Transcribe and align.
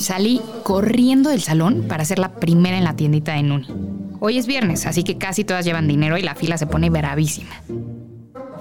Salí 0.00 0.40
corriendo 0.62 1.28
del 1.28 1.42
salón 1.42 1.84
para 1.86 2.06
ser 2.06 2.18
la 2.18 2.32
primera 2.32 2.78
en 2.78 2.84
la 2.84 2.96
tiendita 2.96 3.34
de 3.34 3.42
Nuni. 3.42 3.66
Hoy 4.18 4.38
es 4.38 4.46
viernes, 4.46 4.86
así 4.86 5.04
que 5.04 5.18
casi 5.18 5.44
todas 5.44 5.66
llevan 5.66 5.88
dinero 5.88 6.16
y 6.16 6.22
la 6.22 6.34
fila 6.34 6.56
se 6.56 6.66
pone 6.66 6.88
bravísima. 6.88 7.50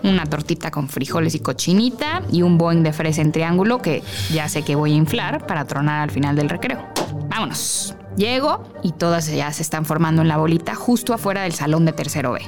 Una 0.04 0.26
tortita 0.26 0.70
con 0.70 0.90
frijoles 0.90 1.36
y 1.36 1.40
cochinita 1.40 2.24
y 2.30 2.42
un 2.42 2.58
boing 2.58 2.84
de 2.84 2.92
fresa 2.92 3.22
en 3.22 3.32
triángulo 3.32 3.82
que 3.82 4.04
ya 4.34 4.50
sé 4.50 4.64
que 4.64 4.76
voy 4.76 4.92
a 4.92 4.96
inflar 4.98 5.48
para 5.48 5.64
tronar 5.64 6.02
al 6.02 6.12
final 6.12 6.36
del 6.36 6.50
recreo. 6.50 6.86
Vámonos. 7.30 7.96
Llego 8.18 8.66
y 8.84 8.92
todas 8.92 9.34
ya 9.34 9.50
se 9.54 9.62
están 9.62 9.86
formando 9.86 10.22
en 10.22 10.28
la 10.28 10.36
bolita 10.36 10.76
justo 10.76 11.14
afuera 11.14 11.44
del 11.44 11.54
salón 11.54 11.86
de 11.86 11.94
tercero 11.94 12.34
B. 12.34 12.42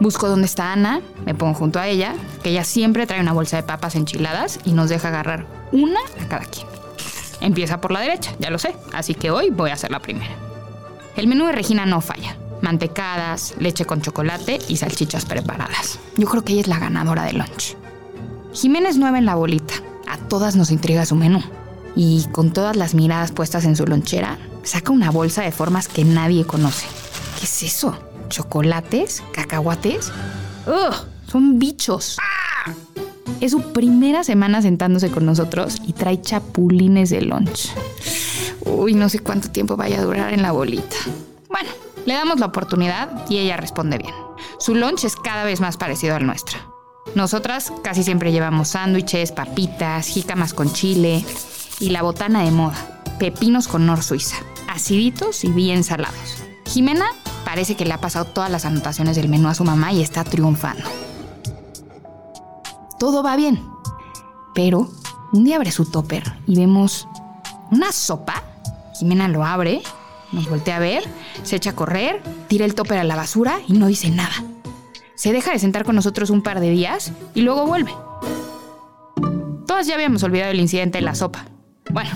Busco 0.00 0.26
dónde 0.26 0.46
está 0.46 0.72
Ana, 0.72 1.02
me 1.26 1.34
pongo 1.34 1.52
junto 1.52 1.78
a 1.80 1.86
ella, 1.86 2.14
que 2.42 2.48
ella 2.48 2.64
siempre 2.64 3.06
trae 3.06 3.20
una 3.20 3.34
bolsa 3.34 3.58
de 3.58 3.64
papas 3.64 3.94
enchiladas 3.94 4.58
y 4.64 4.72
nos 4.72 4.88
deja 4.88 5.08
agarrar 5.08 5.44
una 5.70 6.00
a 6.18 6.28
cada 6.28 6.46
quien. 6.46 6.77
Empieza 7.40 7.80
por 7.80 7.92
la 7.92 8.00
derecha, 8.00 8.34
ya 8.38 8.50
lo 8.50 8.58
sé, 8.58 8.74
así 8.92 9.14
que 9.14 9.30
hoy 9.30 9.50
voy 9.50 9.70
a 9.70 9.76
ser 9.76 9.90
la 9.90 10.00
primera. 10.00 10.34
El 11.16 11.26
menú 11.26 11.46
de 11.46 11.52
Regina 11.52 11.86
no 11.86 12.00
falla. 12.00 12.36
Mantecadas, 12.62 13.54
leche 13.58 13.84
con 13.84 14.02
chocolate 14.02 14.58
y 14.68 14.76
salchichas 14.76 15.24
preparadas. 15.24 15.98
Yo 16.16 16.26
creo 16.28 16.44
que 16.44 16.52
ella 16.52 16.62
es 16.62 16.68
la 16.68 16.78
ganadora 16.78 17.24
del 17.24 17.38
lunch. 17.38 17.76
Jimena 18.52 18.88
es 18.88 18.96
nueva 18.98 19.18
en 19.18 19.26
la 19.26 19.36
bolita. 19.36 19.74
A 20.08 20.16
todas 20.16 20.56
nos 20.56 20.70
intriga 20.70 21.06
su 21.06 21.14
menú. 21.14 21.42
Y 21.94 22.26
con 22.32 22.52
todas 22.52 22.76
las 22.76 22.94
miradas 22.94 23.32
puestas 23.32 23.64
en 23.64 23.76
su 23.76 23.86
lonchera, 23.86 24.38
saca 24.62 24.92
una 24.92 25.10
bolsa 25.10 25.42
de 25.42 25.52
formas 25.52 25.88
que 25.88 26.04
nadie 26.04 26.44
conoce. 26.44 26.86
¿Qué 27.38 27.44
es 27.44 27.62
eso? 27.62 27.96
¿Chocolates? 28.28 29.22
¿Cacahuates? 29.32 30.12
¡Ugh! 30.66 30.94
Son 31.30 31.58
bichos. 31.58 32.16
Es 33.40 33.52
su 33.52 33.72
primera 33.72 34.24
semana 34.24 34.62
sentándose 34.62 35.10
con 35.10 35.24
nosotros 35.24 35.80
y 35.86 35.92
trae 35.92 36.20
chapulines 36.20 37.10
de 37.10 37.22
lunch. 37.22 37.72
Uy, 38.66 38.94
no 38.94 39.08
sé 39.08 39.20
cuánto 39.20 39.50
tiempo 39.50 39.76
vaya 39.76 40.00
a 40.00 40.04
durar 40.04 40.32
en 40.32 40.42
la 40.42 40.50
bolita. 40.50 40.96
Bueno, 41.48 41.68
le 42.04 42.14
damos 42.14 42.40
la 42.40 42.46
oportunidad 42.46 43.28
y 43.30 43.38
ella 43.38 43.56
responde 43.56 43.98
bien. 43.98 44.14
Su 44.58 44.74
lunch 44.74 45.04
es 45.04 45.14
cada 45.14 45.44
vez 45.44 45.60
más 45.60 45.76
parecido 45.76 46.16
al 46.16 46.26
nuestro. 46.26 46.58
Nosotras 47.14 47.72
casi 47.84 48.02
siempre 48.02 48.32
llevamos 48.32 48.68
sándwiches, 48.68 49.30
papitas, 49.30 50.08
jícamas 50.08 50.52
con 50.52 50.72
chile 50.72 51.24
y 51.78 51.90
la 51.90 52.02
botana 52.02 52.42
de 52.42 52.50
moda, 52.50 53.02
pepinos 53.20 53.68
con 53.68 53.86
nor 53.86 54.02
suiza, 54.02 54.36
aciditos 54.68 55.44
y 55.44 55.52
bien 55.52 55.84
salados. 55.84 56.42
Jimena 56.66 57.06
parece 57.44 57.76
que 57.76 57.84
le 57.84 57.94
ha 57.94 58.00
pasado 58.00 58.24
todas 58.26 58.50
las 58.50 58.64
anotaciones 58.64 59.16
del 59.16 59.28
menú 59.28 59.48
a 59.48 59.54
su 59.54 59.64
mamá 59.64 59.92
y 59.92 60.02
está 60.02 60.24
triunfando. 60.24 60.84
Todo 62.98 63.22
va 63.22 63.36
bien. 63.36 63.62
Pero 64.54 64.90
un 65.32 65.44
día 65.44 65.56
abre 65.56 65.70
su 65.70 65.84
topper 65.84 66.24
y 66.46 66.56
vemos 66.56 67.06
una 67.70 67.92
sopa. 67.92 68.42
Jimena 68.98 69.28
lo 69.28 69.44
abre, 69.44 69.82
nos 70.32 70.48
voltea 70.48 70.76
a 70.76 70.80
ver, 70.80 71.04
se 71.42 71.56
echa 71.56 71.70
a 71.70 71.76
correr, 71.76 72.22
tira 72.48 72.64
el 72.64 72.74
topper 72.74 72.98
a 72.98 73.04
la 73.04 73.14
basura 73.14 73.60
y 73.68 73.74
no 73.74 73.86
dice 73.86 74.10
nada. 74.10 74.44
Se 75.14 75.32
deja 75.32 75.52
de 75.52 75.58
sentar 75.58 75.84
con 75.84 75.94
nosotros 75.94 76.30
un 76.30 76.42
par 76.42 76.60
de 76.60 76.70
días 76.70 77.12
y 77.34 77.42
luego 77.42 77.66
vuelve. 77.66 77.92
Todas 79.66 79.86
ya 79.86 79.94
habíamos 79.94 80.22
olvidado 80.22 80.50
el 80.50 80.60
incidente 80.60 80.98
de 80.98 81.04
la 81.04 81.14
sopa. 81.14 81.44
Bueno, 81.90 82.10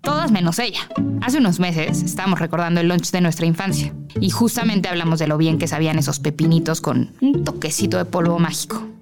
todas 0.00 0.30
menos 0.30 0.58
ella. 0.58 0.80
Hace 1.20 1.38
unos 1.38 1.60
meses 1.60 2.02
estábamos 2.02 2.38
recordando 2.38 2.80
el 2.80 2.88
lunch 2.88 3.10
de 3.10 3.20
nuestra 3.20 3.46
infancia 3.46 3.92
y 4.20 4.30
justamente 4.30 4.88
hablamos 4.88 5.18
de 5.18 5.26
lo 5.26 5.36
bien 5.36 5.58
que 5.58 5.68
sabían 5.68 5.98
esos 5.98 6.18
pepinitos 6.20 6.80
con 6.80 7.14
un 7.20 7.44
toquecito 7.44 7.98
de 7.98 8.04
polvo 8.04 8.38
mágico. 8.38 8.93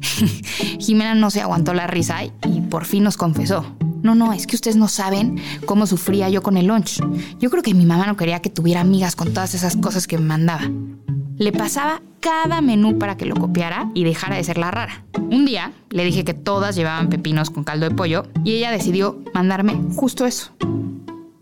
Jimena 0.78 1.14
no 1.14 1.30
se 1.30 1.40
aguantó 1.40 1.74
la 1.74 1.86
risa 1.86 2.24
y 2.24 2.60
por 2.68 2.84
fin 2.84 3.04
nos 3.04 3.16
confesó. 3.16 3.64
No, 4.02 4.14
no, 4.14 4.32
es 4.32 4.46
que 4.46 4.56
ustedes 4.56 4.76
no 4.76 4.88
saben 4.88 5.40
cómo 5.66 5.86
sufría 5.86 6.28
yo 6.30 6.42
con 6.42 6.56
el 6.56 6.66
lunch. 6.66 7.00
Yo 7.38 7.50
creo 7.50 7.62
que 7.62 7.74
mi 7.74 7.84
mamá 7.84 8.06
no 8.06 8.16
quería 8.16 8.40
que 8.40 8.50
tuviera 8.50 8.80
amigas 8.80 9.14
con 9.14 9.32
todas 9.32 9.54
esas 9.54 9.76
cosas 9.76 10.06
que 10.06 10.16
me 10.16 10.24
mandaba. 10.24 10.62
Le 11.36 11.52
pasaba 11.52 12.02
cada 12.20 12.60
menú 12.60 12.98
para 12.98 13.16
que 13.16 13.26
lo 13.26 13.34
copiara 13.34 13.90
y 13.94 14.04
dejara 14.04 14.36
de 14.36 14.44
ser 14.44 14.58
la 14.58 14.70
rara. 14.70 15.04
Un 15.14 15.44
día 15.46 15.72
le 15.90 16.04
dije 16.04 16.24
que 16.24 16.34
todas 16.34 16.76
llevaban 16.76 17.08
pepinos 17.08 17.50
con 17.50 17.64
caldo 17.64 17.88
de 17.88 17.94
pollo 17.94 18.26
y 18.44 18.52
ella 18.52 18.70
decidió 18.70 19.18
mandarme 19.34 19.78
justo 19.96 20.26
eso. 20.26 20.52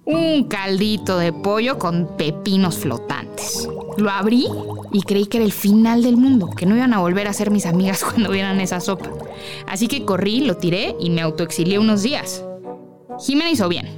Un 0.05 0.45
caldito 0.45 1.19
de 1.19 1.33
pollo 1.33 1.79
con 1.79 2.17
pepinos 2.17 2.79
flotantes. 2.79 3.69
Lo 3.99 4.11
abrí 4.11 4.47
y 4.93 5.03
creí 5.03 5.27
que 5.27 5.39
era 5.39 5.45
el 5.47 5.53
final 5.53 6.03
del 6.03 6.17
mundo, 6.17 6.51
que 6.51 6.67
no 6.67 6.77
iban 6.77 6.95
a 6.95 7.01
volver 7.01 7.29
a 7.29 7.33
ser 7.33 7.51
mis 7.51 7.67
amigas 7.67 8.05
cuando 8.05 8.31
vieran 8.31 8.61
esa 8.61 8.81
sopa. 8.81 9.11
Así 9.67 9.89
que 9.89 10.05
corrí, 10.05 10.41
lo 10.41 10.57
tiré 10.57 10.97
y 11.01 11.11
me 11.11 11.23
autoexilié 11.23 11.79
unos 11.79 12.03
días. 12.03 12.45
Jimena 13.21 13.51
hizo 13.51 13.69
bien. 13.69 13.89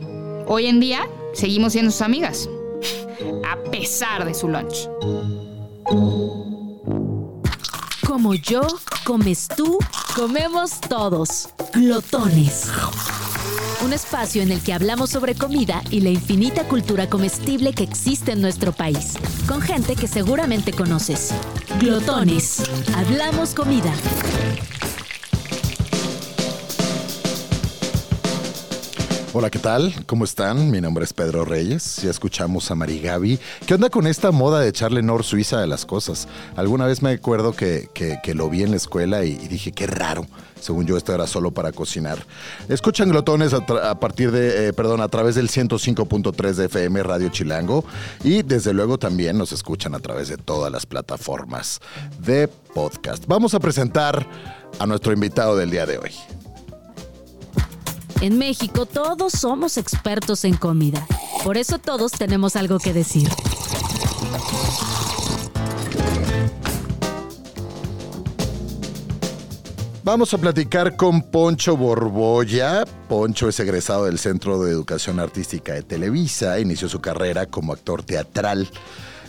Hoy 0.46 0.66
en 0.66 0.80
día 0.80 1.08
seguimos 1.32 1.72
siendo 1.72 1.90
sus 1.90 2.02
amigas, 2.02 2.48
a 3.48 3.70
pesar 3.70 4.24
de 4.24 4.34
su 4.34 4.48
lunch. 4.48 4.88
Como 8.06 8.34
yo, 8.34 8.62
comes 9.04 9.46
tú, 9.56 9.78
comemos 10.16 10.80
todos. 10.80 11.50
Glotones. 11.74 12.68
Un 13.82 13.94
espacio 13.94 14.42
en 14.42 14.52
el 14.52 14.62
que 14.62 14.74
hablamos 14.74 15.08
sobre 15.08 15.34
comida 15.34 15.82
y 15.90 16.00
la 16.00 16.10
infinita 16.10 16.64
cultura 16.64 17.08
comestible 17.08 17.72
que 17.72 17.82
existe 17.82 18.32
en 18.32 18.42
nuestro 18.42 18.72
país. 18.72 19.14
Con 19.48 19.62
gente 19.62 19.96
que 19.96 20.06
seguramente 20.06 20.72
conoces. 20.72 21.32
Glotones. 21.80 22.62
Hablamos 22.94 23.54
comida. 23.54 23.92
Hola, 29.32 29.48
¿qué 29.48 29.60
tal? 29.60 29.94
¿Cómo 30.06 30.24
están? 30.24 30.72
Mi 30.72 30.80
nombre 30.80 31.04
es 31.04 31.12
Pedro 31.12 31.44
Reyes. 31.44 31.98
Ya 32.02 32.10
escuchamos 32.10 32.68
a 32.72 32.74
Marigaby. 32.74 33.38
¿Qué 33.64 33.74
onda 33.74 33.88
con 33.88 34.08
esta 34.08 34.32
moda 34.32 34.58
de 34.58 34.68
echarle 34.68 35.02
Nor 35.02 35.22
Suiza 35.22 35.62
a 35.62 35.66
las 35.68 35.86
cosas? 35.86 36.26
Alguna 36.56 36.86
vez 36.86 37.00
me 37.00 37.10
acuerdo 37.10 37.52
que, 37.52 37.88
que- 37.94 38.18
lo 38.34 38.50
vi 38.50 38.64
en 38.64 38.70
la 38.72 38.76
escuela 38.76 39.24
y, 39.24 39.36
dije, 39.48 39.70
qué 39.70 39.86
raro. 39.86 40.26
Según 40.60 40.84
yo, 40.86 40.96
esto 40.96 41.14
era 41.14 41.28
solo 41.28 41.52
para 41.52 41.70
cocinar. 41.70 42.18
Escuchan 42.68 43.08
glotones 43.08 43.52
a 43.54 44.00
partir 44.00 44.32
de, 44.32 44.68
eh, 44.68 44.72
perdón, 44.72 45.00
a 45.00 45.08
través 45.08 45.36
del 45.36 45.48
105.3 45.48 46.54
de 46.54 46.64
FM 46.66 47.02
Radio 47.04 47.28
Chilango. 47.28 47.84
Y 48.24 48.42
desde 48.42 48.72
luego 48.72 48.98
también 48.98 49.38
nos 49.38 49.52
escuchan 49.52 49.94
a 49.94 50.00
través 50.00 50.28
de 50.28 50.38
todas 50.38 50.72
las 50.72 50.86
plataformas 50.86 51.80
de 52.18 52.48
podcast. 52.48 53.24
Vamos 53.28 53.54
a 53.54 53.60
presentar 53.60 54.26
a 54.80 54.86
nuestro 54.86 55.12
invitado 55.12 55.56
del 55.56 55.70
día 55.70 55.86
de 55.86 55.98
hoy. 55.98 56.10
En 58.20 58.36
México 58.36 58.84
todos 58.84 59.32
somos 59.32 59.78
expertos 59.78 60.44
en 60.44 60.54
comida. 60.54 61.06
Por 61.42 61.56
eso 61.56 61.78
todos 61.78 62.12
tenemos 62.12 62.54
algo 62.54 62.78
que 62.78 62.92
decir. 62.92 63.28
Vamos 70.04 70.34
a 70.34 70.38
platicar 70.38 70.96
con 70.96 71.22
Poncho 71.22 71.78
Borbolla. 71.78 72.84
Poncho 73.08 73.48
es 73.48 73.58
egresado 73.58 74.04
del 74.04 74.18
Centro 74.18 74.62
de 74.62 74.70
Educación 74.70 75.18
Artística 75.18 75.72
de 75.72 75.82
Televisa. 75.82 76.60
Inició 76.60 76.90
su 76.90 77.00
carrera 77.00 77.46
como 77.46 77.72
actor 77.72 78.02
teatral 78.02 78.68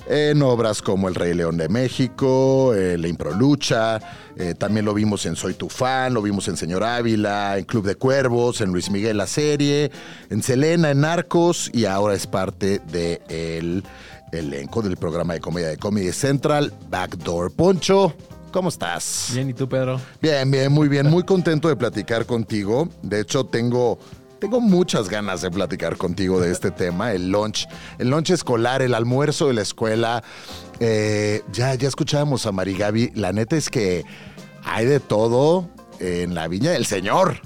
en 0.07 0.41
obras 0.41 0.81
como 0.81 1.07
El 1.07 1.15
Rey 1.15 1.33
León 1.33 1.57
de 1.57 1.69
México, 1.69 2.73
eh, 2.73 2.97
La 2.97 3.07
Improlucha. 3.07 3.99
eh, 4.37 4.55
también 4.57 4.85
lo 4.85 4.93
vimos 4.93 5.25
en 5.25 5.35
Soy 5.35 5.53
tu 5.53 5.69
fan, 5.69 6.13
lo 6.13 6.21
vimos 6.21 6.47
en 6.47 6.57
Señor 6.57 6.83
Ávila, 6.83 7.57
en 7.57 7.65
Club 7.65 7.85
de 7.85 7.95
Cuervos, 7.95 8.61
en 8.61 8.71
Luis 8.71 8.89
Miguel 8.89 9.17
la 9.17 9.27
serie, 9.27 9.91
en 10.29 10.41
Selena, 10.41 10.91
en 10.91 11.01
Narcos 11.01 11.69
y 11.73 11.85
ahora 11.85 12.13
es 12.15 12.27
parte 12.27 12.79
del 12.79 13.83
elenco 14.31 14.81
del 14.81 14.97
programa 14.97 15.33
de 15.33 15.41
comedia 15.41 15.67
de 15.67 15.77
Comedy 15.77 16.11
Central, 16.11 16.73
Backdoor. 16.89 17.51
Poncho, 17.53 18.13
¿cómo 18.51 18.69
estás? 18.69 19.31
Bien, 19.33 19.49
¿y 19.49 19.53
tú, 19.53 19.67
Pedro? 19.67 19.99
Bien, 20.21 20.49
bien, 20.49 20.71
muy 20.71 20.87
bien. 20.87 21.09
Muy 21.09 21.23
contento 21.23 21.67
de 21.67 21.75
platicar 21.75 22.25
contigo. 22.25 22.87
De 23.01 23.19
hecho, 23.19 23.45
tengo, 23.45 23.99
tengo 24.41 24.59
muchas 24.59 25.07
ganas 25.07 25.41
de 25.41 25.51
platicar 25.51 25.97
contigo 25.97 26.41
de 26.41 26.51
este 26.51 26.71
tema, 26.71 27.13
el 27.13 27.29
lunch, 27.29 27.67
el 27.99 28.09
lunch 28.09 28.31
escolar, 28.31 28.81
el 28.81 28.95
almuerzo 28.95 29.47
de 29.47 29.53
la 29.53 29.61
escuela. 29.61 30.23
Eh, 30.79 31.43
ya, 31.53 31.75
ya 31.75 31.87
escuchábamos 31.87 32.47
a 32.47 32.51
Marigaby. 32.51 33.11
La 33.13 33.33
neta 33.33 33.55
es 33.55 33.69
que 33.69 34.03
hay 34.63 34.87
de 34.87 34.99
todo 34.99 35.69
en 35.99 36.33
la 36.33 36.47
viña 36.47 36.71
del 36.71 36.87
Señor. 36.87 37.39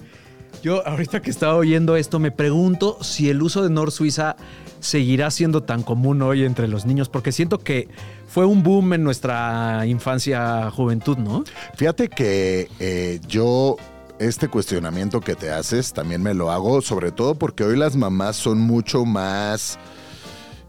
Yo 0.63 0.87
ahorita 0.87 1.21
que 1.21 1.29
estaba 1.29 1.57
oyendo 1.57 1.97
esto 1.97 2.17
me 2.17 2.31
pregunto 2.31 2.97
si 3.01 3.29
el 3.29 3.41
uso 3.41 3.61
de 3.61 3.69
Nor 3.69 3.91
Suiza 3.91 4.37
seguirá 4.79 5.31
siendo 5.31 5.63
tan 5.63 5.83
común 5.83 6.21
hoy 6.21 6.45
entre 6.45 6.69
los 6.69 6.85
niños, 6.85 7.09
porque 7.09 7.33
siento 7.33 7.59
que 7.59 7.89
fue 8.29 8.45
un 8.45 8.63
boom 8.63 8.93
en 8.93 9.03
nuestra 9.03 9.85
infancia, 9.85 10.71
juventud, 10.71 11.17
¿no? 11.17 11.43
Fíjate 11.75 12.07
que 12.07 12.69
eh, 12.79 13.19
yo 13.27 13.75
este 14.19 14.47
cuestionamiento 14.47 15.19
que 15.21 15.35
te 15.35 15.51
haces 15.51 15.91
también 15.93 16.21
me 16.23 16.33
lo 16.33 16.51
hago, 16.51 16.81
sobre 16.81 17.11
todo 17.11 17.35
porque 17.35 17.63
hoy 17.63 17.77
las 17.77 17.95
mamás 17.95 18.35
son 18.35 18.59
mucho 18.59 19.05
más 19.05 19.77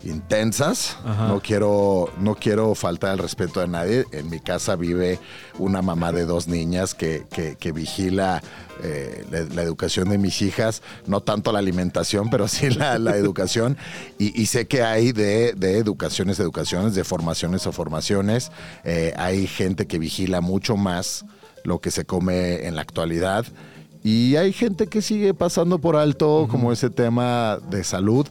intensas. 0.04 0.96
Ajá. 1.04 1.28
No 1.28 1.40
quiero, 1.40 2.10
no 2.20 2.34
quiero 2.36 2.74
faltar 2.74 3.12
el 3.14 3.18
respeto 3.18 3.60
a 3.60 3.66
nadie. 3.66 4.04
En 4.12 4.30
mi 4.30 4.40
casa 4.40 4.76
vive 4.76 5.18
una 5.58 5.82
mamá 5.82 6.12
de 6.12 6.26
dos 6.26 6.46
niñas 6.48 6.94
que, 6.94 7.26
que- 7.30 7.56
que 7.56 7.72
vigila 7.72 8.42
eh, 8.82 9.24
la, 9.30 9.40
la 9.54 9.62
educación 9.62 10.08
de 10.10 10.18
mis 10.18 10.42
hijas. 10.42 10.82
No 11.06 11.20
tanto 11.22 11.50
la 11.52 11.58
alimentación, 11.58 12.30
pero 12.30 12.46
sí 12.46 12.70
la, 12.70 12.98
la 12.98 13.16
educación. 13.16 13.76
Y, 14.18 14.40
y 14.40 14.46
sé 14.46 14.66
que 14.66 14.82
hay 14.82 15.12
de, 15.12 15.54
de 15.54 15.78
educaciones, 15.78 16.38
educaciones, 16.38 16.94
de 16.94 17.02
formaciones 17.04 17.66
o 17.66 17.72
formaciones. 17.72 18.52
Eh, 18.84 19.12
hay 19.16 19.46
gente 19.46 19.86
que 19.86 19.98
vigila 19.98 20.40
mucho 20.40 20.76
más 20.76 21.24
lo 21.66 21.80
que 21.80 21.90
se 21.90 22.04
come 22.04 22.66
en 22.66 22.76
la 22.76 22.82
actualidad. 22.82 23.44
Y 24.02 24.36
hay 24.36 24.52
gente 24.52 24.86
que 24.86 25.02
sigue 25.02 25.34
pasando 25.34 25.78
por 25.80 25.96
alto 25.96 26.46
como 26.50 26.72
ese 26.72 26.90
tema 26.90 27.58
de 27.70 27.82
salud. 27.84 28.26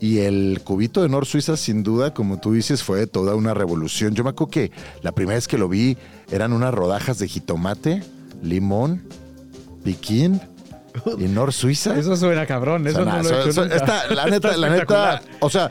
Y 0.00 0.20
el 0.20 0.62
cubito 0.64 1.02
de 1.02 1.10
Nor 1.10 1.26
Suiza, 1.26 1.58
sin 1.58 1.82
duda, 1.82 2.14
como 2.14 2.40
tú 2.40 2.54
dices, 2.54 2.82
fue 2.82 3.06
toda 3.06 3.34
una 3.34 3.52
revolución. 3.52 4.14
Yo 4.14 4.24
me 4.24 4.30
acuerdo 4.30 4.50
que 4.50 4.72
la 5.02 5.12
primera 5.12 5.34
vez 5.36 5.46
que 5.46 5.58
lo 5.58 5.68
vi 5.68 5.98
eran 6.30 6.54
unas 6.54 6.72
rodajas 6.72 7.18
de 7.18 7.28
jitomate, 7.28 8.02
limón, 8.42 9.02
piquín 9.84 10.40
y 11.18 11.24
Nor 11.24 11.52
Suiza. 11.52 11.98
Eso 11.98 12.16
suena 12.16 12.46
cabrón. 12.46 12.86
Eso 12.86 13.04
no 13.04 13.22
lo 13.22 13.28
he 13.28 13.40
hecho 13.42 13.52
so- 13.52 13.62
nunca. 13.64 13.76
esta- 13.76 14.14
la 14.14 14.24
neta, 14.30 14.56
la 14.56 14.70
neta, 14.70 15.22
o 15.40 15.50
sea, 15.50 15.70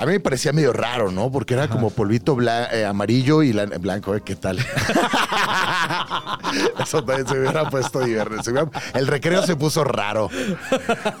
a 0.00 0.06
mí 0.06 0.12
me 0.12 0.20
parecía 0.20 0.52
medio 0.54 0.72
raro, 0.72 1.10
¿no? 1.12 1.30
Porque 1.30 1.52
era 1.54 1.68
como 1.68 1.90
polvito 1.90 2.36
eh, 2.40 2.86
amarillo 2.86 3.42
y 3.42 3.52
la- 3.52 3.66
blanco, 3.66 4.14
¿eh? 4.16 4.22
¿Qué 4.24 4.34
tal? 4.34 4.58
Eso 6.82 7.04
también 7.04 7.26
se 7.28 7.38
hubiera 7.38 7.68
puesto 7.68 8.00
divertido. 8.00 8.70
El 8.94 9.06
recreo 9.06 9.42
se 9.44 9.56
puso 9.56 9.84
raro. 9.84 10.30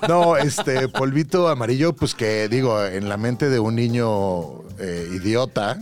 No, 0.08 0.36
este 0.36 0.88
polvito 0.88 1.48
amarillo, 1.48 1.92
pues 1.94 2.14
que 2.14 2.48
digo, 2.48 2.82
en 2.84 3.08
la 3.08 3.16
mente 3.16 3.50
de 3.50 3.58
un 3.60 3.74
niño 3.76 4.62
eh, 4.78 5.08
idiota, 5.12 5.78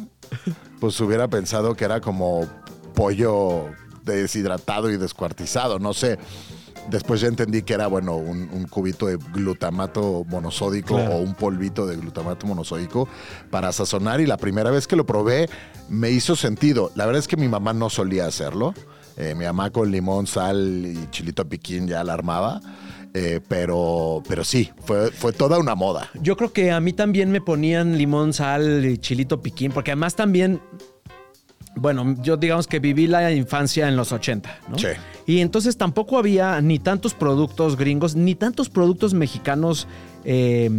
pues 0.80 0.98
hubiera 1.00 1.28
pensado 1.28 1.74
que 1.76 1.84
era 1.84 2.00
como 2.00 2.46
pollo 2.94 3.66
deshidratado 4.04 4.90
y 4.90 4.96
descuartizado, 4.96 5.78
no 5.78 5.94
sé. 5.94 6.18
Después 6.90 7.20
ya 7.20 7.28
entendí 7.28 7.62
que 7.62 7.74
era, 7.74 7.86
bueno, 7.86 8.16
un, 8.16 8.48
un 8.52 8.64
cubito 8.66 9.06
de 9.06 9.16
glutamato 9.32 10.24
monosódico 10.28 10.94
Claro. 10.96 11.16
o 11.16 11.18
un 11.20 11.34
polvito 11.34 11.86
de 11.86 11.96
glutamato 11.96 12.46
monosódico 12.46 13.08
para 13.50 13.72
sazonar. 13.72 14.20
Y 14.20 14.26
la 14.26 14.36
primera 14.38 14.70
vez 14.70 14.86
que 14.86 14.96
lo 14.96 15.04
probé 15.04 15.48
me 15.88 16.10
hizo 16.10 16.34
sentido. 16.36 16.90
La 16.94 17.04
verdad 17.06 17.20
es 17.20 17.28
que 17.28 17.36
mi 17.36 17.48
mamá 17.48 17.72
no 17.72 17.90
solía 17.90 18.26
hacerlo. 18.26 18.74
Eh, 19.16 19.34
mi 19.36 19.44
mamá 19.44 19.70
con 19.70 19.90
limón, 19.90 20.26
sal 20.26 20.84
y 20.86 21.10
chilito 21.10 21.48
piquín 21.48 21.88
ya 21.88 22.02
la 22.04 22.14
armaba. 22.14 22.60
Eh, 23.14 23.40
pero, 23.48 24.22
pero 24.28 24.44
sí, 24.44 24.70
fue, 24.84 25.10
fue 25.10 25.32
toda 25.32 25.58
una 25.58 25.74
moda. 25.74 26.08
Yo 26.22 26.36
creo 26.36 26.52
que 26.52 26.70
a 26.70 26.78
mí 26.80 26.92
también 26.92 27.30
me 27.30 27.40
ponían 27.40 27.96
limón, 27.98 28.32
sal 28.32 28.84
y 28.84 28.98
chilito 28.98 29.40
piquín, 29.42 29.72
porque 29.72 29.90
además 29.92 30.14
también, 30.14 30.60
bueno, 31.74 32.14
yo 32.22 32.36
digamos 32.36 32.66
que 32.66 32.78
viví 32.78 33.06
la 33.06 33.32
infancia 33.32 33.88
en 33.88 33.96
los 33.96 34.12
80, 34.12 34.58
¿no? 34.68 34.78
Sí. 34.78 34.88
Y 35.28 35.42
entonces 35.42 35.76
tampoco 35.76 36.16
había 36.16 36.58
ni 36.62 36.78
tantos 36.78 37.12
productos 37.12 37.76
gringos, 37.76 38.16
ni 38.16 38.34
tantos 38.34 38.70
productos 38.70 39.12
mexicanos 39.12 39.86
eh, 40.24 40.70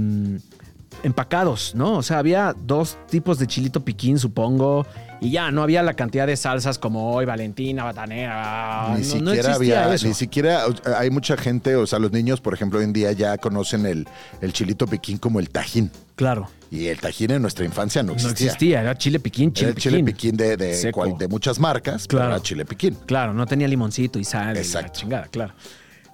empacados, 1.04 1.76
¿no? 1.76 2.00
O 2.00 2.02
sea, 2.02 2.18
había 2.18 2.56
dos 2.66 2.98
tipos 3.12 3.38
de 3.38 3.46
chilito 3.46 3.86
piquín, 3.86 4.18
supongo, 4.18 4.88
y 5.22 5.32
ya, 5.32 5.52
no 5.52 5.64
había 5.64 5.84
la 5.84 5.94
cantidad 5.96 6.26
de 6.28 6.38
salsas 6.38 6.80
como 6.80 7.14
hoy, 7.14 7.26
Valentina, 7.26 7.84
Batanera. 7.84 8.94
ni 8.96 9.00
no, 9.00 9.04
siquiera 9.04 9.24
no 9.26 9.32
existía 9.34 9.84
había, 9.84 9.96
eso. 9.96 10.08
ni 10.08 10.14
siquiera 10.14 10.64
hay 10.98 11.10
mucha 11.10 11.36
gente, 11.38 11.76
o 11.76 11.86
sea, 11.86 12.00
los 12.00 12.12
niños, 12.12 12.40
por 12.42 12.54
ejemplo, 12.54 12.80
hoy 12.80 12.86
en 12.86 12.94
día 12.94 13.12
ya 13.12 13.38
conocen 13.38 13.86
el, 13.86 14.08
el 14.42 14.54
chilito 14.54 14.88
piquín 14.88 15.18
como 15.18 15.40
el 15.40 15.50
tajín. 15.50 15.92
Claro. 16.16 16.50
Y 16.72 16.88
el 16.88 17.00
tajín 17.00 17.32
en 17.32 17.42
nuestra 17.42 17.66
infancia 17.66 18.04
no 18.04 18.10
No 18.12 18.14
existía. 18.16 18.48
existía, 18.48 18.82
era 18.82 18.98
chile 18.98 19.20
piquín, 19.20 19.52
chile 19.54 19.70
Era 19.72 19.76
el 19.76 19.82
chile 19.82 19.98
piquín. 20.04 20.36
piquín 20.36 20.38
de, 20.38 20.56
de, 20.58 20.92
cual- 20.92 21.18
de 21.18 21.28
muchas 21.28 21.60
marcas, 21.60 22.08
pero 22.08 22.20
Claro. 22.20 22.34
era 22.36 22.44
chile 22.44 22.66
piquín. 22.66 22.96
Claro, 23.06 23.34
no 23.34 23.46
tenía 23.46 23.68
limoncito 23.68 24.20
y 24.20 24.24
sal. 24.24 24.52
y 24.52 24.54
la 24.56 24.60
Exacto. 24.62 25.00
chingada, 25.00 25.28
claro. 25.28 25.54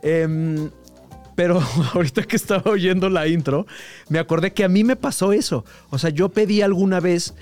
Em, 0.02 0.70
pero 1.36 1.60
ahorita 1.94 2.24
que 2.24 2.36
estaba 2.38 2.72
oyendo 2.72 3.10
la 3.10 3.28
intro, 3.28 3.66
me 4.10 4.20
acordé 4.20 4.54
que 4.54 4.64
a 4.64 4.70
mí 4.70 4.84
me 4.84 4.96
pasó 4.96 5.34
eso. 5.34 5.66
O 5.90 5.98
sea, 5.98 6.10
yo 6.10 6.30
pedí 6.30 6.62
alguna 6.62 7.00
vez 7.00 7.34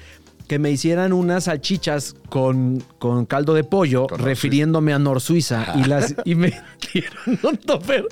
que 0.48 0.60
me 0.60 0.72
hicieran 0.72 1.14
unas 1.14 1.46
salchichas 1.46 2.16
con, 2.30 2.84
con 3.00 3.26
caldo 3.26 3.54
de 3.54 3.64
pollo, 3.64 4.08
Con 4.08 4.20
refiriéndome 4.20 4.94
a 4.94 5.00
Nor 5.00 5.22
Suiza, 5.22 5.74
y, 5.76 5.86
las, 5.86 6.16
y 6.26 6.36
me 6.36 6.50
dieron 6.94 7.40
un 7.44 7.58
topper 7.58 8.06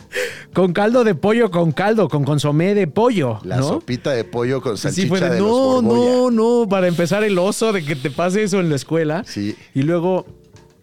con 0.53 0.73
caldo 0.73 1.03
de 1.03 1.15
pollo, 1.15 1.51
con 1.51 1.71
caldo, 1.71 2.07
con 2.09 2.23
consomé 2.23 2.73
de 2.75 2.87
pollo. 2.87 3.39
La 3.43 3.57
¿no? 3.57 3.67
sopita 3.67 4.11
de 4.11 4.23
pollo 4.23 4.61
con 4.61 4.77
Sí, 4.77 4.83
salchicha 4.83 5.07
fue 5.07 5.19
de, 5.21 5.29
de 5.31 5.39
no, 5.39 5.81
no, 5.81 6.31
no, 6.31 6.69
para 6.69 6.87
empezar 6.87 7.23
el 7.23 7.37
oso 7.37 7.73
de 7.73 7.83
que 7.83 7.95
te 7.95 8.09
pase 8.09 8.43
eso 8.43 8.59
en 8.59 8.69
la 8.69 8.75
escuela. 8.75 9.23
Sí. 9.25 9.55
Y 9.73 9.83
luego, 9.83 10.25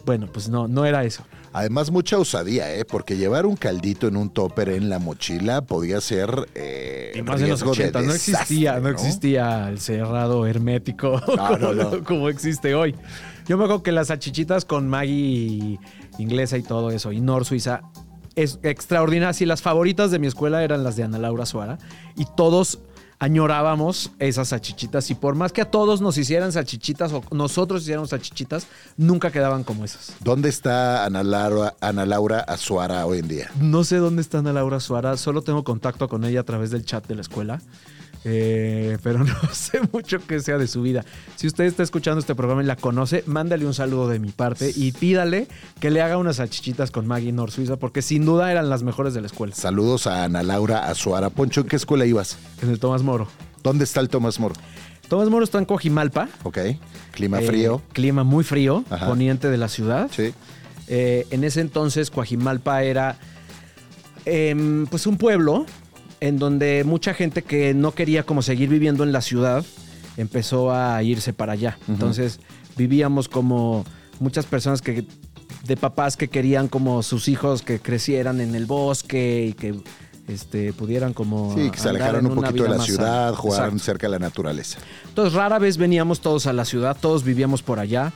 bueno, 0.04 0.28
pues 0.32 0.48
no, 0.48 0.68
no 0.68 0.84
era 0.84 1.04
eso. 1.04 1.24
Además, 1.52 1.90
mucha 1.90 2.18
osadía, 2.18 2.74
¿eh? 2.74 2.84
Porque 2.84 3.16
llevar 3.16 3.46
un 3.46 3.56
caldito 3.56 4.06
en 4.08 4.16
un 4.16 4.30
topper 4.30 4.68
en 4.68 4.88
la 4.90 4.98
mochila 4.98 5.62
podía 5.62 6.00
ser. 6.00 6.48
Eh, 6.54 7.12
Y 7.16 7.22
más 7.22 7.40
en 7.40 7.48
los 7.48 7.60
riesgo 7.62 7.74
de 7.74 7.88
80, 7.88 8.02
no 8.02 8.12
existía, 8.12 8.80
no 8.80 8.88
existía 8.88 9.68
el 9.68 9.80
cerrado 9.80 10.46
hermético 10.46 11.20
No, 11.36 11.36
como, 11.48 11.58
no, 11.58 11.72
no. 11.74 12.04
como 12.04 12.28
existe 12.28 12.74
hoy. 12.74 12.94
Yo 13.46 13.56
me 13.56 13.64
acuerdo 13.64 13.82
que 13.82 13.92
las 13.92 14.08
salchichitas 14.08 14.64
con 14.64 14.88
Maggie 14.88 15.78
inglesa 16.18 16.58
y 16.58 16.62
todo 16.62 16.90
eso, 16.90 17.12
y 17.12 17.20
Nor 17.20 17.44
Suiza, 17.44 17.80
es 18.36 18.58
extraordinarias. 18.62 19.40
Y 19.40 19.46
las 19.46 19.62
favoritas 19.62 20.10
de 20.10 20.18
mi 20.18 20.26
escuela 20.26 20.62
eran 20.62 20.84
las 20.84 20.96
de 20.96 21.04
Ana 21.04 21.18
Laura 21.18 21.46
Suara. 21.46 21.78
Y 22.14 22.26
todos 22.36 22.78
añorábamos 23.18 24.10
esas 24.18 24.48
salchichitas. 24.48 25.10
Y 25.10 25.14
por 25.14 25.34
más 25.34 25.52
que 25.52 25.62
a 25.62 25.70
todos 25.70 26.00
nos 26.00 26.16
hicieran 26.18 26.52
salchichitas 26.52 27.12
o 27.12 27.22
nosotros 27.32 27.82
hiciéramos 27.82 28.10
salchichitas, 28.10 28.66
nunca 28.96 29.30
quedaban 29.30 29.64
como 29.64 29.84
esas. 29.84 30.14
¿Dónde 30.20 30.48
está 30.48 31.04
Ana 31.04 31.22
Laura, 31.22 31.74
Ana 31.80 32.06
Laura 32.06 32.40
Azuara 32.40 33.04
hoy 33.06 33.18
en 33.18 33.28
día? 33.28 33.50
No 33.60 33.84
sé 33.84 33.96
dónde 33.96 34.22
está 34.22 34.38
Ana 34.38 34.52
Laura 34.52 34.80
Suara, 34.80 35.16
solo 35.16 35.42
tengo 35.42 35.64
contacto 35.64 36.08
con 36.08 36.24
ella 36.24 36.40
a 36.40 36.44
través 36.44 36.70
del 36.70 36.84
chat 36.84 37.06
de 37.06 37.14
la 37.14 37.22
escuela. 37.22 37.60
Eh, 38.24 38.98
pero 39.02 39.18
no 39.24 39.34
sé 39.52 39.80
mucho 39.92 40.18
que 40.26 40.40
sea 40.40 40.58
de 40.58 40.66
su 40.66 40.82
vida. 40.82 41.04
Si 41.36 41.46
usted 41.46 41.64
está 41.64 41.82
escuchando 41.82 42.20
este 42.20 42.34
programa 42.34 42.62
y 42.62 42.66
la 42.66 42.76
conoce, 42.76 43.22
mándale 43.26 43.64
un 43.66 43.74
saludo 43.74 44.08
de 44.08 44.18
mi 44.18 44.30
parte 44.30 44.72
y 44.74 44.92
pídale 44.92 45.48
que 45.80 45.90
le 45.90 46.02
haga 46.02 46.18
unas 46.18 46.36
salchichitas 46.36 46.90
con 46.90 47.06
Maggie 47.06 47.32
Nor 47.32 47.50
Suiza, 47.50 47.76
porque 47.76 48.02
sin 48.02 48.24
duda 48.24 48.50
eran 48.50 48.68
las 48.68 48.82
mejores 48.82 49.14
de 49.14 49.20
la 49.20 49.26
escuela, 49.28 49.54
Saludos 49.54 50.06
a 50.06 50.24
Ana 50.24 50.42
Laura 50.42 50.88
Azuara. 50.88 51.30
Poncho, 51.30 51.60
¿en 51.62 51.68
qué 51.68 51.76
escuela 51.76 52.04
ibas? 52.06 52.38
en 52.62 52.70
el 52.70 52.78
Tomás 52.80 53.02
Moro. 53.02 53.28
¿Dónde 53.62 53.84
está 53.84 54.00
el 54.00 54.08
Tomás 54.08 54.38
Moro? 54.40 54.54
Tomás 55.08 55.30
Moro 55.30 55.44
está 55.44 55.58
en 55.58 55.64
Cojimalpa. 55.64 56.28
Ok. 56.42 56.58
Clima 57.12 57.40
eh, 57.40 57.46
frío. 57.46 57.82
Clima 57.92 58.24
muy 58.24 58.44
frío, 58.44 58.84
Ajá. 58.90 59.06
poniente 59.06 59.48
de 59.48 59.56
la 59.56 59.68
ciudad. 59.68 60.10
Sí. 60.14 60.34
Eh, 60.88 61.26
en 61.30 61.44
ese 61.44 61.60
entonces, 61.60 62.10
Coajimalpa 62.10 62.82
era 62.82 63.18
em, 64.24 64.86
pues 64.86 65.06
un 65.06 65.16
pueblo 65.16 65.66
en 66.20 66.38
donde 66.38 66.84
mucha 66.84 67.14
gente 67.14 67.42
que 67.42 67.74
no 67.74 67.92
quería 67.92 68.24
como 68.24 68.42
seguir 68.42 68.68
viviendo 68.68 69.04
en 69.04 69.12
la 69.12 69.20
ciudad 69.20 69.64
empezó 70.16 70.72
a 70.72 71.02
irse 71.02 71.32
para 71.32 71.52
allá. 71.52 71.78
Entonces 71.88 72.40
vivíamos 72.76 73.28
como 73.28 73.84
muchas 74.20 74.46
personas 74.46 74.82
que 74.82 75.06
de 75.64 75.76
papás 75.76 76.16
que 76.16 76.28
querían 76.28 76.68
como 76.68 77.02
sus 77.02 77.28
hijos 77.28 77.62
que 77.62 77.80
crecieran 77.80 78.40
en 78.40 78.54
el 78.54 78.66
bosque 78.66 79.46
y 79.50 79.52
que 79.52 79.74
este, 80.28 80.72
pudieran 80.72 81.14
como 81.14 81.54
Sí, 81.54 81.70
que 81.70 81.78
se 81.78 81.88
en 81.88 82.26
un 82.26 82.34
poquito 82.34 82.64
de 82.64 82.68
la 82.70 82.80
ciudad, 82.80 83.34
Exacto. 83.34 83.78
cerca 83.78 84.06
de 84.06 84.12
la 84.12 84.18
naturaleza. 84.18 84.78
Entonces 85.08 85.34
rara 85.34 85.58
vez 85.58 85.76
veníamos 85.78 86.20
todos 86.20 86.46
a 86.46 86.52
la 86.52 86.64
ciudad, 86.64 86.96
todos 87.00 87.24
vivíamos 87.24 87.62
por 87.62 87.78
allá. 87.80 88.12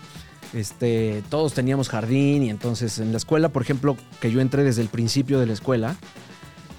Este, 0.53 1.23
todos 1.31 1.55
teníamos 1.55 1.89
jardín 1.89 2.43
y 2.43 2.51
entonces 2.51 2.99
en 2.99 3.13
la 3.13 3.17
escuela, 3.17 3.49
por 3.49 3.63
ejemplo, 3.63 3.97
que 4.21 4.31
yo 4.31 4.41
entré 4.43 4.63
desde 4.63 4.83
el 4.83 4.89
principio 4.89 5.41
de 5.41 5.47
la 5.47 5.55
escuela, 5.55 5.97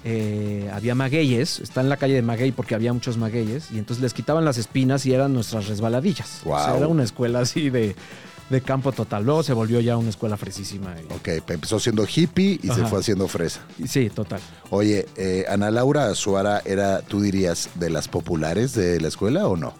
eh, 0.04 0.70
había 0.72 0.94
magueyes, 0.94 1.60
está 1.60 1.80
en 1.80 1.88
la 1.88 1.96
calle 1.96 2.14
de 2.14 2.22
maguey 2.22 2.52
porque 2.52 2.74
había 2.74 2.92
muchos 2.92 3.16
magueyes 3.16 3.70
y 3.72 3.78
entonces 3.78 4.02
les 4.02 4.12
quitaban 4.12 4.44
las 4.44 4.58
espinas 4.58 5.06
y 5.06 5.14
eran 5.14 5.32
nuestras 5.32 5.66
resbaladillas. 5.66 6.42
O 6.44 6.56
sea, 6.58 6.76
era 6.76 6.88
una 6.88 7.04
escuela 7.04 7.40
así 7.40 7.70
de, 7.70 7.96
de 8.50 8.60
campo 8.60 8.92
total. 8.92 9.24
Luego 9.24 9.42
se 9.42 9.54
volvió 9.54 9.80
ya 9.80 9.96
una 9.96 10.10
escuela 10.10 10.36
fresísima. 10.36 10.94
y- 11.00 11.12
Ok, 11.12 11.28
empezó 11.48 11.80
siendo 11.80 12.04
hippie 12.06 12.60
y 12.62 12.68
se 12.68 12.84
fue 12.86 13.00
haciendo 13.00 13.26
fresa. 13.28 13.60
sí, 13.88 14.10
total. 14.10 14.40
Oye, 14.70 15.06
eh, 15.16 15.46
Ana 15.48 15.70
Laura 15.70 16.08
Azuara 16.10 16.60
era, 16.64 17.00
tú 17.00 17.20
dirías, 17.22 17.70
de 17.76 17.88
las 17.90 18.06
populares 18.08 18.74
de 18.74 19.00
la 19.00 19.08
escuela 19.08 19.46
o 19.46 19.56
no? 19.56 19.74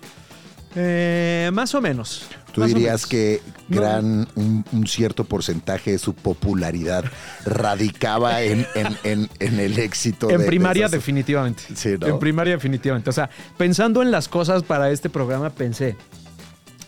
Eh, 0.76 1.50
más 1.52 1.74
o 1.74 1.80
menos. 1.80 2.26
¿Tú 2.52 2.60
más 2.60 2.68
dirías 2.68 3.06
que 3.06 3.40
No. 3.68 3.80
gran, 3.80 4.28
un, 4.34 4.64
un 4.72 4.86
cierto 4.86 5.24
porcentaje 5.24 5.92
de 5.92 5.98
su 5.98 6.14
popularidad 6.14 7.04
radicaba 7.44 8.42
en, 8.42 8.66
en- 8.74 8.96
en- 9.04 9.30
en 9.40 9.60
el 9.60 9.78
éxito? 9.78 10.30
En 10.30 10.38
de- 10.38 10.42
de 10.44 10.48
primaria, 10.48 10.82
esas- 10.86 10.92
definitivamente. 10.92 11.62
Sí, 11.74 11.94
¿no? 12.00 12.06
En 12.06 12.18
primaria, 12.18 12.54
definitivamente. 12.54 13.10
O 13.10 13.12
sea, 13.12 13.28
pensando 13.56 14.02
en 14.02 14.10
las 14.10 14.28
cosas 14.28 14.62
para 14.62 14.90
este 14.90 15.10
programa, 15.10 15.50
pensé 15.50 15.96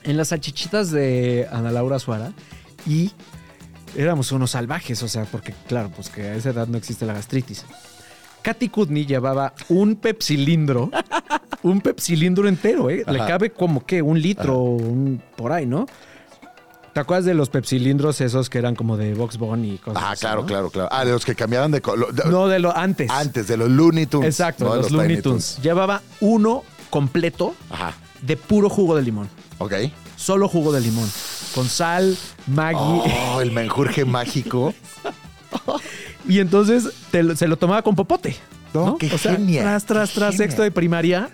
en 0.04 0.16
las 0.16 0.28
salchichitas 0.28 0.90
de 0.90 1.48
Ana 1.50 1.70
Laura 1.72 1.98
Suara 1.98 2.32
y 2.86 3.10
éramos 3.96 4.30
unos 4.32 4.52
salvajes, 4.52 5.02
o 5.02 5.08
sea, 5.08 5.24
porque 5.24 5.52
claro, 5.68 5.90
pues 5.94 6.08
que 6.10 6.22
a 6.22 6.34
esa 6.34 6.50
edad 6.50 6.66
no 6.68 6.76
existe 6.78 7.06
la 7.06 7.12
gastritis. 7.14 7.64
Katy 8.46 8.68
Kudney 8.68 9.04
llevaba 9.06 9.54
un 9.70 9.96
pepsilindro, 9.96 10.88
un 11.64 11.80
pepsilindro 11.80 12.46
entero, 12.46 12.88
¿eh? 12.90 13.02
Le 13.08 13.18
cabe 13.18 13.50
como 13.50 13.84
que 13.84 14.00
un 14.02 14.20
litro 14.22 14.60
un- 14.60 15.20
por 15.34 15.50
ahí, 15.50 15.66
¿no? 15.66 15.86
¿Te 16.92 17.00
acuerdas 17.00 17.24
de 17.24 17.34
los 17.34 17.50
pepsilindros 17.50 18.20
esos 18.20 18.48
que 18.48 18.58
eran 18.58 18.76
como 18.76 18.96
de 18.96 19.14
Box 19.14 19.36
Bunny 19.36 19.74
y 19.74 19.78
cosas 19.78 20.00
Ah, 20.00 20.10
así, 20.12 20.20
claro, 20.20 20.42
¿no? 20.42 20.46
claro, 20.46 20.70
claro. 20.70 20.88
Ah, 20.92 21.04
de 21.04 21.10
los 21.10 21.24
que 21.24 21.34
cambiaban 21.34 21.72
de 21.72 21.80
color. 21.82 22.14
No, 22.30 22.46
de 22.46 22.60
lo 22.60 22.74
antes. 22.74 23.10
Antes, 23.10 23.48
de 23.48 23.56
los 23.56 23.68
Looney 23.68 24.06
Tunes. 24.06 24.28
Exacto, 24.28 24.64
no 24.64 24.70
de 24.74 24.76
los, 24.76 24.86
Tiny 24.90 24.98
Looney 25.00 25.22
Tunes. 25.22 25.58
Llevaba 25.60 26.02
uno 26.20 26.62
completo 26.88 27.52
Ajá. 27.68 27.94
de 28.22 28.36
puro 28.36 28.70
jugo 28.70 28.94
de 28.94 29.02
limón. 29.02 29.28
Ok. 29.58 29.72
Solo 30.14 30.48
jugo 30.48 30.70
de 30.70 30.82
limón. 30.82 31.10
Con 31.52 31.68
sal, 31.68 32.16
Maggi. 32.46 32.78
Oh, 32.78 33.40
el 33.40 33.50
menjurje 33.50 34.04
mágico. 34.04 34.72
Y 36.28 36.40
entonces 36.40 36.88
te 37.10 37.36
se 37.36 37.46
lo 37.48 37.56
tomaba 37.56 37.82
con 37.82 37.94
popote. 37.94 38.36
No, 38.74 38.86
¿no? 38.86 38.98
qué 38.98 39.10
o 39.12 39.18
sea, 39.18 39.36
genia, 39.36 39.62
Tras, 39.62 39.84
tras, 39.86 40.12
tras, 40.12 40.36
sexto 40.36 40.62
de 40.62 40.70
primaria. 40.70 41.30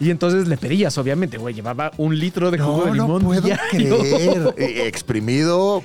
Y 0.00 0.10
entonces 0.10 0.48
le 0.48 0.56
pedías, 0.56 0.96
obviamente, 0.98 1.38
güey, 1.38 1.54
llevaba 1.54 1.92
un 1.96 2.18
litro 2.18 2.50
de 2.50 2.58
jugo 2.58 2.78
No, 2.78 2.84
de 2.84 2.88
no 2.98 3.04
limón. 3.04 3.22
puedo 3.22 3.40
diario. 3.42 3.98
creer. 4.00 4.54
Exprimido. 4.86 5.82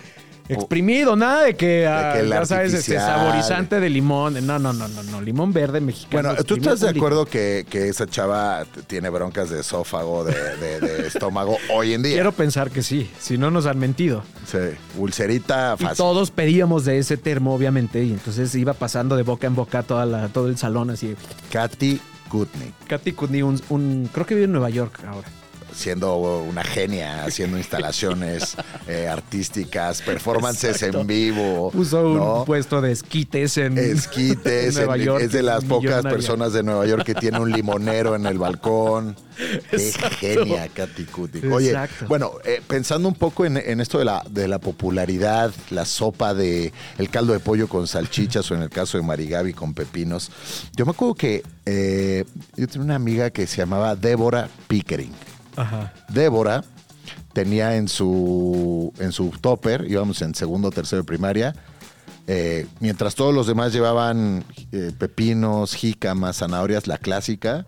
Exprimido, 0.49 1.15
nada 1.15 1.43
de 1.43 1.55
que, 1.55 1.85
ah, 1.87 2.13
que 2.17 2.27
ya 2.27 2.45
sabes, 2.45 2.73
este 2.73 2.95
saborizante 2.97 3.79
de 3.79 3.89
limón. 3.89 4.33
No, 4.45 4.59
no, 4.59 4.71
no, 4.73 4.87
no, 4.87 5.03
no. 5.03 5.21
Limón 5.21 5.51
verde 5.53 5.81
mexicano. 5.81 6.29
Bueno, 6.29 6.43
¿tú 6.43 6.55
estás 6.55 6.79
de 6.79 6.89
acuerdo 6.89 7.25
que, 7.25 7.65
que 7.69 7.89
esa 7.89 8.05
chava 8.07 8.65
tiene 8.87 9.09
broncas 9.09 9.49
de 9.49 9.59
esófago, 9.61 10.23
de, 10.23 10.33
de- 10.57 10.79
de 10.79 11.07
estómago 11.07 11.57
hoy 11.73 11.93
en 11.93 12.03
día? 12.03 12.13
Quiero 12.13 12.31
pensar 12.31 12.71
que 12.71 12.81
sí, 12.83 13.09
si 13.19 13.37
no 13.37 13.51
nos 13.51 13.65
han 13.65 13.77
mentido. 13.79 14.23
Sí, 14.49 14.57
ulcerita 14.97 15.75
Y 15.79 15.83
fácil. 15.83 15.97
todos 15.97 16.31
pedíamos 16.31 16.85
de 16.85 16.97
ese 16.99 17.17
termo, 17.17 17.53
obviamente, 17.55 18.03
y 18.03 18.11
entonces 18.11 18.53
iba 18.55 18.73
pasando 18.73 19.15
de 19.15 19.23
boca 19.23 19.47
en 19.47 19.55
boca 19.55 19.83
toda 19.83 20.05
la, 20.05 20.27
todo 20.29 20.47
el 20.47 20.57
salón 20.57 20.89
así. 20.89 21.15
Katy 21.51 21.99
Kutney, 22.29 22.73
Katy 22.87 23.11
Kudny, 23.13 23.41
un, 23.41 23.61
un- 23.69 24.09
creo 24.13 24.25
que 24.25 24.35
vive 24.35 24.45
en 24.45 24.51
Nueva 24.51 24.69
York 24.69 24.99
ahora. 25.07 25.27
Siendo 25.73 26.17
una 26.17 26.63
genia, 26.63 27.23
haciendo 27.25 27.57
instalaciones 27.57 28.55
eh, 28.87 29.07
artísticas, 29.07 30.01
performances 30.01 30.71
Exacto. 30.77 31.01
en 31.01 31.07
vivo. 31.07 31.71
Puso 31.71 32.09
un 32.39 32.45
puesto 32.45 32.81
de 32.81 32.91
esquites 32.91 33.57
en 33.57 33.77
Esquites, 33.77 34.69
en 34.69 34.73
Nueva 34.85 34.95
en- 34.97 35.01
York, 35.03 35.23
es 35.23 35.31
de 35.31 35.43
las 35.43 35.63
pocas 35.65 36.03
personas 36.03 36.53
de 36.53 36.63
Nueva 36.63 36.85
York 36.85 37.03
que 37.03 37.15
tiene 37.15 37.39
un 37.39 37.51
limonero 37.51 38.15
en 38.15 38.25
el 38.25 38.37
balcón. 38.37 39.15
Qué 39.69 39.91
genia, 40.19 40.67
Katy 40.69 41.03
Kutney. 41.05 41.51
Oye, 41.51 41.69
Exacto. 41.69 42.05
bueno, 42.07 42.31
eh, 42.43 42.59
pensando 42.67 43.07
un 43.07 43.13
poco 43.13 43.45
en, 43.45 43.57
en 43.57 43.79
esto 43.81 43.99
de 43.99 44.05
la, 44.05 44.23
de 44.29 44.47
la 44.47 44.57
popularidad, 44.57 45.53
la 45.69 45.85
sopa 45.85 46.33
de 46.33 46.73
el 46.97 47.09
caldo 47.11 47.33
de 47.33 47.39
pollo 47.39 47.67
con 47.67 47.87
salchichas 47.87 48.49
o 48.49 48.55
en 48.55 48.63
el 48.63 48.69
caso 48.71 48.97
de 48.97 49.03
Marigaby 49.03 49.53
con 49.53 49.75
pepinos, 49.75 50.31
yo 50.75 50.85
me 50.85 50.91
acuerdo 50.91 51.13
que 51.13 51.43
eh, 51.67 52.25
yo 52.55 52.67
tenía 52.67 52.85
una 52.85 52.95
amiga 52.95 53.29
que 53.29 53.45
se 53.45 53.57
llamaba 53.57 53.95
Débora 53.95 54.49
Pickering. 54.67 55.11
Ajá. 55.57 55.93
Débora 56.07 56.63
tenía 57.33 57.75
en 57.75 57.87
su, 57.87 58.93
en 58.99 59.11
su 59.11 59.29
topper, 59.29 59.85
íbamos 59.89 60.21
en 60.21 60.33
segundo 60.33 60.69
o 60.69 60.71
tercero 60.71 61.01
de 61.01 61.05
primaria, 61.05 61.53
eh, 62.25 62.67
mientras 62.79 63.15
todos 63.15 63.33
los 63.33 63.47
demás 63.47 63.73
llevaban 63.73 64.43
eh, 64.71 64.91
pepinos, 64.97 65.75
jícamas, 65.75 66.37
zanahorias, 66.37 66.87
la 66.87 66.97
clásica, 66.97 67.65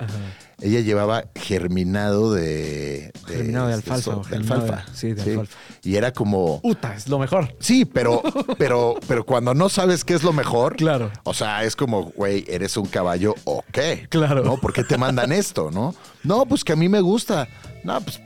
ella 0.61 0.81
llevaba 0.81 1.25
germinado 1.35 2.33
de... 2.33 3.11
Germinado 3.27 3.67
de 3.67 3.73
alfalfa 3.75 4.15
de 4.29 4.37
alfalfa. 4.37 4.85
sí, 4.93 5.13
de 5.13 5.21
alfalfa. 5.21 5.57
Y 5.83 5.95
era 5.95 6.11
como... 6.11 6.61
Puta, 6.61 6.95
es 6.95 7.07
lo 7.07 7.19
mejor. 7.19 7.55
Sí, 7.59 7.85
pero, 7.85 8.21
pero, 8.57 8.95
pero 9.07 9.25
cuando 9.25 9.53
no 9.53 9.69
sabes 9.69 10.03
qué 10.03 10.13
es 10.13 10.23
lo 10.23 10.33
mejor, 10.33 10.75
Claro. 10.75 11.11
O 11.23 11.33
sea, 11.33 11.63
es 11.63 11.75
como, 11.75 12.05
güey, 12.11 12.45
eres 12.47 12.77
un 12.77 12.85
caballo 12.85 13.35
o 13.45 13.63
qué. 13.71 14.07
Claro. 14.09 14.43
¿No? 14.43 14.57
¿Por 14.57 14.73
qué 14.73 14.83
te 14.83 14.97
mandan 14.97 15.31
esto, 15.31 15.71
no? 15.71 15.95
No, 16.23 16.45
pues 16.45 16.63
que 16.63 16.73
a 16.73 16.75
mí 16.75 16.89
me 16.89 17.01
gusta. 17.01 17.47
No, 17.83 17.99
pues 18.01 18.19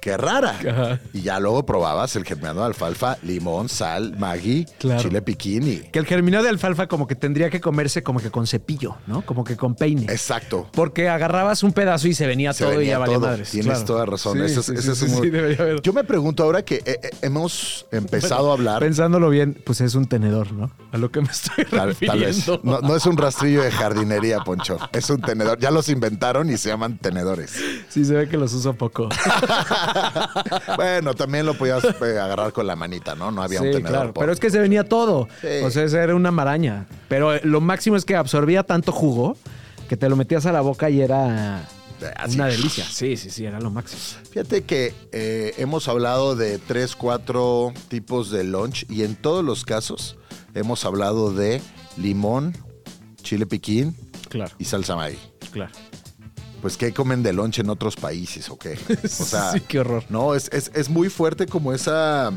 qué 0.00 0.16
rara. 0.16 0.50
Ajá. 0.50 1.00
Y 1.12 1.22
ya 1.22 1.38
luego 1.40 1.64
probabas 1.66 2.14
el 2.16 2.24
germinado 2.24 2.60
de 2.60 2.66
alfalfa, 2.66 3.16
limón, 3.22 3.68
sal, 3.68 4.16
maggi, 4.18 4.66
Claro. 4.78 5.02
chile 5.02 5.22
piquín 5.22 5.66
y... 5.68 5.76
Que 5.90 5.98
el 5.98 6.06
germinado 6.06 6.44
de 6.44 6.50
alfalfa 6.50 6.86
como 6.86 7.06
que 7.06 7.14
tendría 7.14 7.50
que 7.50 7.60
comerse 7.60 8.02
como 8.02 8.20
que 8.20 8.30
con 8.30 8.46
cepillo, 8.46 8.96
¿no? 9.06 9.22
Como 9.22 9.44
que 9.44 9.56
con 9.56 9.74
peine. 9.74 10.02
Exacto. 10.10 10.68
Porque 10.72 11.08
agarrabas 11.08 11.62
un 11.62 11.72
pedazo 11.72 12.08
y 12.08 12.14
se 12.14 12.26
venía 12.26 12.52
Se 12.52 12.64
todo 12.64 12.80
y 12.82 12.86
ya 12.86 12.98
valía 12.98 13.18
madres. 13.18 13.50
Tienes 13.50 13.70
claro. 13.72 13.84
toda 13.84 14.06
razón. 14.06 14.38
Sí, 14.38 14.44
Ese 14.44 14.60
es- 14.60 14.66
sí, 14.66 14.72
ese 14.74 14.94
sí, 14.94 15.04
es 15.06 15.12
sí, 15.12 15.18
un-. 15.18 15.80
Yo 15.82 15.92
me 15.92 16.04
pregunto 16.04 16.42
ahora 16.42 16.62
que 16.64 16.76
eh, 16.84 16.98
eh, 17.02 17.10
hemos 17.22 17.86
empezado 17.92 18.50
a 18.50 18.54
hablar... 18.54 18.80
Pensándolo 18.80 19.30
bien, 19.30 19.60
pues 19.64 19.80
es 19.80 19.94
un 19.94 20.06
tenedor, 20.06 20.52
¿no? 20.52 20.70
A 20.92 20.98
lo 20.98 21.10
que 21.10 21.20
me 21.20 21.28
estoy 21.28 21.64
Tal, 21.64 21.94
tal 21.96 22.18
vez. 22.20 22.36
refiriendo. 22.46 22.60
No, 22.62 22.80
no 22.80 22.96
es 22.96 23.04
un 23.06 23.16
rastrillo 23.16 23.62
de 23.62 23.70
jardinería, 23.70 24.40
Poncho. 24.40 24.78
Es 24.92 25.10
un 25.10 25.20
tenedor. 25.20 25.58
Ya 25.58 25.70
los 25.70 25.88
inventaron 25.88 26.50
y 26.50 26.56
se 26.56 26.68
llaman 26.70 26.98
tenedores. 26.98 27.52
Sí, 27.88 28.04
se 28.04 28.14
ve 28.14 28.28
que 28.28 28.36
los 28.36 28.52
uso 28.52 28.74
poco. 28.74 29.08
bueno, 30.76 31.14
también 31.14 31.46
lo 31.46 31.54
podías 31.54 31.84
eh, 31.84 32.18
agarrar 32.18 32.52
con 32.52 32.66
la 32.66 32.76
manita, 32.76 33.14
¿no? 33.14 33.30
No 33.30 33.42
había 33.42 33.60
un 33.60 33.70
tenedor. 33.70 33.88
claro. 33.90 34.12
por- 34.14 34.22
Pero 34.22 34.32
es 34.32 34.40
que 34.40 34.50
se 34.50 34.58
venía 34.58 34.84
todo. 34.84 35.28
Sí. 35.40 35.46
O 35.64 35.70
sea, 35.70 35.84
era 35.84 36.14
una 36.14 36.30
maraña. 36.30 36.86
Pero 37.08 37.34
eh, 37.34 37.40
lo 37.44 37.60
máximo 37.60 37.96
es 37.96 38.04
que 38.04 38.16
absorbía 38.16 38.62
tanto 38.62 38.92
jugo 38.92 39.36
que 39.88 39.96
te 39.96 40.08
lo 40.08 40.16
metías 40.16 40.44
a 40.46 40.52
la 40.52 40.60
boca 40.60 40.90
y 40.90 41.00
era 41.00 41.66
Así. 42.16 42.34
una 42.36 42.46
delicia. 42.46 42.84
Sí, 42.84 43.16
sí, 43.16 43.30
sí, 43.30 43.44
era 43.46 43.58
lo 43.60 43.70
máximo. 43.70 44.00
Fíjate 44.30 44.62
que 44.64 44.94
eh, 45.12 45.54
hemos 45.58 45.88
hablado 45.88 46.36
de 46.36 46.58
tres, 46.58 46.94
cuatro 46.94 47.72
tipos 47.88 48.30
de 48.30 48.44
lunch 48.44 48.84
y 48.90 49.02
en 49.04 49.16
todos 49.16 49.44
los 49.44 49.64
casos 49.64 50.16
hemos 50.54 50.84
hablado 50.84 51.32
de 51.32 51.60
limón, 51.96 52.54
chile 53.22 53.46
piquín 53.46 53.96
Claro, 54.28 54.52
y 54.58 54.64
salsa 54.66 54.94
Maggi. 54.94 55.18
claro. 55.52 55.72
Pues, 56.60 56.76
¿qué 56.76 56.92
comen 56.92 57.22
de 57.22 57.32
lunch 57.32 57.60
en 57.60 57.70
otros 57.70 57.94
países 57.96 58.48
o 58.50 58.58
qué? 58.58 58.76
O 59.04 59.08
sea, 59.08 59.52
sí, 59.54 59.60
qué 59.60 59.78
horror. 59.80 60.04
no, 60.08 60.34
es, 60.34 60.48
es- 60.52 60.70
es 60.74 60.88
muy 60.88 61.08
fuerte 61.08 61.46
como 61.46 61.72
esa 61.72 62.32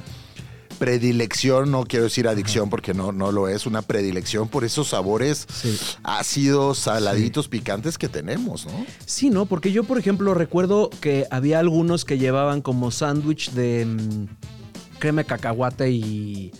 predilección, 0.77 1.69
no 1.69 1.83
quiero 1.85 2.05
decir 2.05 2.27
adicción 2.27 2.69
porque 2.69 2.93
no, 2.93 3.11
no 3.11 3.31
lo 3.31 3.47
es, 3.47 3.65
una 3.67 3.81
predilección 3.83 4.47
por 4.47 4.63
esos 4.63 4.87
sabores 4.89 5.45
Sí. 5.53 5.77
ácidos, 6.03 6.79
saladitos, 6.79 7.47
picantes 7.47 7.97
que 7.99 8.09
tenemos, 8.09 8.65
¿no? 8.65 8.85
Sí, 9.05 9.29
¿no? 9.29 9.45
Porque 9.45 9.71
yo, 9.71 9.83
por 9.83 9.99
ejemplo, 9.99 10.33
recuerdo 10.33 10.89
que 11.01 11.27
había 11.29 11.59
algunos 11.59 12.03
que 12.03 12.17
llevaban 12.17 12.61
como 12.61 12.89
sándwich 12.89 13.51
de 13.51 13.85
mm, 13.85 14.97
crema 14.99 15.21
de 15.21 15.27
cacahuate 15.27 15.91
y, 15.91 16.51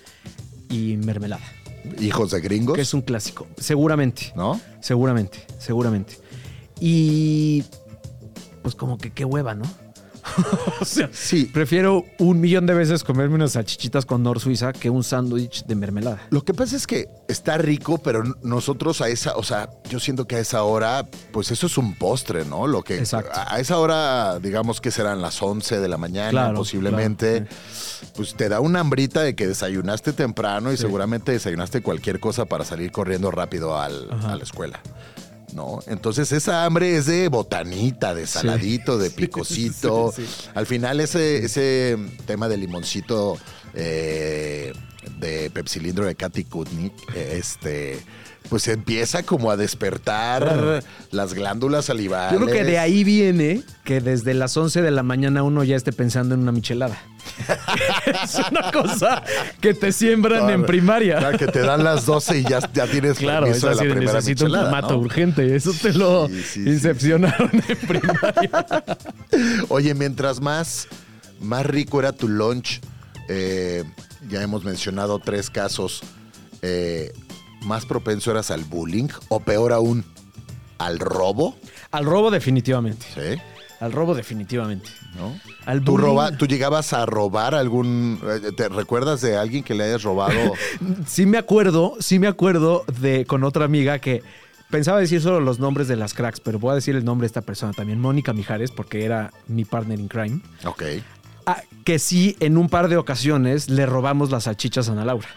y 0.70 0.98
mermelada, 0.98 1.44
Hijos 2.00 2.30
de 2.30 2.42
gringos, 2.42 2.76
que 2.76 2.82
es 2.84 2.94
un 2.94 3.02
clásico. 3.02 3.48
Seguramente, 3.58 4.34
¿no? 4.36 4.62
seguramente, 4.82 5.48
seguramente. 5.58 6.20
Y 6.84 7.64
pues 8.64 8.76
como 8.76 8.98
que 8.98 9.12
qué 9.14 9.24
hueva, 9.24 9.54
¿no? 9.56 9.64
o 10.82 10.86
sea, 10.86 11.10
Sí. 11.12 11.46
prefiero 11.46 12.06
un 12.20 12.40
millón 12.40 12.68
de 12.68 12.76
veces 12.76 13.04
comerme 13.04 13.36
unas 13.36 13.54
salchichitas 13.54 14.06
con 14.06 14.22
Nor 14.22 14.40
Suiza 14.40 14.72
que 14.72 14.90
un 14.92 15.04
sándwich 15.04 15.66
de 15.66 15.76
mermelada. 15.76 16.22
Lo 16.30 16.44
que 16.44 16.54
pasa 16.54 16.76
es 16.76 16.86
que 16.86 17.08
está 17.28 17.58
rico, 17.58 17.98
pero 17.98 18.24
nosotros 18.44 19.02
a 19.02 19.10
esa, 19.10 19.36
o 19.36 19.42
sea, 19.44 19.70
yo 19.90 20.00
siento 20.00 20.26
que 20.28 20.36
a 20.36 20.40
esa 20.40 20.62
hora, 20.64 21.08
pues 21.32 21.50
eso 21.52 21.66
es 21.66 21.78
un 21.78 21.96
postre, 21.96 22.46
¿no? 22.46 22.68
Lo 22.68 22.84
que 22.84 22.98
Exacto. 23.00 23.32
a 23.34 23.60
esa 23.60 23.80
hora, 23.80 24.38
digamos 24.40 24.80
que 24.80 24.92
serán 24.92 25.22
las 25.22 25.42
11 25.42 25.80
de 25.80 25.88
la 25.88 25.98
mañana, 25.98 26.30
Claro, 26.30 26.58
posiblemente, 26.58 27.48
pues 28.16 28.36
te 28.36 28.48
da 28.48 28.60
una 28.60 28.80
hambrita 28.82 29.22
de 29.24 29.36
que 29.36 29.48
desayunaste 29.48 30.14
temprano 30.14 30.72
y 30.72 30.78
Sí. 30.78 30.84
seguramente 30.84 31.32
desayunaste 31.32 31.82
cualquier 31.82 32.20
cosa 32.20 32.46
para 32.46 32.64
salir 32.64 32.92
corriendo 32.92 33.32
rápido 33.32 33.80
al- 33.80 34.08
a 34.24 34.36
la 34.36 34.44
escuela. 34.44 34.80
¿No? 35.54 35.80
Entonces 35.88 36.32
esa 36.32 36.66
hambre 36.66 36.96
es 36.96 37.08
de 37.08 37.28
botanita, 37.28 38.14
de 38.16 38.26
saladito, 38.26 38.98
de 38.98 39.10
sí, 39.46 39.70
sí. 39.72 40.50
Al 40.54 40.66
final 40.66 41.00
ese, 41.00 41.44
ese 41.44 41.98
tema 42.26 42.48
del 42.48 42.62
limoncito 42.62 43.38
eh, 43.74 44.74
de 45.20 45.50
pepsilindro 45.50 46.06
de 46.06 46.16
Katy 46.16 46.46
Kutnik, 46.46 46.94
este, 47.16 48.00
pues 48.50 48.68
empieza 48.68 49.24
como 49.24 49.52
a 49.52 49.58
despertar 49.58 50.84
las 51.12 51.34
glándulas 51.34 51.86
salivales. 51.86 52.40
Yo 52.40 52.46
creo 52.46 52.58
que 52.58 52.64
de 52.64 52.80
ahí 52.80 53.04
viene 53.04 53.64
que 53.84 54.02
desde 54.02 54.34
las 54.34 54.56
11 54.58 54.82
de 54.82 54.92
la 54.92 55.04
mañana 55.04 55.44
uno 55.44 55.64
ya 55.64 55.76
esté 55.76 55.92
pensando 55.92 56.36
en 56.36 56.42
una 56.42 56.52
michelada. 56.52 57.02
es 58.24 58.36
una 58.52 58.72
cosa 58.72 59.24
que 59.60 59.74
te 59.74 59.92
siembran 59.92 60.40
Claro. 60.42 60.54
en 60.54 60.66
primaria. 60.66 61.18
Claro, 61.20 61.38
que 61.38 61.48
te 61.48 61.60
dan 61.60 61.84
las 61.84 62.06
12 62.06 62.40
y 62.40 62.44
ya, 62.44 62.60
ya 62.74 62.88
tienes 62.88 63.18
Claro, 63.18 63.46
es 63.48 63.62
permiso 63.62 63.68
de 63.68 63.74
así 63.74 63.86
la 63.86 63.94
primera 63.94 64.14
necesito 64.14 64.46
un 64.46 64.52
clamato 64.52 64.90
¿no? 64.94 65.00
urgente. 65.00 65.56
Eso 65.56 65.72
te 65.80 65.94
lo 65.94 66.28
Sí, 66.28 66.34
sí, 66.44 66.64
sí. 66.64 66.70
incepcionaron 66.70 67.52
en 67.68 67.78
primaria. 67.88 68.84
Oye, 69.70 69.94
mientras 69.94 70.42
más, 70.42 70.88
más 71.40 71.66
rico 71.66 72.00
era 72.00 72.12
tu 72.12 72.28
lunch, 72.28 72.80
eh, 73.28 73.84
ya 74.30 74.42
hemos 74.42 74.64
mencionado 74.64 75.20
tres 75.20 75.50
casos, 75.50 76.02
eh, 76.62 77.12
más 77.64 77.86
propenso 77.86 78.32
eras 78.32 78.52
al 78.52 78.64
bullying 78.64 79.08
o 79.30 79.40
peor 79.40 79.72
aún, 79.74 80.04
al 80.78 81.00
robo, 81.00 81.56
Al 81.92 82.06
robo 82.06 82.32
definitivamente. 82.32 83.06
¿sí? 83.14 83.40
Al 83.82 83.92
robo 83.92 84.16
definitivamente. 84.16 84.90
¿No? 85.16 85.38
Al 85.66 85.82
¿Tú, 85.84 85.98
roba- 85.98 86.32
¿Tú 86.38 86.46
llegabas 86.48 86.94
a 86.94 87.06
robar 87.06 87.54
algún... 87.56 88.20
eh, 88.24 88.52
¿Te 88.56 88.70
recuerdas 88.70 89.20
de 89.22 89.36
alguien 89.36 89.64
que 89.64 89.74
le 89.74 89.84
hayas 89.84 90.04
robado? 90.04 90.38
Sí 91.08 91.26
me 91.26 91.38
acuerdo, 91.38 91.96
sí 92.00 92.18
me 92.20 92.28
acuerdo 92.28 92.86
de 93.02 93.26
con 93.26 93.44
otra 93.44 93.66
amiga 93.66 94.00
que 94.00 94.24
pensaba 94.70 95.00
decir 95.00 95.20
solo 95.22 95.42
los 95.42 95.60
nombres 95.60 95.88
de 95.90 95.98
las 95.98 96.14
cracks, 96.14 96.40
pero 96.40 96.60
voy 96.60 96.72
a 96.72 96.76
decir 96.76 96.96
el 96.96 97.04
nombre 97.04 97.26
de 97.26 97.28
esta 97.28 97.42
persona 97.42 97.74
también, 97.74 98.00
Mónica 98.00 98.32
Mijares, 98.32 98.72
porque 98.72 99.04
era 99.04 99.32
mi 99.48 99.66
partner 99.66 100.00
in 100.00 100.08
crime. 100.08 100.40
Ok, 100.66 100.84
Ah, 101.48 101.62
que 101.84 101.98
sí, 101.98 102.38
en 102.40 102.56
un 102.56 102.70
par 102.70 102.88
de 102.88 102.98
ocasiones 102.98 103.68
le 103.70 103.88
robamos 103.88 104.30
las 104.30 104.44
salchichas 104.44 104.88
a 104.90 104.92
Ana 104.92 105.06
Laura. 105.06 105.28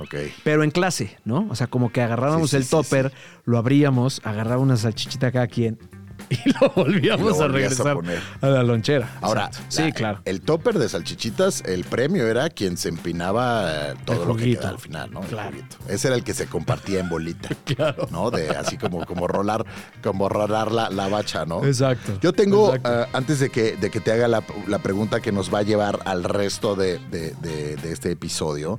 ok. 0.00 0.14
Pero 0.42 0.64
en 0.64 0.72
clase, 0.72 1.16
¿no? 1.24 1.46
O 1.48 1.54
sea, 1.54 1.68
como 1.68 1.92
que 1.92 2.02
agarrábamos 2.02 2.50
Sí, 2.50 2.56
sí, 2.56 2.56
el 2.56 2.64
sí, 2.64 2.70
topper, 2.70 3.12
lo 3.44 3.56
abríamos, 3.56 4.20
agarraba 4.24 4.60
una 4.60 4.76
salchichita 4.76 5.30
cada 5.30 5.46
quien 5.46 5.78
y 6.30 6.50
lo 6.60 6.70
volvíamos 6.74 7.34
Y 7.36 7.38
lo 7.38 7.44
a 7.44 7.48
regresar 7.48 7.94
poner. 7.94 8.20
a, 8.40 8.46
la 8.48 8.62
lonchera. 8.62 9.18
Ahora, 9.20 9.50
sí, 9.68 9.82
la- 9.82 9.92
claro. 9.92 10.20
El 10.24 10.40
topper 10.40 10.78
de 10.78 10.88
salchichitas, 10.88 11.62
el 11.66 11.84
premio 11.84 12.26
era 12.26 12.50
quien 12.50 12.76
se 12.76 12.88
empinaba 12.88 13.94
todo 14.04 14.22
El 14.22 14.28
lo 14.28 14.36
que 14.36 14.44
quedaba 14.52 14.70
al 14.70 14.78
final, 14.78 15.10
¿no? 15.12 15.20
Claro. 15.20 15.56
Ese 15.88 16.08
era 16.08 16.16
el 16.16 16.24
que 16.24 16.34
se 16.34 16.46
compartía 16.46 17.00
en 17.00 17.08
bolita. 17.08 17.48
Claro. 17.64 18.06
¿No? 18.10 18.30
De 18.30 18.50
así 18.50 18.76
como, 18.76 19.04
como 19.06 19.26
rolar, 19.26 19.64
como 20.02 20.28
rolar 20.28 20.70
la, 20.70 20.90
la 20.90 21.08
bacha, 21.08 21.44
¿no? 21.46 21.64
Exacto. 21.64 22.18
Yo 22.20 22.32
tengo, 22.32 22.74
Exacto. 22.74 23.02
eh, 23.02 23.06
antes 23.12 23.40
de 23.40 23.50
que, 23.50 23.76
de 23.76 23.90
que 23.90 24.00
te 24.00 24.12
haga 24.12 24.28
la, 24.28 24.42
la 24.68 24.78
pregunta 24.80 25.20
que 25.20 25.32
nos 25.32 25.52
va 25.52 25.58
a 25.60 25.62
llevar 25.62 25.98
al 26.04 26.24
resto 26.24 26.74
de, 26.76 26.98
de- 27.10 27.34
de- 27.40 27.76
de 27.76 27.92
este 27.92 28.10
episodio, 28.12 28.78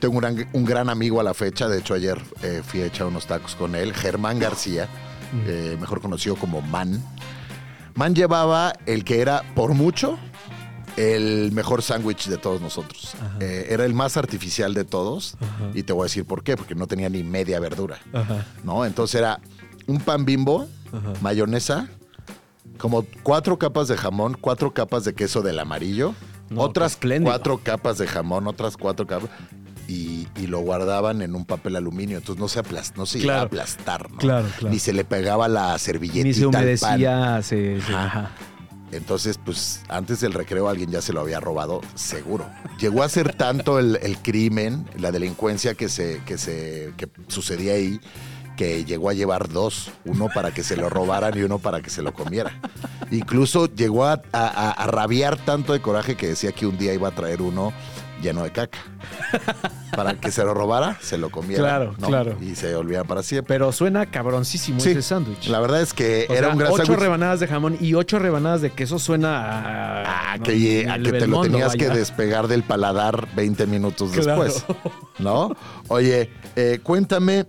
tengo 0.00 0.14
un 0.14 0.20
gran, 0.20 0.48
un 0.52 0.64
gran 0.64 0.88
amigo 0.88 1.20
a 1.20 1.22
la 1.22 1.34
fecha, 1.34 1.68
de 1.68 1.78
hecho 1.78 1.94
ayer 1.94 2.20
eh, 2.42 2.62
fui 2.66 2.80
a 2.82 2.86
echar 2.86 3.06
unos 3.06 3.26
tacos 3.26 3.54
con 3.54 3.74
él, 3.74 3.92
Germán 3.94 4.38
García, 4.38 4.88
eh, 5.46 5.76
mejor 5.80 6.00
conocido 6.00 6.36
como 6.36 6.60
Man. 6.74 7.00
Man 7.94 8.16
llevaba 8.16 8.72
el 8.86 9.04
que 9.04 9.20
era, 9.20 9.44
por 9.54 9.74
mucho, 9.74 10.18
el 10.96 11.52
mejor 11.52 11.82
sándwich 11.82 12.26
de 12.26 12.36
todos 12.36 12.60
nosotros. 12.60 13.14
Eh, 13.38 13.68
era 13.70 13.84
el 13.84 13.94
más 13.94 14.16
artificial 14.16 14.74
de 14.74 14.84
todos 14.84 15.36
y 15.72 15.84
te 15.84 15.92
voy 15.92 16.02
a 16.02 16.06
decir 16.06 16.24
por 16.24 16.42
qué, 16.42 16.56
porque 16.56 16.74
no 16.74 16.88
tenía 16.88 17.08
ni 17.08 17.22
media 17.22 17.60
verdura. 17.60 18.00
Ajá. 18.12 18.44
¿no? 18.64 18.84
Entonces 18.84 19.20
era 19.20 19.38
un 19.86 20.00
pan 20.00 20.24
bimbo, 20.24 20.66
Ajá. 20.92 21.12
mayonesa, 21.20 21.86
como 22.76 23.06
cuatro 23.22 23.56
capas 23.56 23.86
de 23.86 23.96
jamón, 23.96 24.36
cuatro 24.40 24.74
capas 24.74 25.04
de 25.04 25.14
queso 25.14 25.42
del 25.42 25.60
amarillo, 25.60 26.12
No, 26.50 26.62
otras 26.62 26.98
cuatro 27.22 27.58
capas 27.58 27.98
de 27.98 28.08
jamón, 28.08 28.48
otras 28.48 28.76
cuatro 28.76 29.06
capas. 29.06 29.30
Y, 29.86 30.26
y 30.36 30.46
lo 30.46 30.60
guardaban 30.60 31.20
en 31.20 31.34
un 31.34 31.44
papel 31.44 31.76
aluminio, 31.76 32.16
entonces 32.16 32.40
no 32.40 32.48
se, 32.48 32.58
aplas- 32.62 32.94
no 32.96 33.04
se 33.04 33.18
llegaba 33.20 33.42
a 33.42 33.48
Claro. 33.48 33.62
aplastar, 33.64 34.10
¿no? 34.10 34.16
Claro, 34.18 34.46
claro. 34.58 34.72
Ni 34.72 34.78
se 34.78 34.92
le 34.94 35.04
pegaba 35.04 35.46
la 35.48 35.76
servilletita 35.78 36.24
Ni 36.26 36.32
se 36.34 36.46
humedecía. 36.46 37.42
se- 37.42 37.80
se- 37.82 37.94
Ajá. 37.94 38.30
Entonces, 38.92 39.38
pues 39.44 39.82
antes 39.88 40.20
del 40.20 40.32
recreo 40.32 40.68
alguien 40.68 40.90
ya 40.90 41.02
se 41.02 41.12
lo 41.12 41.20
había 41.20 41.40
robado, 41.40 41.80
seguro. 41.96 42.48
Llegó 42.78 43.02
a 43.02 43.08
ser 43.08 43.34
tanto 43.34 43.78
el, 43.78 43.98
el 44.02 44.16
crimen, 44.18 44.88
la 44.96 45.10
delincuencia 45.10 45.74
que 45.74 45.88
se, 45.88 46.22
que 46.24 46.38
se 46.38 46.92
que 46.96 47.08
sucedía 47.26 47.72
ahí, 47.74 47.98
que 48.56 48.84
llegó 48.84 49.10
a 49.10 49.12
llevar 49.14 49.48
dos, 49.48 49.90
uno 50.04 50.28
para 50.32 50.54
que 50.54 50.62
se 50.62 50.76
lo 50.76 50.88
robaran 50.88 51.36
y 51.36 51.42
uno 51.42 51.58
para 51.58 51.82
que 51.82 51.90
se 51.90 52.02
lo 52.02 52.14
comiera. 52.14 52.60
Incluso 53.10 53.66
llegó 53.66 54.04
a- 54.06 54.22
a- 54.32 54.70
a 54.70 54.86
rabiar 54.86 55.36
tanto 55.38 55.72
de 55.72 55.80
coraje 55.82 56.16
que 56.16 56.28
decía 56.28 56.52
que 56.52 56.66
un 56.66 56.78
día 56.78 56.94
iba 56.94 57.08
a 57.08 57.14
traer 57.14 57.42
uno 57.42 57.72
lleno 58.24 58.42
de 58.42 58.50
caca. 58.50 58.78
Para 59.96 60.14
que 60.14 60.32
se 60.32 60.42
lo 60.44 60.54
robara, 60.54 60.98
se 61.00 61.16
lo 61.18 61.30
comiera. 61.30 61.62
Claro, 61.62 61.94
¿no? 61.98 62.08
claro. 62.08 62.36
Y 62.40 62.56
se 62.56 62.74
olvidara 62.74 63.04
para 63.04 63.22
siempre. 63.22 63.54
Pero 63.54 63.70
suena 63.70 64.06
cabroncísimo 64.06 64.80
Sí, 64.80 64.90
ese 64.90 65.02
sándwich. 65.02 65.46
La 65.46 65.60
verdad 65.60 65.80
es 65.82 65.94
que 65.94 66.26
O 66.28 66.32
era 66.32 66.46
sea, 66.46 66.52
un 66.52 66.58
gran 66.58 66.72
ocho 66.72 66.78
sándwich. 66.86 66.98
rebanadas 66.98 67.38
de 67.38 67.46
jamón 67.46 67.76
y 67.80 67.94
ocho 67.94 68.18
rebanadas 68.18 68.60
de 68.60 68.70
queso 68.70 68.98
suena 68.98 69.36
a, 69.36 70.32
Ah, 70.32 70.36
no, 70.38 70.42
a 70.42 70.46
que 70.46 71.12
te 71.12 71.26
lo 71.28 71.42
tenías 71.42 71.76
que 71.76 71.88
despegar 71.90 72.48
del 72.48 72.64
paladar 72.64 73.28
20 73.36 73.66
minutos 73.68 74.10
Claro. 74.10 74.42
después. 74.42 74.64
¿No? 75.20 75.54
Oye, 75.86 76.28
eh, 76.56 76.80
cuéntame, 76.82 77.46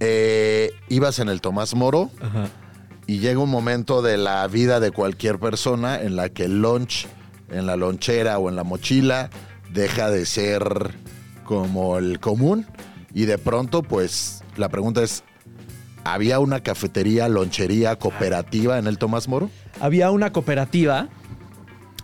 eh, 0.00 0.70
ibas 0.88 1.18
en 1.18 1.28
el 1.28 1.40
Tomás 1.42 1.74
Moro 1.74 2.10
Ajá. 2.22 2.46
y 3.06 3.18
llega 3.18 3.40
un 3.40 3.50
momento 3.50 4.00
de 4.00 4.16
la 4.16 4.46
vida 4.46 4.80
de 4.80 4.92
cualquier 4.92 5.38
persona 5.38 6.00
en 6.00 6.16
la 6.16 6.28
que 6.30 6.44
el 6.44 6.62
lunch 6.62 7.06
en 7.50 7.66
la 7.66 7.76
lonchera 7.76 8.38
o 8.38 8.48
en 8.48 8.56
la 8.56 8.64
mochila 8.64 9.30
deja 9.72 10.10
de 10.10 10.24
ser 10.26 10.94
como 11.44 11.98
el 11.98 12.20
común 12.20 12.66
y 13.14 13.24
de 13.24 13.38
pronto 13.38 13.82
pues 13.82 14.42
la 14.56 14.68
pregunta 14.68 15.02
es, 15.02 15.22
¿había 16.04 16.38
una 16.40 16.60
cafetería, 16.60 17.28
lonchería 17.28 17.96
cooperativa 17.96 18.78
en 18.78 18.86
el 18.86 18.98
Tomás 18.98 19.28
Moro? 19.28 19.50
Había 19.80 20.10
una 20.10 20.32
cooperativa 20.32 21.08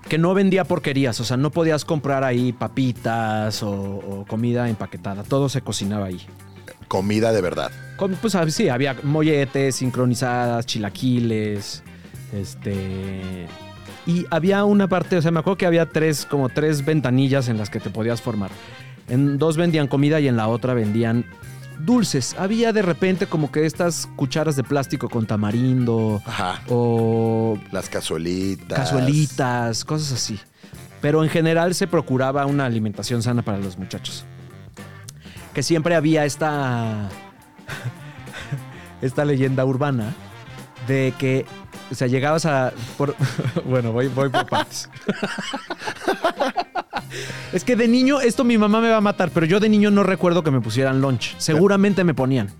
que 0.08 0.18
no 0.18 0.34
vendía 0.34 0.64
porquerías, 0.64 1.18
o 1.20 1.24
sea, 1.24 1.36
no 1.36 1.50
podías 1.50 1.84
comprar 1.84 2.24
ahí 2.24 2.52
papitas 2.52 3.62
o, 3.62 3.70
o 3.72 4.24
comida 4.28 4.68
empaquetada, 4.68 5.22
todo 5.22 5.48
se 5.48 5.62
cocinaba 5.62 6.06
ahí. 6.06 6.20
Comida 6.88 7.32
de 7.32 7.40
verdad. 7.40 7.70
Com- 7.96 8.14
Pues 8.20 8.34
ah, 8.34 8.48
sí, 8.50 8.68
había 8.68 8.96
molletes, 9.02 9.76
sincronizadas, 9.76 10.66
chilaquiles, 10.66 11.82
este... 12.32 13.46
Y 14.06 14.26
había 14.30 14.64
una 14.64 14.86
parte, 14.88 15.16
o 15.16 15.22
sea, 15.22 15.30
me 15.30 15.40
acuerdo 15.40 15.56
que 15.56 15.66
había 15.66 15.86
tres, 15.86 16.26
como 16.26 16.48
tres 16.50 16.84
ventanillas 16.84 17.48
en 17.48 17.56
las 17.56 17.70
que 17.70 17.80
te 17.80 17.90
podías 17.90 18.20
formar. 18.20 18.50
En 19.08 19.38
dos 19.38 19.56
vendían 19.56 19.86
comida 19.86 20.20
y 20.20 20.28
en 20.28 20.36
la 20.36 20.48
otra 20.48 20.74
vendían 20.74 21.24
dulces. 21.80 22.36
Había 22.38 22.72
de 22.72 22.82
repente 22.82 23.26
como 23.26 23.50
que 23.50 23.66
estas 23.66 24.08
cucharas 24.16 24.56
de 24.56 24.62
plástico 24.64 25.08
con 25.08 25.26
tamarindo 25.26 26.22
Ajá. 26.26 26.60
o 26.68 27.58
Las 27.72 27.88
cazuelitas. 27.88 28.78
cazuelitas, 28.78 29.84
cosas 29.84 30.12
así. 30.12 30.38
Pero 31.00 31.22
en 31.22 31.30
general 31.30 31.74
se 31.74 31.86
procuraba 31.86 32.46
una 32.46 32.64
alimentación 32.64 33.22
sana 33.22 33.42
para 33.42 33.58
los 33.58 33.78
muchachos. 33.78 34.24
Que 35.52 35.62
siempre 35.62 35.94
había 35.94 36.24
esta. 36.24 37.08
esta 39.02 39.24
leyenda 39.24 39.64
urbana 39.64 40.14
de 40.88 41.12
que. 41.18 41.46
O 41.94 41.96
sea, 41.96 42.08
llegabas 42.08 42.44
a. 42.44 42.72
por- 42.98 43.14
bueno, 43.64 43.92
voy, 43.92 44.08
voy 44.08 44.28
por 44.28 44.46
partes. 44.46 44.90
es 47.52 47.62
que 47.62 47.76
de 47.76 47.86
niño, 47.86 48.20
esto 48.20 48.42
mi 48.42 48.58
mamá 48.58 48.80
me 48.80 48.88
va 48.90 48.96
a 48.96 49.00
matar, 49.00 49.30
pero 49.30 49.46
yo 49.46 49.60
de 49.60 49.68
niño 49.68 49.90
no 49.92 50.02
recuerdo 50.02 50.42
que 50.42 50.50
me 50.50 50.60
pusieran 50.60 51.00
lunch. 51.00 51.36
Seguramente 51.38 52.02
me 52.04 52.14
ponían. 52.14 52.50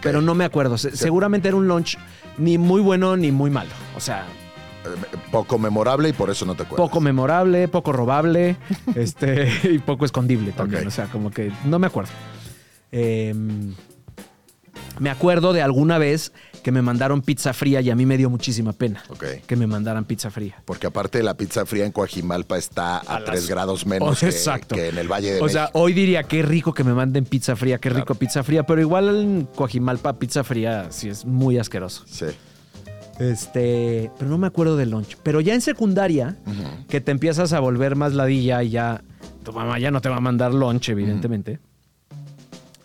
Pero 0.00 0.20
no 0.22 0.34
me 0.36 0.44
acuerdo. 0.44 0.78
Se- 0.78 0.96
Seguramente 0.96 1.48
era 1.48 1.56
un 1.56 1.66
lunch 1.66 1.98
ni 2.38 2.56
muy 2.56 2.80
bueno 2.80 3.16
ni 3.16 3.32
muy 3.32 3.50
malo. 3.50 3.70
O 3.96 4.00
sea, 4.00 4.24
Eh, 4.84 5.16
Poco 5.32 5.58
memorable 5.58 6.10
y 6.10 6.12
por 6.12 6.30
eso 6.30 6.44
no 6.46 6.54
te 6.54 6.62
acuerdas. 6.62 6.86
poco 6.86 7.00
memorable, 7.00 7.66
poco 7.68 7.92
robable, 7.92 8.56
este, 8.94 9.50
y 9.64 9.78
poco 9.80 10.04
escondible 10.04 10.52
también. 10.52 10.86
O 10.86 10.90
sea, 10.90 11.06
como 11.06 11.30
que 11.32 11.50
no 11.64 11.78
me 11.80 11.86
acuerdo. 11.88 12.12
Em, 12.92 13.74
me 15.00 15.10
acuerdo 15.10 15.52
de 15.52 15.62
alguna 15.62 15.98
vez 15.98 16.32
que 16.64 16.72
me 16.72 16.82
mandaron 16.82 17.20
pizza 17.22 17.52
fría 17.52 17.80
y 17.82 17.90
a 17.90 17.94
mí 17.94 18.06
me 18.06 18.16
dio 18.16 18.30
muchísima 18.30 18.72
pena 18.72 19.04
Ok. 19.10 19.24
que 19.46 19.54
me 19.54 19.66
mandaran 19.66 20.04
pizza 20.06 20.30
fría. 20.30 20.56
Porque 20.64 20.86
aparte 20.88 21.22
la 21.22 21.36
pizza 21.36 21.64
fría 21.66 21.84
en 21.86 21.92
Coajimalpa 21.92 22.56
está 22.58 22.96
a, 22.96 23.00
A 23.16 23.20
las- 23.20 23.30
3 23.30 23.48
grados 23.48 23.84
menos 23.86 24.08
O 24.08 24.14
sea, 24.14 24.30
que, 24.30 24.34
exacto. 24.34 24.74
que 24.74 24.88
en 24.88 24.96
el 24.98 25.06
Valle 25.06 25.34
de 25.34 25.40
O 25.42 25.48
sea, 25.48 25.64
México. 25.64 25.78
hoy 25.78 25.92
diría 25.92 26.22
qué 26.24 26.42
rico 26.42 26.72
que 26.72 26.82
me 26.82 26.94
manden 26.94 27.26
pizza 27.26 27.54
fría, 27.54 27.76
qué 27.78 27.90
rico 27.90 28.06
Claro. 28.06 28.18
pizza 28.18 28.42
fría, 28.42 28.64
pero 28.64 28.80
igual 28.80 29.08
en 29.14 29.48
Coajimalpa 29.54 30.18
pizza 30.18 30.42
fría 30.42 30.86
sí 30.90 31.10
es 31.10 31.24
muy 31.26 31.58
asqueroso. 31.58 32.02
Sí. 32.06 32.26
Este, 33.20 34.10
pero 34.18 34.30
no 34.30 34.38
me 34.38 34.46
acuerdo 34.46 34.76
del 34.76 34.90
lunch. 34.90 35.16
Pero 35.22 35.40
ya 35.40 35.54
en 35.54 35.60
secundaria, 35.60 36.36
que 36.88 37.00
te 37.00 37.12
empiezas 37.12 37.52
a 37.52 37.60
volver 37.60 37.94
más 37.94 38.14
ladilla 38.14 38.62
y 38.62 38.70
ya 38.70 39.02
tu 39.44 39.52
mamá 39.52 39.78
ya 39.78 39.90
no 39.90 40.00
te 40.00 40.08
va 40.08 40.16
a 40.16 40.20
mandar 40.20 40.52
lunch, 40.54 40.88
evidentemente. 40.88 41.60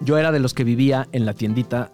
Yo 0.01 0.17
era 0.17 0.31
de 0.31 0.39
los 0.39 0.53
que 0.53 0.63
vivía 0.63 1.07
en 1.11 1.25
la 1.25 1.33
tiendita 1.33 1.91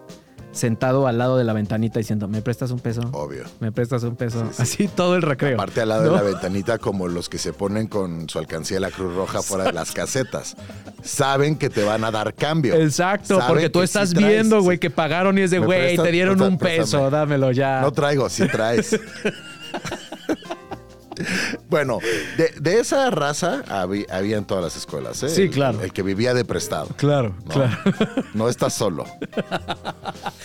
sentado 0.56 1.06
al 1.08 1.18
lado 1.18 1.38
de 1.38 1.44
la 1.44 1.54
ventanita 1.54 2.00
diciendo, 2.00 2.28
¿me 2.28 2.41
prestas 2.41 2.72
un 2.72 2.80
peso? 2.80 3.02
Obvio. 3.12 3.44
¿Me 3.60 3.72
prestas 3.72 4.04
un 4.04 4.15
peso? 4.15 4.46
Sí, 4.52 4.54
sí. 4.56 4.62
Así 4.63 4.88
todo 4.88 5.15
el 5.15 5.22
recreo. 5.22 5.56
Aparte 5.56 5.82
al 5.82 5.89
lado 5.89 6.04
¿no? 6.06 6.10
de 6.12 6.15
la 6.15 6.22
ventanita 6.24 6.78
como 6.78 7.08
los 7.08 7.30
que 7.30 7.38
se 7.38 7.54
ponen 7.54 7.88
con 7.88 8.28
su 8.30 8.39
alcancía 8.39 8.78
de 8.78 8.82
la 8.82 8.91
Cruz 8.91 9.13
Roja 9.15 9.41
fuera 9.41 9.65
de 9.65 9.74
las 9.74 9.91
casetas. 9.91 10.56
Saben 11.04 11.58
que 11.58 11.70
te 11.70 11.84
van 11.84 12.04
a 12.04 12.12
dar 12.12 12.34
cambio. 12.34 12.74
Exacto, 12.76 13.36
Saben 13.39 13.48
porque 13.48 13.70
tú 13.70 13.82
estás 13.82 14.10
sí 14.10 14.15
viendo, 14.18 14.62
güey, 14.62 14.80
que 14.80 14.89
pagaron 14.89 15.38
y 15.38 15.41
es 15.41 15.52
de, 15.52 15.60
¿Me 15.60 15.65
güey, 15.65 15.98
te 15.98 16.12
dieron 16.12 16.38
Presta- 16.38 16.48
un 16.48 16.58
peso, 16.58 17.10
dámelo 17.10 17.52
ya. 17.52 17.82
No 17.82 17.91
traigo, 17.91 18.30
sí 18.30 18.48
traes. 18.48 19.00
bueno, 21.69 21.99
de, 22.38 22.54
de 22.60 22.80
esa 22.80 23.10
raza 23.10 23.63
había, 23.67 24.06
había 24.12 24.38
en 24.38 24.45
todas 24.45 24.63
las 24.63 24.75
escuelas. 24.75 25.21
¿eh? 25.23 25.30
Sí, 25.30 25.41
El- 25.43 25.49
claro. 25.51 25.82
El, 25.82 25.91
que 25.93 26.04
vivía 26.04 26.34
de 26.34 26.45
prestado. 26.45 26.88
Claro, 26.97 27.36
¿no? 27.45 27.51
claro. 27.51 27.78
No 28.34 28.49
estás 28.49 28.73
solo. 28.73 29.06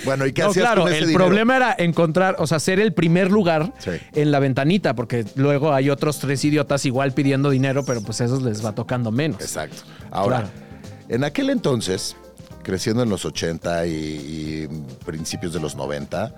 Bueno, 0.05 0.27
¿y 0.27 0.33
qué 0.33 0.43
No, 0.43 0.51
hacías 0.51 0.65
claro, 0.65 0.83
con 0.83 0.91
ese 0.93 1.01
el 1.03 1.07
dinero? 1.09 1.27
problema 1.27 1.57
era 1.57 1.75
encontrar, 1.79 2.37
o 2.39 2.47
sea, 2.47 2.59
ser 2.59 2.81
el 2.81 2.93
primer 2.93 3.31
lugar 3.31 3.73
Sí. 3.79 3.91
en 4.15 4.31
la 4.31 4.39
ventanita, 4.39 4.95
porque 4.95 5.25
luego 5.37 5.73
hay 5.73 5.91
otros 5.91 6.19
tres 6.19 6.45
idiotas 6.45 6.85
igual 6.87 7.13
pidiendo 7.13 7.51
dinero, 7.51 7.85
pero 7.85 8.03
pues 8.03 8.21
a 8.21 8.25
esos 8.25 8.43
les 8.43 8.65
va 8.65 8.73
tocando 8.75 9.11
menos. 9.11 9.41
Exacto. 9.41 9.83
Ahora, 10.11 10.41
Claro. 10.43 10.53
en 11.09 11.25
aquel 11.25 11.51
entonces, 11.51 12.17
creciendo 12.71 13.03
en 13.03 13.09
los 13.09 13.25
80 13.25 13.85
y, 13.89 13.91
y 13.91 14.69
principios 15.05 15.53
de 15.53 15.59
los 15.59 15.75
90, 15.75 16.33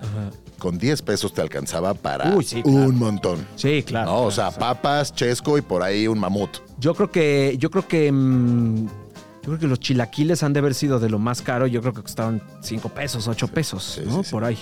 con 0.57 0.79
10 0.79 1.03
pesos 1.03 1.31
te 1.31 1.41
alcanzaba 1.41 1.93
para 1.93 2.35
Uy, 2.35 2.43
sí, 2.43 2.63
claro. 2.63 2.77
un 2.89 2.97
montón. 2.97 3.45
Sí, 3.55 3.83
claro. 3.83 4.09
¿no? 4.09 4.15
O 4.15 4.17
claro, 4.29 4.31
sea, 4.31 4.47
claro. 4.57 4.59
papas, 4.59 5.13
chesco 5.13 5.59
y 5.59 5.61
por 5.61 5.83
ahí 5.83 6.07
un 6.07 6.17
mamut. 6.17 6.49
yo 6.79 6.95
creo 6.95 7.11
que, 7.11 7.55
yo 7.59 7.69
creo 7.69 7.87
que 7.87 8.11
mm, 8.11 8.85
Yo 8.87 9.41
creo 9.43 9.59
que 9.59 9.67
los 9.67 9.79
chilaquiles 9.79 10.41
han 10.41 10.53
de 10.53 10.59
haber 10.59 10.73
sido 10.73 10.99
de 10.99 11.09
lo 11.09 11.19
más 11.19 11.43
caro. 11.43 11.67
Yo 11.67 11.81
creo 11.81 11.93
que 11.93 12.01
costaban 12.01 12.41
5 12.61 12.89
pesos, 12.89 13.27
8 13.27 13.47
pesos, 13.49 13.83
sí, 13.83 14.01
¿no? 14.03 14.23
sí. 14.23 14.31
Por 14.31 14.43
ahí. 14.43 14.57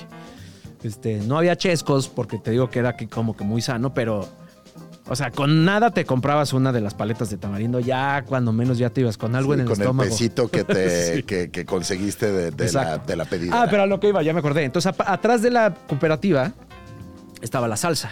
Este, 0.83 1.19
no 1.21 1.37
había 1.37 1.55
chescos 1.55 2.09
porque 2.09 2.37
te 2.37 2.51
digo 2.51 2.69
que 2.69 2.79
era 2.79 2.97
que 2.97 3.07
como 3.07 3.33
que 3.37 3.45
muy 3.45 3.61
sano, 3.61 3.93
pero... 3.93 4.27
O 5.07 5.15
sea, 5.15 5.31
con 5.31 5.65
nada 5.65 5.91
te 5.91 6.05
comprabas 6.05 6.53
una 6.53 6.71
de 6.71 6.79
las 6.79 6.93
paletas 6.93 7.29
de 7.29 7.37
tamarindo. 7.37 7.79
Ya 7.79 8.23
cuando 8.25 8.53
menos 8.53 8.77
ya 8.77 8.89
te 8.91 9.01
ibas 9.01 9.17
con 9.17 9.35
algo 9.35 9.53
Sí, 9.53 9.55
en 9.55 9.59
el 9.61 9.65
con 9.67 9.81
estómago. 9.81 10.03
el 10.03 10.09
pesito 10.09 10.47
que, 10.49 10.63
te, 10.63 11.15
Sí. 11.17 11.23
que, 11.23 11.49
que 11.51 11.65
conseguiste 11.65 12.31
de, 12.31 12.51
de 12.51 12.71
la, 12.71 12.97
de 12.99 13.15
la 13.15 13.25
pedida. 13.25 13.61
Ah, 13.63 13.67
pero 13.69 13.83
a 13.83 13.85
lo 13.87 13.99
que 13.99 14.09
iba, 14.09 14.21
ya 14.23 14.31
me 14.33 14.39
acordé. 14.39 14.63
Entonces, 14.63 14.93
atrás 14.99 15.41
de 15.41 15.49
la 15.51 15.73
cooperativa 15.87 16.51
estaba 17.41 17.67
la 17.67 17.75
salsa. 17.77 18.11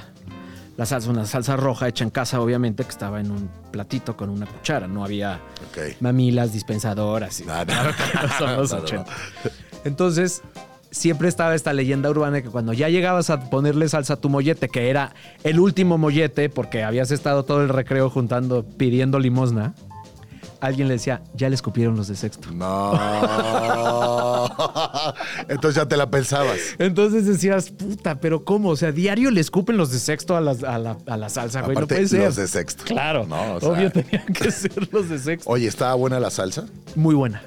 La 0.78 0.86
salsa, 0.86 1.10
una 1.10 1.25
salsa 1.25 1.58
roja 1.58 1.88
hecha 1.89 2.04
en 2.06 2.10
casa, 2.10 2.39
obviamente, 2.41 2.84
que 2.84 2.89
estaba 2.89 3.19
en 3.19 3.32
un 3.32 3.49
platito 3.71 4.15
con 4.17 4.30
una 4.30 4.45
cuchara. 4.45 4.88
No 4.88 5.04
había 5.04 5.39
Ok. 5.71 6.02
mamilas, 6.02 6.54
dispensadoras. 6.54 7.39
Y, 7.41 7.45
No, 7.45 7.65
no. 7.65 7.73
No 7.84 7.91
son 8.38 8.56
los 8.58 8.71
No, 8.71 8.78
no, 8.78 8.82
no. 8.82 8.84
80. 8.86 9.12
Entonces, 9.86 10.41
siempre 10.91 11.28
estaba 11.30 11.56
esta 11.56 11.73
leyenda 11.73 12.10
urbana 12.10 12.41
que 12.41 12.49
cuando 12.49 12.73
ya 12.73 12.89
llegabas 12.89 13.30
a 13.30 13.49
ponerle 13.49 13.88
salsa 13.89 14.13
a 14.13 14.17
tu 14.17 14.30
mollete, 14.30 14.69
que 14.69 14.89
era 14.89 15.13
el 15.43 15.60
último 15.60 15.97
mollete, 15.97 16.49
porque 16.49 16.84
habías 16.84 17.12
estado 17.12 17.43
todo 17.43 17.62
el 17.62 17.69
recreo 17.69 18.10
juntando, 18.10 18.63
pidiendo 18.65 19.19
limosna, 19.19 19.73
alguien 20.62 20.88
le 20.89 20.95
decía, 20.95 21.21
ya 21.36 21.47
le 21.47 21.56
escupieron 21.56 21.95
los 21.95 22.08
de 22.10 22.15
sexto. 22.15 22.52
No. 22.52 22.91
Entonces 25.47 25.75
ya 25.75 25.88
te 25.88 25.95
la 25.97 26.10
pensabas. 26.10 26.58
Entonces 26.80 27.25
decías, 27.25 27.69
puta, 27.71 28.19
pero 28.19 28.43
¿cómo? 28.43 28.69
O 28.69 28.75
sea, 28.75 28.91
diario 28.91 29.32
le 29.32 29.41
escupen 29.41 29.78
los 29.78 29.91
de 29.91 29.99
sexto 29.99 30.36
a 30.36 30.41
la, 30.41 30.52
a 30.52 30.78
la, 30.78 30.97
a 31.08 31.17
la 31.17 31.30
salsa, 31.30 31.62
güey. 31.62 31.78
Aparte, 31.78 31.93
no 31.93 31.97
puede 31.97 32.08
ser. 32.10 32.19
los 32.25 32.36
de 32.36 32.47
sexto. 32.47 32.84
Claro, 32.86 33.25
No, 33.25 33.56
o 33.56 33.60
sea- 33.60 33.69
obvio 33.69 33.91
tenían 33.93 34.25
que 34.28 34.52
ser 34.52 34.89
los 34.91 35.10
de 35.10 35.19
sexto. 35.19 35.49
Oye, 35.49 35.67
¿estaba 35.67 35.93
buena 35.95 36.19
la 36.19 36.30
salsa? 36.30 36.65
Muy 36.95 37.15
buena. 37.15 37.41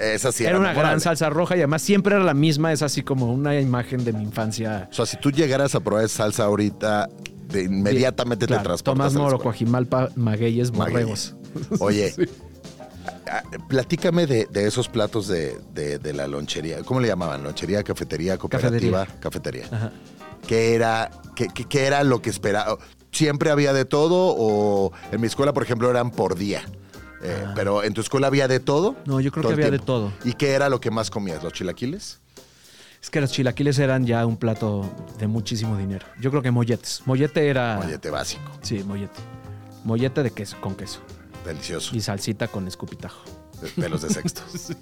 Esa 0.00 0.32
sí 0.32 0.42
era, 0.44 0.50
era, 0.50 0.58
una 0.60 0.68
memorable. 0.68 0.90
gran 0.90 1.00
salsa 1.00 1.30
roja 1.30 1.56
y 1.56 1.60
además 1.60 1.82
siempre 1.82 2.14
era 2.14 2.24
la 2.24 2.34
misma. 2.34 2.72
Es 2.72 2.82
así 2.82 3.02
como 3.02 3.32
una 3.32 3.58
imagen 3.60 4.04
de 4.04 4.12
mi 4.12 4.22
infancia. 4.22 4.88
O 4.90 4.94
sea, 4.94 5.06
si 5.06 5.16
tú 5.18 5.30
llegaras 5.30 5.74
a 5.74 5.80
probar 5.80 6.04
esa 6.04 6.24
salsa 6.24 6.44
ahorita, 6.44 7.08
de 7.48 7.62
inmediatamente 7.64 8.46
Claro, 8.46 8.62
te 8.62 8.66
transportas 8.68 9.12
Tomás 9.12 9.14
Moro. 9.14 9.38
Coajimalpa, 9.38 10.10
Magueyes, 10.16 10.72
Magueyes. 10.72 11.34
Borregos. 11.54 11.80
Oye, 11.80 12.10
Sí. 12.12 12.24
ah, 13.30 13.42
platícame 13.68 14.26
de, 14.26 14.46
de 14.50 14.66
esos 14.66 14.88
platos 14.88 15.28
de, 15.28 15.56
de- 15.72 15.98
de 15.98 16.12
la 16.12 16.26
lonchería. 16.26 16.82
¿Cómo 16.82 17.00
le 17.00 17.08
llamaban? 17.08 17.42
¿Lonchería, 17.44 17.82
cafetería, 17.82 18.36
cooperativa? 18.36 19.06
Cafetería. 19.20 19.64
Ajá. 19.70 19.92
¿Qué 20.46 20.74
era, 20.74 21.10
qué, 21.34 21.48
qué- 21.54 21.64
qué 21.64 21.86
era 21.86 22.04
lo 22.04 22.20
que 22.20 22.30
esperaba? 22.30 22.76
¿Siempre 23.12 23.50
había 23.50 23.72
de 23.72 23.84
todo 23.86 24.34
o 24.36 24.92
en 25.10 25.20
mi 25.20 25.26
escuela, 25.26 25.52
por 25.54 25.62
ejemplo, 25.62 25.88
eran 25.88 26.10
por 26.10 26.36
día? 26.36 26.62
Eh, 27.28 27.46
Pero 27.54 27.82
en 27.82 27.92
tu 27.94 28.00
escuela 28.00 28.26
había 28.28 28.46
de 28.48 28.60
todo. 28.60 28.94
Ah. 28.98 29.02
No, 29.06 29.20
yo 29.20 29.30
creo 29.32 29.46
que 29.48 29.52
había 29.54 29.70
de 29.70 29.78
todo. 29.78 30.12
¿Y 30.24 30.34
qué 30.34 30.50
era 30.52 30.68
lo 30.68 30.80
que 30.80 30.90
más 30.90 31.10
comías? 31.10 31.42
¿Los 31.42 31.52
chilaquiles? 31.52 32.20
Es 33.02 33.10
que 33.10 33.20
los 33.20 33.30
chilaquiles 33.30 33.78
eran 33.78 34.04
ya 34.06 34.24
un 34.26 34.36
plato 34.36 34.88
de 35.18 35.26
muchísimo 35.26 35.76
dinero. 35.76 36.06
Yo 36.20 36.30
creo 36.30 36.42
que 36.42 36.50
molletes. 36.50 37.02
Mollete 37.04 37.48
era. 37.48 37.76
Mollete 37.82 38.10
básico, 38.10 38.50
Sí, 38.62 38.82
mollete. 38.84 39.20
Mollete 39.84 40.22
de 40.22 40.30
queso, 40.32 40.56
con 40.60 40.74
queso. 40.74 41.00
delicioso, 41.44 41.94
Y 41.94 42.00
salsita 42.00 42.48
con 42.48 42.66
escupitajo. 42.66 43.20
de, 43.76 43.82
de 43.82 43.88
los 43.88 44.02
de 44.02 44.10
sexto. 44.10 44.42
Sí. 44.56 44.74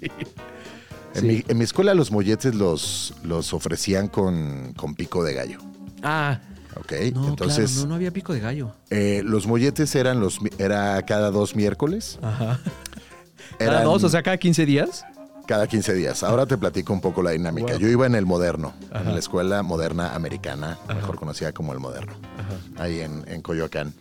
En, 1.13 1.21
Sí. 1.21 1.27
mi, 1.27 1.43
en 1.47 1.57
mi 1.57 1.63
escuela 1.63 1.93
los 1.93 2.11
molletes 2.11 2.55
los, 2.55 3.13
los 3.23 3.53
ofrecían 3.53 4.07
con, 4.09 4.73
con 4.73 4.95
pico 4.95 5.23
de 5.23 5.33
gallo. 5.33 5.59
Ah, 6.03 6.41
¿Ok? 6.77 6.93
no, 7.13 7.27
Entonces, 7.29 7.71
claro, 7.71 7.81
no, 7.83 7.87
no 7.89 7.95
había 7.95 8.11
pico 8.11 8.33
de 8.33 8.39
gallo. 8.41 8.71
eh, 8.89 9.21
los 9.25 9.47
molletes 9.47 9.93
eran 9.95 10.19
los 10.19 10.39
era 10.57 11.01
cada 11.03 11.31
dos 11.31 11.55
miércoles. 11.55 12.19
Ajá. 12.21 12.59
Cada 13.59 13.83
dos, 13.83 14.03
o 14.03 14.09
sea, 14.09 14.21
cada 14.21 14.37
15 14.37 14.65
días. 14.65 15.05
cada 15.47 15.67
15 15.67 15.93
días. 15.93 16.23
Ahora 16.23 16.45
te 16.45 16.57
platico 16.57 16.91
un 16.91 16.99
poco 16.99 17.21
la 17.23 17.31
dinámica. 17.31 17.73
Wow. 17.73 17.79
Yo 17.79 17.87
iba 17.87 18.05
en 18.05 18.15
el 18.15 18.25
moderno, 18.25 18.73
Ajá. 18.91 19.03
en 19.05 19.13
la 19.13 19.19
escuela 19.19 19.63
moderna 19.63 20.13
americana, 20.13 20.77
Ajá. 20.87 20.95
mejor 20.95 21.15
conocida 21.15 21.53
como 21.53 21.71
el 21.71 21.79
moderno, 21.79 22.13
ahí 22.77 22.99
en, 22.99 23.23
en 23.27 23.41
Coyoacán. 23.41 23.93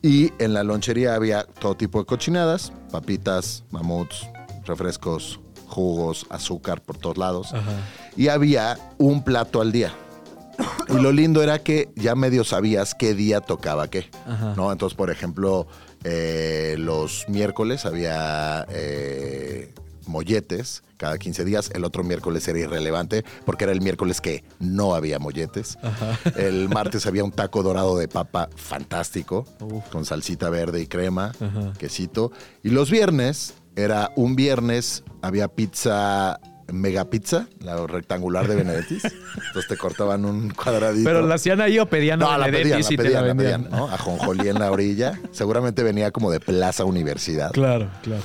Y 0.00 0.32
en 0.38 0.54
la 0.54 0.62
lonchería 0.62 1.14
había 1.16 1.44
todo 1.44 1.76
tipo 1.76 1.98
de 1.98 2.06
cochinadas, 2.06 2.72
papitas, 2.90 3.64
mamuts, 3.70 4.26
refrescos, 4.64 5.40
jugos, 5.66 6.24
azúcar 6.30 6.80
por 6.80 6.96
todos 6.96 7.18
lados. 7.18 7.52
Y 8.16 8.28
había 8.28 8.78
un 8.96 9.22
plato 9.24 9.60
al 9.60 9.72
día. 9.72 9.92
Y 10.88 11.00
lo 11.00 11.12
lindo 11.12 11.42
era 11.42 11.58
que 11.58 11.88
ya 11.96 12.14
medio 12.14 12.44
sabías 12.44 12.94
qué 12.94 13.14
día 13.14 13.40
tocaba 13.40 13.88
qué. 13.88 14.10
Ajá. 14.26 14.54
¿no? 14.56 14.70
Entonces, 14.70 14.96
por 14.96 15.10
ejemplo, 15.10 15.66
eh, 16.04 16.76
los 16.78 17.24
miércoles 17.28 17.86
había 17.86 18.66
eh, 18.68 19.72
molletes 20.06 20.82
cada 20.96 21.18
15 21.18 21.44
días. 21.44 21.70
El 21.74 21.84
otro 21.84 22.04
miércoles 22.04 22.46
era 22.48 22.58
irrelevante 22.58 23.24
porque 23.44 23.64
era 23.64 23.72
el 23.72 23.80
miércoles 23.80 24.20
que 24.20 24.44
no 24.60 24.94
había 24.94 25.18
molletes. 25.18 25.78
El 26.36 26.68
martes 26.68 27.06
había 27.06 27.24
un 27.24 27.32
taco 27.32 27.62
dorado 27.62 27.96
de 27.98 28.06
papa 28.08 28.48
fantástico 28.54 29.46
Uf. 29.60 29.84
con 29.90 30.04
salsita 30.04 30.50
verde 30.50 30.80
y 30.80 30.86
crema, 30.86 31.32
Ajá. 31.40 31.72
quesito. 31.78 32.30
Y 32.62 32.70
los 32.70 32.90
viernes 32.90 33.54
era 33.76 34.12
un 34.16 34.36
viernes, 34.36 35.02
había 35.22 35.48
pizza. 35.48 36.38
Mega 36.72 37.04
pizza, 37.10 37.46
la 37.60 37.86
rectangular 37.86 38.48
de 38.48 38.56
Benedettis. 38.56 39.04
Entonces 39.04 39.68
te 39.68 39.76
cortaban 39.76 40.24
un 40.24 40.50
cuadradito. 40.50 41.08
Pero 41.08 41.26
la 41.26 41.34
hacían 41.34 41.60
ahí 41.60 41.78
o 41.78 41.86
pedían 41.86 42.22
a 42.22 42.38
la 42.38 42.46
pedían, 42.46 42.80
la 42.80 42.88
pedían, 42.88 43.12
la 43.12 43.22
la 43.22 43.34
pedían, 43.34 43.68
¿no? 43.70 43.88
Ajonjolí 43.88 44.48
en 44.48 44.58
la 44.58 44.70
orilla. 44.72 45.18
Seguramente 45.32 45.82
venía 45.82 46.10
como 46.10 46.30
de 46.30 46.40
Plaza 46.40 46.84
Universidad. 46.84 47.50
Claro, 47.52 47.90
claro. 48.02 48.22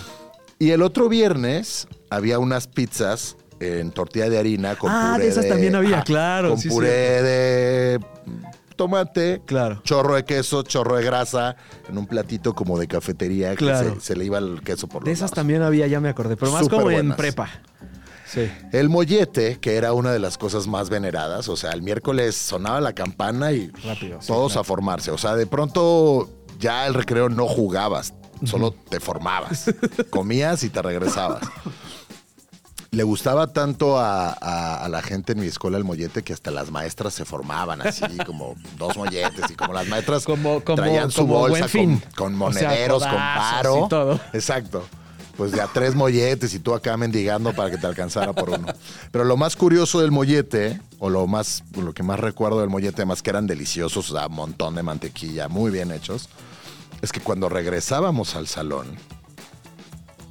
Y 0.58 0.72
el 0.72 0.82
otro 0.82 1.10
viernes 1.10 1.88
había 2.10 2.40
unas 2.40 2.68
pizzas 2.68 3.36
en 3.60 3.92
tortilla 3.92 4.30
de 4.30 4.38
harina 4.38 4.76
con 4.76 4.90
Ah, 4.92 5.12
puré 5.16 5.26
de 5.26 5.30
esas 5.32 5.48
también 5.48 5.76
había, 5.76 6.02
claro, 6.04 6.50
Con 6.52 6.60
sí, 6.60 6.70
puré 6.70 7.22
de 7.22 8.00
tomate, 8.76 9.42
Claro. 9.46 9.82
chorro 9.84 10.16
de 10.16 10.24
queso, 10.24 10.64
chorro 10.64 10.96
de 10.96 11.04
grasa, 11.04 11.56
en 11.90 11.98
un 11.98 12.08
platito 12.08 12.54
como 12.56 12.80
de 12.80 12.88
cafetería 12.88 13.56
Claro. 13.56 13.96
que 13.96 14.00
se, 14.00 14.06
se 14.08 14.16
le 14.16 14.26
iba 14.26 14.38
el 14.38 14.62
queso 14.64 14.88
por 14.88 15.04
De 15.04 15.10
los 15.12 15.18
esas 15.20 15.32
lados. 15.32 15.36
también 15.36 15.62
había, 15.62 15.88
ya 15.88 16.00
me 16.00 16.08
acordé, 16.10 16.38
pero 16.38 16.52
más 16.52 16.64
Súper 16.64 16.78
como 16.80 16.92
en 16.92 17.14
prepa. 17.16 17.50
Sí. 18.32 18.52
El 18.72 18.90
mollete, 18.90 19.58
que 19.60 19.76
era 19.76 19.94
una 19.94 20.12
de 20.12 20.20
las 20.20 20.38
cosas 20.38 20.68
más 20.68 20.90
veneradas, 20.90 21.50
o 21.50 21.56
sea, 21.58 21.72
el 21.72 21.82
miércoles 21.82 22.36
sonaba 22.36 22.80
la 22.80 22.94
campana 22.94 23.52
y 23.52 23.70
Rápido, 23.84 24.22
sí, 24.22 24.28
todos 24.28 24.52
claro. 24.52 24.62
a 24.62 24.64
formarse. 24.64 25.12
O 25.12 25.18
sea, 25.18 25.36
de 25.36 25.48
pronto 25.48 26.30
ya 26.60 26.86
el 26.86 26.94
recreo 26.94 27.30
no 27.30 27.48
jugabas, 27.48 28.14
solo 28.46 28.72
te 28.72 29.00
formabas. 29.00 29.74
Comías 30.12 30.64
y 30.64 30.70
te 30.70 30.82
regresabas. 30.82 31.42
Le 32.92 33.04
gustaba 33.04 33.46
tanto 33.54 34.00
a, 34.00 34.30
a- 34.32 34.84
a 34.84 34.90
la 34.90 35.04
gente 35.04 35.34
en 35.34 35.40
mi 35.42 35.46
escuela 35.46 35.78
el 35.78 35.84
mollete 35.84 36.24
que 36.24 36.34
hasta 36.34 36.50
las 36.50 36.72
maestras 36.72 37.14
se 37.14 37.24
formaban 37.24 37.82
así, 37.84 38.04
como 38.26 38.56
dos 38.80 38.98
molletes 38.98 39.46
y 39.52 39.54
como 39.56 39.74
las 39.74 39.88
maestras 39.88 40.24
Como- 40.26 40.62
como- 40.64 40.76
traían 40.76 41.12
su 41.12 41.22
como 41.22 41.36
bolsa 41.40 41.58
Buen 41.60 41.70
Fin. 41.70 42.02
con, 42.16 42.34
con 42.40 42.50
O 42.50 42.54
sea, 42.54 42.70
monederos, 42.70 43.04
con 43.04 43.12
paro. 43.16 43.86
y 43.86 43.90
todo. 43.90 44.20
Exacto. 44.34 44.86
Pues 45.40 45.54
de 45.54 45.62
a 45.62 45.68
tres 45.68 45.96
molletes 45.96 46.54
y 46.54 46.60
tú 46.60 46.74
acá 46.74 46.98
mendigando 46.98 47.54
para 47.54 47.72
que 47.72 47.78
te 47.78 47.88
alcanzara 47.88 48.34
por 48.34 48.50
uno. 48.50 48.68
Pero 49.12 49.24
lo 49.24 49.38
más 49.38 49.56
curioso 49.56 50.02
del 50.02 50.12
mollete, 50.12 50.82
o 51.00 51.10
lo 51.10 51.26
más, 51.28 51.64
lo 51.78 51.94
que 51.94 52.04
más 52.04 52.20
recuerdo 52.20 52.60
del 52.60 52.70
mollete, 52.70 52.98
además 52.98 53.22
que 53.22 53.30
eran 53.30 53.48
deliciosos, 53.48 54.12
o 54.12 54.18
sea, 54.18 54.28
un 54.28 54.34
montón 54.36 54.76
de 54.76 54.84
mantequilla, 54.84 55.48
muy 55.48 55.72
bien 55.72 55.92
hechos, 55.94 56.28
es 57.02 57.14
que 57.14 57.22
cuando 57.22 57.48
regresábamos 57.48 58.36
al 58.36 58.48
salón, 58.48 58.88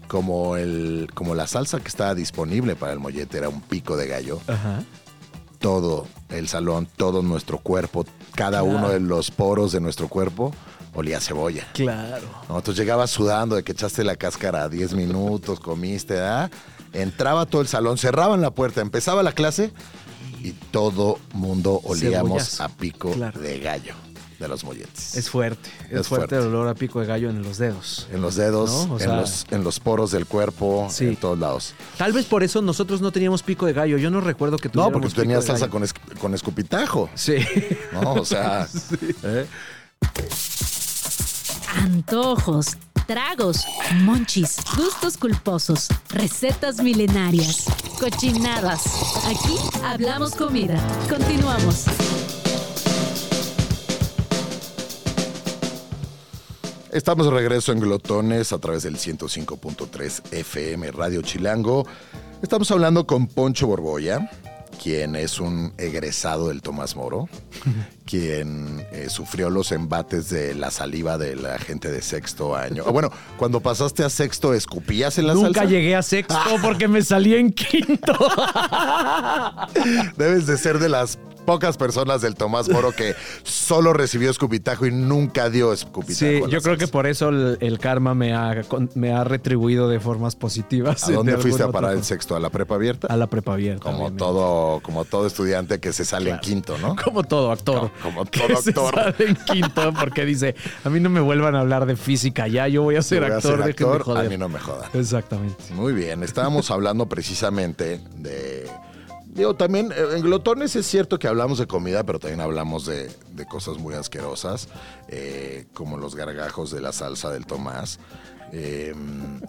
como, 0.09 0.57
el, 0.57 1.09
como 1.15 1.35
la 1.35 1.47
salsa 1.47 1.81
que 1.81 1.89
estaba 1.89 2.15
disponible 2.15 2.77
para 2.77 2.93
el 2.93 2.99
mollete 2.99 3.39
era 3.39 3.49
un 3.49 3.63
pico 3.63 3.97
de 3.97 4.09
gallo, 4.09 4.41
Ajá. 4.47 4.83
todo 5.59 6.07
el 6.29 6.49
salón, 6.49 6.87
todo 6.97 7.23
nuestro 7.23 7.59
cuerpo, 7.59 8.05
cada 8.35 8.61
Claro. 8.61 8.65
uno 8.67 8.89
de 8.91 9.01
los 9.01 9.31
poros 9.31 9.73
de 9.73 9.81
nuestro 9.81 10.09
cuerpo 10.09 10.53
olía 10.99 11.19
a 11.19 11.21
cebolla. 11.21 11.67
Claro. 11.75 12.27
¿no? 12.49 12.57
Entonces 12.59 12.77
llegabas 12.77 13.11
sudando 13.11 13.57
de 13.57 13.63
que 13.63 13.73
echaste 13.73 14.05
la 14.05 14.17
cáscara 14.17 14.65
a 14.65 14.69
10 14.69 14.95
minutos, 14.95 15.61
comiste, 15.61 16.15
¿verdad? 16.15 16.51
Entraba 16.93 17.47
todo 17.47 17.61
el 17.63 17.69
salón, 17.69 17.99
cerraban 17.99 18.41
la 18.41 18.51
puerta, 18.51 18.81
empezaba 18.81 19.23
la 19.23 19.33
clase 19.33 19.73
y 20.43 20.53
todo 20.53 21.19
mundo 21.33 21.81
olíamos 21.85 22.61
a 22.61 22.69
pico 22.69 23.13
Claro. 23.13 23.41
de 23.41 23.59
gallo 23.61 23.95
de 24.39 24.47
los 24.47 24.63
molletes. 24.63 25.17
Es 25.17 25.29
fuerte. 25.29 25.69
Es, 25.91 26.01
Es 26.01 26.07
fuerte, 26.07 26.29
fuerte. 26.29 26.37
el 26.37 26.43
olor 26.55 26.69
a 26.69 26.75
pico 26.75 27.01
de 27.01 27.07
gallo 27.07 27.29
en 27.29 27.43
los 27.43 27.59
dedos. 27.59 28.07
en 28.13 28.23
los 28.23 28.37
dedos, 28.37 28.87
¿No? 28.87 28.95
O 28.95 29.01
en, 29.01 29.17
los, 29.17 29.47
en 29.51 29.65
los 29.65 29.81
poros 29.81 30.13
del 30.13 30.27
cuerpo, 30.27 30.87
Sí. 30.91 31.07
en 31.09 31.17
todos 31.17 31.37
lados. 31.41 31.75
Tal 31.97 32.13
vez 32.13 32.25
por 32.25 32.45
eso 32.45 32.63
nosotros 32.63 33.01
no 33.01 33.11
teníamos 33.11 33.43
pico 33.43 33.67
de 33.67 33.73
gallo. 33.73 33.99
Yo 33.99 34.11
no 34.11 34.21
recuerdo 34.21 34.57
que 34.57 34.69
No, 34.69 34.73
tuviéramos 34.75 34.93
porque 35.01 35.09
pico 35.09 35.21
tenías 35.23 35.41
de 35.43 35.47
salsa 35.49 35.67
gallo. 35.67 35.73
con, 35.73 35.83
es- 35.83 35.95
con 36.21 36.35
escupitajo. 36.35 37.11
Sí. 37.17 37.35
¿no? 37.93 38.13
O 38.15 38.25
sea, 38.25 38.69
¿eh? 39.25 39.47
Antojos, 41.77 42.77
tragos, 43.07 43.65
monchis, 44.03 44.57
gustos 44.77 45.17
culposos, 45.17 45.89
recetas 46.09 46.81
milenarias, 46.83 47.67
cochinadas. 48.01 48.83
Aquí 49.27 49.55
hablamos 49.85 50.35
comida. 50.35 50.77
Continuamos. 51.09 51.85
Estamos 56.91 57.27
de 57.27 57.33
regreso 57.33 57.73
en 57.73 57.81
Glotones 57.81 58.53
a 58.53 58.59
través 58.59 58.83
del 58.83 58.97
105.3 58.97 60.33
FM 60.33 60.91
Radio 60.91 61.21
Chilango. 61.21 61.87
Estamos 62.43 62.71
hablando 62.71 63.07
con 63.07 63.27
Poncho 63.27 63.67
Borboya, 63.67 64.31
quien 64.83 65.17
es 65.17 65.41
un 65.41 65.73
egresado 65.77 66.49
del 66.49 66.63
Tomás 66.63 66.97
Moro, 66.97 67.29
quien 68.07 68.87
eh, 68.93 69.09
sufrió 69.11 69.51
los 69.51 69.73
embates 69.73 70.31
de 70.31 70.55
la 70.55 70.71
saliva 70.71 71.19
de 71.19 71.37
la 71.37 71.59
gente 71.59 71.91
de 71.91 72.01
sexto 72.01 72.57
año. 72.57 72.85
Ah, 72.87 72.91
bueno, 72.91 73.11
cuando 73.37 73.61
pasaste 73.61 74.05
a 74.05 74.11
sexto, 74.11 74.55
¿escupías 74.55 75.19
en 75.19 75.27
la 75.27 75.35
Nunca 75.35 75.61
salsa? 75.61 75.65
llegué 75.65 75.97
a 75.97 76.03
sexto 76.03 76.39
porque 76.63 76.89
me 76.89 77.03
salí 77.03 77.35
en 77.35 77.53
quinto. 77.53 78.15
Debes 80.17 80.47
de 80.47 80.57
ser 80.57 80.79
de 80.79 80.89
las 80.89 81.19
pocas 81.49 81.79
personas 81.79 82.21
del 82.21 82.35
Tomás 82.35 82.69
Moro 82.69 82.93
que 82.93 83.15
solo 83.43 83.95
recibió 83.95 84.31
escupitajo 84.31 84.85
y 84.85 84.91
nunca 84.93 85.49
dio 85.49 85.73
escupitajo. 85.73 86.19
Sí, 86.19 86.43
yo 86.51 86.61
creo 86.61 86.77
que 86.77 86.87
por 86.89 87.07
eso 87.07 87.31
el, 87.31 87.57
el 87.63 87.79
karma 87.79 88.15
me 88.15 88.35
ha, 88.35 88.65
con- 88.65 88.91
me 88.95 89.13
ha 89.15 89.25
retribuido 89.25 89.89
de 89.89 89.99
formas 89.99 90.37
positivas. 90.37 91.09
¿A 91.09 91.13
dónde 91.13 91.33
de 91.33 91.39
fuiste 91.39 91.63
a 91.63 91.71
parar 91.73 91.93
forma. 91.93 92.05
sexto? 92.05 92.37
¿A 92.37 92.41
la 92.41 92.51
prepa 92.51 92.75
abierta? 92.75 93.07
A 93.09 93.17
la 93.17 93.29
prepa 93.29 93.55
abierta. 93.55 93.83
Como 93.83 93.97
obviamente. 93.97 94.19
todo, 94.19 94.81
como 94.81 95.05
todo 95.07 95.27
estudiante 95.27 95.81
que 95.81 95.95
se 95.95 96.05
sale 96.05 96.29
en 96.31 96.39
quinto, 96.41 96.77
¿no? 96.79 96.95
Como 97.03 97.23
todo 97.25 97.51
actor. 97.51 97.91
Como- 98.03 98.27
todo 98.27 98.61
se 98.61 98.69
actor. 98.69 98.95
sale 98.95 99.15
en 99.31 99.35
quinto 99.37 99.95
porque 99.99 100.27
dice, 100.27 100.55
a 100.85 100.91
mí 100.91 101.01
no 101.01 101.09
me 101.09 101.21
vuelvan 101.23 101.55
a 101.55 101.61
hablar 101.61 101.87
de 101.87 101.97
física 101.97 102.47
ya, 102.47 102.69
yo 102.69 102.83
voy 102.83 102.97
a 102.97 103.03
ser 103.03 103.23
Voy 103.23 103.31
a 103.31 103.37
actor, 103.37 103.59
ser 103.61 103.71
actor, 103.71 104.03
joder. 104.03 104.27
a 104.27 104.29
mí 104.29 104.37
no 104.37 104.51
me 104.51 104.59
jodan. 104.59 104.91
Exactamente. 104.93 105.57
Muy 105.73 105.95
bien, 105.95 106.23
estábamos 106.23 106.71
hablando 106.71 107.07
precisamente 107.07 108.01
de... 108.19 108.67
Digo, 109.39 109.55
también 109.55 109.93
eh, 109.93 110.17
en 110.17 110.23
Glotones 110.23 110.75
es 110.77 110.85
cierto 110.87 111.19
que 111.19 111.29
hablamos 111.29 111.59
de 111.59 111.67
comida, 111.67 112.03
pero 112.05 112.19
también 112.19 112.41
hablamos 112.41 112.85
de, 112.87 113.09
de 113.33 113.47
cosas 113.47 113.79
muy 113.79 113.95
asquerosas, 113.95 114.69
eh, 115.09 115.67
como 115.73 115.97
los 115.97 116.15
gargajos 116.17 116.71
de 116.73 116.81
la 116.81 116.93
salsa 116.93 117.31
del 117.31 117.47
Tomás. 117.47 118.01
eh, 118.53 118.95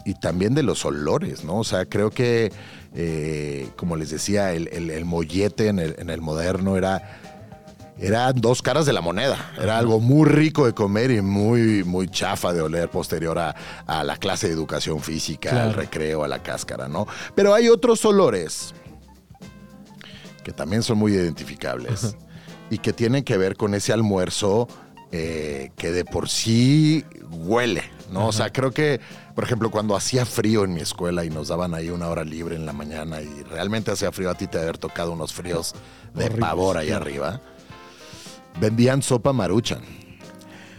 y 0.05 0.13
también 0.15 0.53
de 0.55 0.61
los 0.61 0.83
olores, 0.85 1.43
¿no? 1.45 1.59
O 1.59 1.63
sea, 1.63 1.85
creo 1.85 2.09
que, 2.11 2.51
eh, 2.93 3.69
como 3.77 3.95
les 3.95 4.09
decía, 4.09 4.51
el, 4.53 4.67
el- 4.73 4.89
el 4.91 5.05
mollete 5.05 5.67
en 5.69 5.79
el, 5.79 5.95
en 5.99 6.09
el 6.09 6.19
moderno 6.21 6.75
era 6.77 7.19
eran 8.01 8.39
dos 8.39 8.61
caras 8.61 8.85
de 8.85 8.93
la 8.93 9.01
moneda. 9.01 9.51
Era 9.61 9.77
algo 9.77 9.99
muy 9.99 10.25
rico 10.29 10.65
de 10.65 10.73
comer 10.73 11.11
y 11.11 11.21
muy, 11.21 11.83
muy 11.83 12.07
chafa 12.07 12.53
de 12.53 12.61
oler 12.61 12.89
posterior 12.89 13.37
a, 13.39 13.53
a 13.87 14.03
la 14.05 14.15
clase 14.15 14.47
de 14.47 14.53
educación 14.53 15.01
física, 15.01 15.63
al 15.63 15.73
recreo, 15.73 16.23
a 16.23 16.29
la 16.29 16.41
cáscara, 16.41 16.87
¿no? 16.87 17.07
Pero 17.35 17.53
hay 17.53 17.67
otros 17.67 18.05
olores 18.05 18.73
que 20.43 20.51
también 20.51 20.83
son 20.83 20.97
muy 20.97 21.13
identificables 21.13 22.15
y 22.69 22.77
que 22.77 22.93
tienen 22.93 23.23
que 23.23 23.37
ver 23.37 23.55
con 23.55 23.73
ese 23.73 23.93
almuerzo 23.93 24.67
eh, 25.11 25.71
que 25.75 25.91
de 25.91 26.05
por 26.05 26.29
sí 26.29 27.03
huele, 27.31 27.83
¿no? 28.11 28.27
O 28.27 28.31
sea, 28.31 28.51
creo 28.51 28.71
que, 28.71 28.99
por 29.33 29.43
ejemplo, 29.43 29.71
cuando 29.71 29.95
hacía 29.95 30.23
frío 30.23 30.63
en 30.63 30.73
mi 30.75 30.81
escuela 30.81 31.25
y 31.25 31.31
nos 31.31 31.47
daban 31.47 31.73
ahí 31.73 31.89
una 31.89 32.09
hora 32.09 32.23
libre 32.23 32.55
en 32.55 32.67
la 32.67 32.73
mañana 32.73 33.19
y 33.19 33.43
realmente 33.43 33.89
hacía 33.89 34.11
frío, 34.11 34.29
a 34.29 34.35
ti 34.35 34.45
te 34.45 34.59
haber 34.59 34.77
tocado 34.77 35.11
unos 35.11 35.33
fríos 35.33 35.73
de 36.13 36.29
pavor 36.29 36.77
ahí 36.77 36.91
arriba, 36.91 37.41
vendían 38.59 39.01
sopa 39.01 39.33
maruchan. 39.33 39.81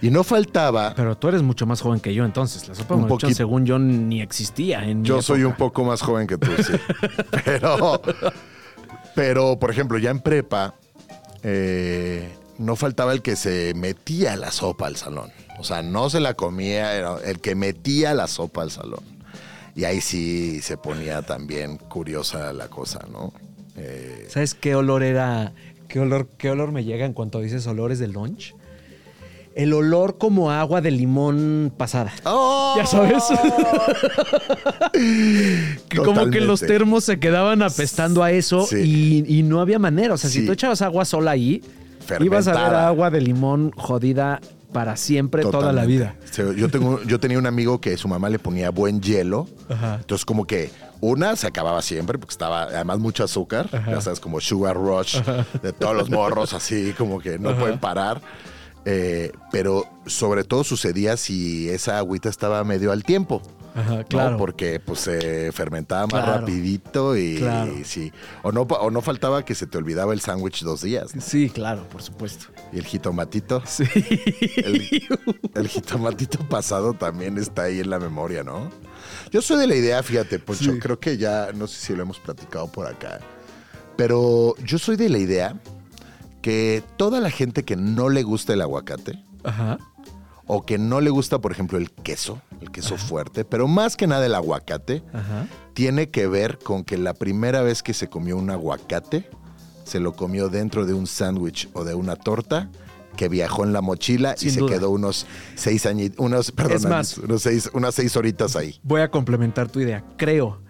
Y 0.02 0.10
no 0.10 0.24
faltaba, 0.24 0.94
Pero 0.94 1.18
tú 1.18 1.28
eres 1.28 1.42
mucho 1.42 1.66
más 1.66 1.80
joven 1.82 2.00
que 2.00 2.14
yo, 2.14 2.24
entonces. 2.24 2.66
La 2.68 2.74
sopa 2.74 2.96
maruchan, 2.96 3.34
según 3.34 3.66
yo, 3.66 3.78
ni 3.78 4.22
existía 4.22 4.84
en 4.84 5.02
mi 5.02 5.08
yo 5.08 5.20
soy 5.22 5.42
un 5.42 5.54
poco 5.54 5.84
más 5.84 6.00
joven 6.02 6.28
que 6.28 6.38
tú, 6.38 6.50
sí. 6.62 6.72
pero, 7.44 8.00
pero, 9.14 9.58
por 9.58 9.70
ejemplo, 9.70 9.98
ya 9.98 10.10
en 10.10 10.20
prepa, 10.20 10.74
eh, 11.42 12.28
no 12.58 12.76
faltaba 12.76 13.12
el 13.12 13.22
que 13.22 13.36
se 13.36 13.72
metía 13.74 14.36
la 14.36 14.50
sopa 14.50 14.86
al 14.86 14.96
salón. 14.96 15.30
O 15.58 15.64
sea, 15.64 15.82
no 15.82 16.10
se 16.10 16.20
la 16.20 16.34
comía, 16.34 16.94
era 16.94 17.16
el 17.24 17.40
que 17.40 17.54
metía 17.54 18.14
la 18.14 18.26
sopa 18.26 18.62
al 18.62 18.70
salón. 18.70 19.04
Y 19.74 19.84
ahí 19.84 20.00
sí 20.00 20.60
se 20.62 20.76
ponía 20.76 21.22
también 21.22 21.76
curiosa 21.76 22.52
la 22.52 22.68
cosa, 22.68 23.00
¿no? 23.10 23.32
Eh, 23.76 24.26
¿Sabes 24.28 24.54
qué 24.54 24.74
olor 24.74 25.02
era? 25.02 25.52
¿Qué 25.88 26.00
olor, 26.00 26.28
qué 26.38 26.50
olor 26.50 26.72
me 26.72 26.84
llega 26.84 27.06
en 27.06 27.12
cuanto 27.12 27.40
dices 27.40 27.66
olores 27.66 27.98
del 27.98 28.12
lunch? 28.12 28.54
El 29.54 29.72
olor 29.72 30.16
como 30.16 30.50
agua 30.50 30.80
de 30.80 30.90
limón 30.92 31.72
pasada. 31.76 32.12
¡Oh! 32.24 32.74
Ya 32.76 32.86
sabes. 32.86 33.24
que 35.88 35.96
como 36.04 36.30
que 36.30 36.40
los 36.40 36.60
termos 36.60 37.04
se 37.04 37.18
quedaban 37.18 37.62
apestando 37.62 38.22
a 38.22 38.30
eso 38.32 38.66
Sí. 38.66 39.24
y, 39.28 39.38
y 39.38 39.42
no 39.42 39.60
había 39.60 39.78
manera. 39.78 40.14
O 40.14 40.18
sea, 40.18 40.30
si 40.30 40.46
tú 40.46 40.52
echabas 40.52 40.82
agua 40.82 41.04
sola 41.04 41.32
ahí, 41.32 41.62
ibas 42.20 42.46
a 42.48 42.52
ver 42.52 42.74
agua 42.74 43.10
de 43.10 43.20
limón 43.20 43.72
jodida 43.76 44.40
para 44.72 44.96
siempre, 44.96 45.42
toda 45.42 45.72
la 45.72 45.84
vida. 45.84 46.14
Yo, 46.56 46.68
tengo, 46.68 47.02
yo 47.02 47.18
tenía 47.18 47.38
un 47.38 47.46
amigo 47.46 47.80
que 47.80 47.96
su 47.96 48.06
mamá 48.06 48.28
le 48.30 48.38
ponía 48.38 48.70
buen 48.70 49.00
hielo. 49.00 49.48
Ajá. 49.68 49.96
Entonces, 50.00 50.24
como 50.24 50.46
que 50.46 50.70
una 51.00 51.34
se 51.34 51.48
acababa 51.48 51.82
siempre 51.82 52.18
porque 52.18 52.32
estaba 52.32 52.62
además 52.64 53.00
mucho 53.00 53.24
azúcar. 53.24 53.68
Ya 53.88 54.00
sabes, 54.00 54.20
como 54.20 54.40
sugar 54.40 54.76
rush 54.76 55.18
de 55.62 55.72
todos 55.72 55.96
los 55.96 56.08
morros, 56.10 56.52
así 56.54 56.94
como 56.96 57.18
que 57.18 57.38
no 57.38 57.56
pueden 57.58 57.78
parar. 57.80 58.20
Eh, 58.86 59.32
pero 59.52 59.84
sobre 60.06 60.44
todo 60.44 60.64
sucedía 60.64 61.16
si 61.16 61.68
esa 61.68 61.98
agüita 61.98 62.28
estaba 62.28 62.64
medio 62.64 62.92
al 62.92 63.04
tiempo. 63.04 63.42
Ajá, 63.74 63.98
¿no? 63.98 64.04
claro. 64.06 64.36
Porque 64.36 64.80
pues 64.80 65.00
se 65.00 65.52
fermentaba 65.52 66.02
más 66.08 66.24
Claro. 66.24 66.40
rapidito 66.40 67.16
y, 67.16 67.36
Claro. 67.36 67.72
sí. 67.84 68.10
O 68.42 68.50
no, 68.50 68.62
o 68.62 68.90
no 68.90 69.00
faltaba 69.00 69.44
que 69.44 69.54
se 69.54 69.66
te 69.68 69.78
olvidaba 69.78 70.12
el 70.12 70.20
sándwich 70.20 70.62
dos 70.64 70.82
días. 70.82 71.14
¿no? 71.14 71.20
Sí, 71.22 71.50
claro, 71.50 71.86
por 71.88 72.02
supuesto. 72.02 72.46
Y 72.72 72.78
el 72.78 72.84
jitomatito. 72.84 73.62
Sí. 73.66 73.84
El, 74.56 75.08
el 75.54 75.68
jitomatito 75.68 76.38
pasado 76.48 76.94
también 76.94 77.38
está 77.38 77.64
ahí 77.64 77.78
en 77.80 77.90
la 77.90 77.98
memoria, 78.00 78.42
¿no? 78.42 78.70
Yo 79.30 79.40
soy 79.42 79.58
de 79.58 79.66
la 79.68 79.76
idea, 79.76 80.02
fíjate, 80.02 80.38
Poncho, 80.40 80.72
Sí. 80.72 80.78
creo 80.80 80.98
que 80.98 81.16
ya, 81.16 81.50
no 81.54 81.66
sé 81.68 81.80
si 81.86 81.94
lo 81.94 82.02
hemos 82.02 82.18
platicado 82.18 82.66
por 82.72 82.86
acá, 82.88 83.20
pero 83.96 84.54
yo 84.64 84.78
soy 84.78 84.96
de 84.96 85.08
la 85.08 85.18
idea 85.18 85.54
que 86.42 86.82
toda 86.96 87.20
la 87.20 87.30
gente 87.30 87.64
que 87.64 87.76
no 87.76 88.08
le 88.08 88.22
gusta 88.22 88.52
el 88.54 88.60
aguacate 88.62 89.22
Ajá. 89.44 89.78
o 90.46 90.64
que 90.64 90.78
no 90.78 91.00
le 91.00 91.10
gusta, 91.10 91.38
por 91.40 91.52
ejemplo, 91.52 91.78
el 91.78 91.90
queso, 91.90 92.40
el 92.60 92.70
queso 92.70 92.96
fuerte, 92.96 93.44
pero 93.44 93.68
más 93.68 93.96
que 93.96 94.06
nada 94.06 94.26
el 94.26 94.34
aguacate, 94.34 95.02
Ajá. 95.12 95.46
tiene 95.74 96.08
que 96.10 96.26
ver 96.26 96.58
con 96.58 96.84
que 96.84 96.96
la 96.98 97.14
primera 97.14 97.62
vez 97.62 97.82
que 97.82 97.94
se 97.94 98.08
comió 98.08 98.36
un 98.36 98.50
aguacate, 98.50 99.28
se 99.84 100.00
lo 100.00 100.12
comió 100.14 100.48
dentro 100.48 100.86
de 100.86 100.94
un 100.94 101.06
sándwich 101.06 101.68
o 101.72 101.84
de 101.84 101.94
una 101.94 102.16
torta 102.16 102.70
que 103.16 103.28
viajó 103.28 103.64
en 103.64 103.72
la 103.72 103.80
mochila 103.82 104.34
y 104.40 104.50
se 104.50 104.60
duda. 104.60 104.72
quedó 104.76 104.90
unos 104.90 105.26
seis 105.56 105.84
años, 105.84 106.12
unos, 106.16 106.52
perdón, 106.52 106.76
Es 106.76 106.86
más- 106.86 107.18
unos 107.18 107.42
seis, 107.42 107.68
unas 107.74 107.94
seis 107.94 108.16
horitas 108.16 108.56
ahí. 108.56 108.78
Voy 108.82 109.00
a 109.02 109.10
complementar 109.10 109.68
tu 109.68 109.80
idea. 109.80 110.04
Creo 110.16 110.62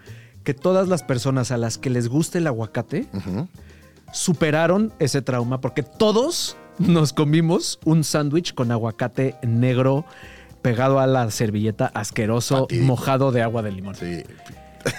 que 0.42 0.54
todas 0.54 0.88
las 0.88 1.02
personas 1.02 1.50
a 1.52 1.58
las 1.58 1.76
que 1.78 1.90
les 1.90 2.08
gusta 2.08 2.38
el 2.38 2.46
aguacate. 2.46 3.06
Superaron 4.12 4.92
ese 4.98 5.22
trauma 5.22 5.60
porque 5.60 5.82
todos 5.82 6.56
nos 6.78 7.12
comimos 7.12 7.78
un 7.84 8.04
sándwich 8.04 8.54
con 8.54 8.70
aguacate 8.72 9.36
negro 9.42 10.04
pegado 10.62 10.98
a 11.00 11.06
la 11.06 11.30
servilleta 11.30 11.90
asqueroso, 11.94 12.66
mojado 12.82 13.32
de 13.32 13.42
agua 13.42 13.62
de 13.62 13.72
limón. 13.72 13.94
Sí. 13.94 14.22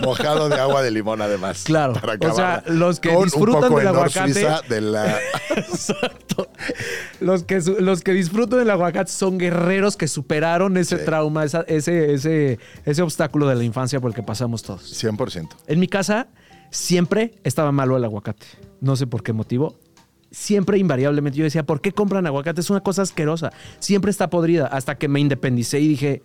Mojado 0.00 0.48
de 0.48 0.56
agua 0.60 0.82
de 0.82 0.90
limón, 0.90 1.20
además. 1.22 1.62
Claro. 1.64 1.94
para 1.94 2.14
O 2.28 2.34
sea, 2.34 2.62
los 2.66 3.00
que 3.00 3.08
Con 3.10 3.18
un 3.18 3.24
disfrutan 3.24 3.62
poco 3.62 3.78
del 3.78 3.84
de 3.92 3.92
aguacate- 3.92 4.66
de 4.68 4.80
la- 4.80 5.18
Exacto. 5.56 6.48
Los 7.20 7.42
que, 7.44 7.60
los 7.80 8.00
que 8.02 8.12
disfrutan 8.12 8.58
del 8.60 8.70
aguacate 8.70 9.10
son 9.12 9.38
guerreros 9.38 9.96
que 9.96 10.08
superaron 10.08 10.76
ese 10.76 10.98
Sí. 10.98 11.04
trauma, 11.04 11.44
esa- 11.44 11.64
ese, 11.68 12.14
ese, 12.14 12.58
ese 12.84 13.02
obstáculo 13.02 13.46
de 13.48 13.56
la 13.56 13.64
infancia 13.64 14.00
por 14.00 14.10
el 14.10 14.14
que 14.14 14.22
pasamos 14.22 14.62
todos. 14.62 14.82
100%. 15.02 15.48
En 15.66 15.78
mi 15.80 15.88
casa 15.88 16.28
siempre 16.74 17.34
estaba 17.44 17.72
malo 17.72 17.96
el 17.96 18.04
aguacate. 18.04 18.46
No 18.80 18.96
sé 18.96 19.06
por 19.06 19.22
qué 19.22 19.32
motivo. 19.32 19.76
Siempre 20.30 20.78
invariablemente 20.78 21.38
yo 21.38 21.44
decía, 21.44 21.64
¿por 21.64 21.80
qué 21.80 21.92
compran 21.92 22.26
aguacate? 22.26 22.60
Es 22.60 22.68
una 22.70 22.80
cosa 22.80 23.02
asquerosa. 23.02 23.52
Siempre 23.78 24.10
está 24.10 24.28
podrida. 24.30 24.66
Hasta 24.66 24.96
que 24.96 25.06
me 25.08 25.20
independicé 25.20 25.78
y 25.80 25.88
dije, 25.88 26.22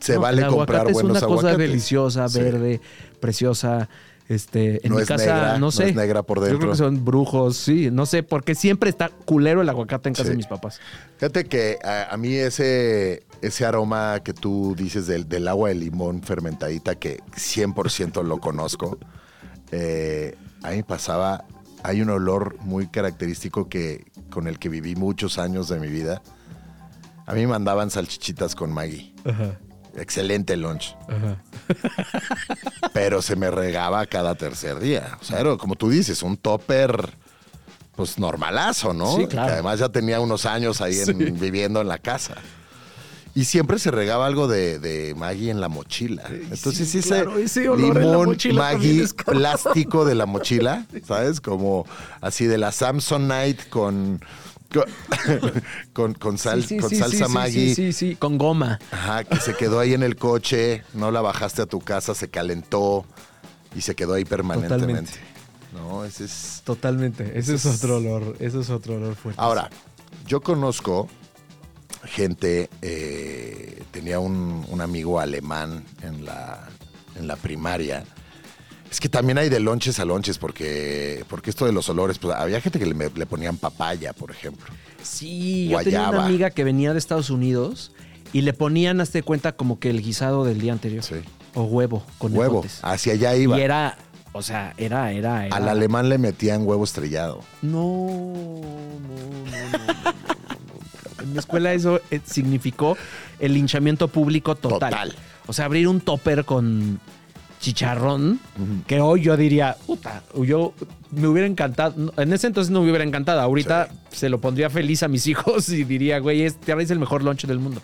Se 0.00 0.14
no, 0.14 0.20
vale 0.22 0.42
el 0.42 0.48
comprar 0.48 0.80
aguacate 0.80 0.90
es 0.90 0.94
buenos 0.94 1.10
una 1.10 1.20
cosa 1.20 1.48
aguacates. 1.48 1.58
deliciosa, 1.68 2.28
Sí. 2.28 2.40
verde, 2.40 2.80
preciosa. 3.20 3.88
Este, 4.28 4.84
en 4.86 4.90
No 4.90 4.96
mi 4.96 5.02
es 5.02 5.08
casa, 5.08 5.24
negra, 5.26 5.52
no 5.54 5.58
no 5.58 5.70
sé. 5.72 5.90
es 5.90 5.94
negra 5.94 6.22
por 6.22 6.38
Yo 6.38 6.42
creo 6.44 6.52
dentro. 6.54 6.70
que 6.70 6.76
son 6.76 7.04
brujos, 7.04 7.56
sí, 7.56 7.90
no 7.92 8.06
sé, 8.06 8.22
porque 8.22 8.54
siempre 8.54 8.88
está 8.88 9.10
culero 9.10 9.60
el 9.60 9.68
aguacate 9.68 10.08
en 10.08 10.14
casa 10.14 10.24
Sí. 10.24 10.30
de 10.30 10.36
mis 10.36 10.46
papás. 10.46 10.80
Fíjate 11.18 11.44
que 11.44 11.78
a, 11.84 12.12
a 12.12 12.16
mí 12.16 12.32
ese, 12.34 13.24
ese 13.42 13.64
aroma 13.66 14.20
que 14.24 14.32
tú 14.32 14.74
dices 14.76 15.06
del, 15.06 15.28
del 15.28 15.48
agua 15.48 15.68
de 15.68 15.74
limón 15.74 16.22
fermentadita, 16.22 16.94
que 16.94 17.18
100% 17.36 18.22
lo 18.24 18.38
conozco, 18.38 18.96
eh, 19.72 20.36
a 20.62 20.70
mí 20.70 20.82
pasaba, 20.84 21.44
hay 21.82 22.00
un 22.00 22.10
olor 22.10 22.56
muy 22.60 22.86
característico 22.86 23.68
que, 23.68 24.04
con 24.30 24.46
el 24.46 24.58
que 24.58 24.68
viví 24.68 24.94
muchos 24.94 25.38
años 25.38 25.68
de 25.68 25.80
mi 25.80 25.88
vida. 25.88 26.22
A 27.26 27.34
mí 27.34 27.40
me 27.42 27.48
mandaban 27.48 27.90
salchichitas 27.90 28.54
con 28.54 28.72
Maggie. 28.72 29.14
Excelente 29.96 30.56
lunch. 30.56 30.96
Pero 32.92 33.22
se 33.22 33.36
me 33.36 33.50
regaba 33.50 34.06
cada 34.06 34.34
tercer 34.34 34.78
día. 34.80 35.18
O 35.20 35.24
sea, 35.24 35.40
era 35.40 35.56
como 35.56 35.76
tú 35.76 35.90
dices, 35.90 36.22
un 36.22 36.36
topper 36.36 37.16
pues 37.94 38.18
normalazo, 38.18 38.92
¿no? 38.94 39.16
Sí, 39.16 39.26
claro. 39.26 39.48
Que 39.48 39.52
además 39.54 39.78
ya 39.78 39.88
tenía 39.88 40.20
unos 40.20 40.46
años 40.46 40.80
ahí 40.80 40.98
en- 40.98 41.38
viviendo 41.38 41.80
en 41.80 41.88
la 41.88 41.98
casa. 41.98 42.36
Y 43.34 43.44
siempre 43.44 43.78
se 43.78 43.90
regaba 43.90 44.26
algo 44.26 44.46
de, 44.46 44.78
de 44.78 45.14
Maggie 45.14 45.50
en 45.50 45.60
la 45.60 45.68
mochila. 45.68 46.22
Entonces 46.28 46.88
sí, 46.88 46.98
ese 46.98 47.08
claro, 47.08 47.38
ese 47.38 47.62
limón 47.62 48.36
Maggie 48.54 49.02
es 49.02 49.14
plástico 49.14 50.04
de 50.04 50.14
la 50.14 50.26
mochila, 50.26 50.86
¿sabes? 51.06 51.40
Como 51.40 51.86
así 52.20 52.44
de 52.46 52.58
la 52.58 52.72
Samsonite 52.72 53.68
con 53.70 54.20
con, 55.92 56.14
con, 56.14 56.38
sal- 56.38 56.62
Sí, 56.62 56.68
sí, 56.68 56.76
con 56.78 56.90
sí, 56.90 56.96
salsa 56.96 57.26
sí. 57.46 57.52
Sí, 57.52 57.74
sí, 57.74 57.92
sí, 57.92 58.16
con 58.16 58.38
goma. 58.38 58.78
Ajá, 58.90 59.24
que 59.24 59.36
se 59.36 59.54
quedó 59.54 59.78
ahí 59.80 59.94
en 59.94 60.02
el 60.02 60.16
coche, 60.16 60.82
no 60.94 61.10
la 61.10 61.20
bajaste 61.20 61.62
a 61.62 61.66
tu 61.66 61.80
casa, 61.80 62.14
se 62.14 62.28
calentó 62.28 63.04
y 63.76 63.80
se 63.82 63.94
quedó 63.94 64.14
ahí 64.14 64.24
permanentemente. 64.24 65.12
Totalmente. 65.12 65.32
No, 65.74 66.04
ese 66.04 66.24
es. 66.24 66.62
Totalmente. 66.64 67.38
Ese 67.38 67.54
es 67.54 67.64
otro 67.66 67.96
olor. 67.96 68.36
Ese 68.40 68.60
es 68.60 68.70
otro 68.70 68.96
olor 68.96 69.14
fuerte. 69.14 69.40
Ahora, 69.40 69.70
yo 70.26 70.40
conozco 70.42 71.08
gente, 72.04 72.68
eh, 72.82 73.82
tenía 73.90 74.18
un, 74.20 74.64
un 74.68 74.80
amigo 74.80 75.20
alemán 75.20 75.84
en 76.02 76.24
la, 76.24 76.68
en 77.16 77.26
la 77.26 77.36
primaria. 77.36 78.04
Es 78.90 79.00
que 79.00 79.08
también 79.08 79.38
hay 79.38 79.48
de 79.48 79.58
lonches 79.58 79.98
a 80.00 80.04
lonches, 80.04 80.36
porque, 80.36 81.24
porque 81.28 81.48
esto 81.48 81.64
de 81.64 81.72
los 81.72 81.88
olores, 81.88 82.18
pues 82.18 82.36
había 82.36 82.60
gente 82.60 82.78
que 82.78 82.84
le, 82.84 83.10
le 83.14 83.26
ponían 83.26 83.56
papaya, 83.56 84.12
por 84.12 84.30
ejemplo. 84.30 84.66
Sí, 85.02 85.68
yo 85.68 85.78
tenía 85.78 86.00
Guayaba. 86.00 86.18
una 86.18 86.26
amiga 86.26 86.50
que 86.50 86.62
venía 86.62 86.92
de 86.92 86.98
Estados 86.98 87.30
Unidos 87.30 87.92
y 88.34 88.42
le 88.42 88.52
ponían, 88.52 89.00
hazte 89.00 89.22
cuenta, 89.22 89.52
como 89.52 89.78
que 89.78 89.88
el 89.88 90.02
guisado 90.02 90.44
del 90.44 90.60
día 90.60 90.72
anterior. 90.74 91.02
Sí. 91.02 91.16
O 91.54 91.64
huevo 91.64 92.04
con 92.18 92.36
Huevo, 92.36 92.64
hacia 92.82 93.14
allá 93.14 93.34
iba. 93.36 93.58
Y 93.58 93.62
era, 93.62 93.96
o 94.32 94.42
sea, 94.42 94.74
era, 94.76 95.12
era, 95.12 95.46
era. 95.46 95.56
Al 95.56 95.68
alemán 95.68 96.08
le 96.08 96.18
metían 96.18 96.66
huevo 96.66 96.84
estrellado. 96.84 97.40
No, 97.62 97.72
no, 97.72 99.00
no, 99.00 99.08
no, 99.50 99.68
no, 99.70 99.78
no, 99.78 99.78
no. 99.78 100.61
En 101.22 101.32
mi 101.32 101.38
escuela 101.38 101.72
eso 101.72 102.00
eh, 102.10 102.20
significó 102.24 102.96
el 103.38 103.54
linchamiento 103.54 104.08
público 104.08 104.54
total. 104.54 104.90
Total. 104.90 105.14
O 105.46 105.52
sea, 105.52 105.64
abrir 105.64 105.88
un 105.88 106.00
topper 106.00 106.44
con 106.44 107.00
chicharrón, 107.62 108.40
que 108.88 109.00
hoy 109.00 109.22
yo 109.22 109.36
diría, 109.36 109.76
puta, 109.86 110.24
yo 110.34 110.74
me 111.12 111.28
hubiera 111.28 111.46
encantado. 111.46 112.12
En 112.16 112.32
ese 112.32 112.48
entonces 112.48 112.72
no 112.72 112.80
me 112.82 112.88
hubiera 112.88 113.04
encantado. 113.04 113.40
Ahorita 113.40 113.88
se 114.10 114.28
lo 114.28 114.40
pondría 114.40 114.68
feliz 114.68 115.02
a 115.04 115.08
mis 115.08 115.26
hijos 115.28 115.68
y 115.68 115.84
diría, 115.84 116.18
güey, 116.18 116.42
este 116.42 116.72
es 116.82 116.90
el 116.90 116.98
mejor 116.98 117.22
lunch 117.22 117.46
del 117.46 117.60
mundo. 117.60 117.80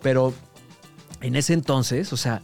Pero 0.00 0.32
en 1.20 1.34
ese 1.36 1.52
entonces, 1.54 2.12
o 2.12 2.16
sea, 2.16 2.40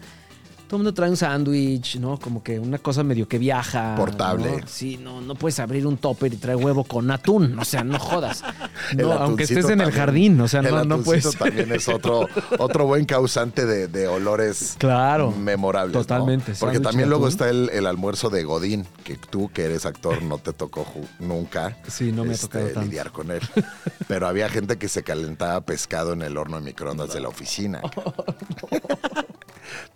todo 0.66 0.76
el 0.78 0.82
mundo 0.82 0.94
trae 0.94 1.10
un 1.10 1.16
sándwich, 1.16 1.96
¿no? 1.98 2.18
Como 2.18 2.42
que 2.42 2.58
una 2.58 2.78
cosa 2.78 3.02
medio 3.04 3.28
que 3.28 3.38
viaja. 3.38 3.94
Portable. 3.96 4.60
¿no? 4.62 4.66
Sí, 4.66 4.96
no, 4.96 5.20
no 5.20 5.34
puedes 5.34 5.58
abrir 5.60 5.86
un 5.86 5.96
topper 5.96 6.32
y 6.32 6.36
traer 6.36 6.56
huevo 6.56 6.84
con 6.84 7.10
atún. 7.10 7.58
O 7.58 7.64
sea, 7.64 7.84
no 7.84 7.98
jodas. 7.98 8.42
No, 8.94 9.12
aunque 9.14 9.44
estés 9.44 9.68
en 9.70 9.80
el 9.80 9.90
jardín, 9.90 10.40
o 10.40 10.46
sea, 10.46 10.60
el 10.60 10.70
no, 10.70 10.84
no 10.84 10.98
puedes. 10.98 11.36
también 11.36 11.72
es 11.72 11.88
otro, 11.88 12.28
otro 12.58 12.86
buen 12.86 13.04
causante 13.04 13.64
de, 13.66 13.88
de 13.88 14.06
olores 14.06 14.76
Claro. 14.78 15.32
memorables. 15.32 15.94
¿no? 15.94 16.02
Totalmente, 16.02 16.52
Porque 16.60 16.78
también 16.78 17.08
luego 17.08 17.26
está 17.26 17.48
el, 17.48 17.68
el 17.72 17.86
almuerzo 17.86 18.28
de 18.30 18.44
Godín, 18.44 18.86
que 19.02 19.16
tú 19.16 19.50
que 19.52 19.64
eres 19.64 19.86
actor 19.86 20.22
no 20.22 20.38
te 20.38 20.52
tocó 20.52 20.86
nunca 21.18 21.76
Sí, 21.88 22.12
no 22.12 22.24
me 22.24 22.30
ha 22.30 22.34
este, 22.34 22.46
tocado 22.46 22.66
tanto. 22.66 22.82
lidiar 22.82 23.10
con 23.12 23.30
él. 23.30 23.40
Pero 24.08 24.28
había 24.28 24.48
gente 24.48 24.76
que 24.76 24.88
se 24.88 25.02
calentaba 25.02 25.60
pescado 25.62 26.12
en 26.12 26.22
el 26.22 26.36
horno 26.36 26.58
de 26.58 26.62
microondas 26.66 27.12
de 27.12 27.20
la 27.20 27.28
oficina. 27.28 27.80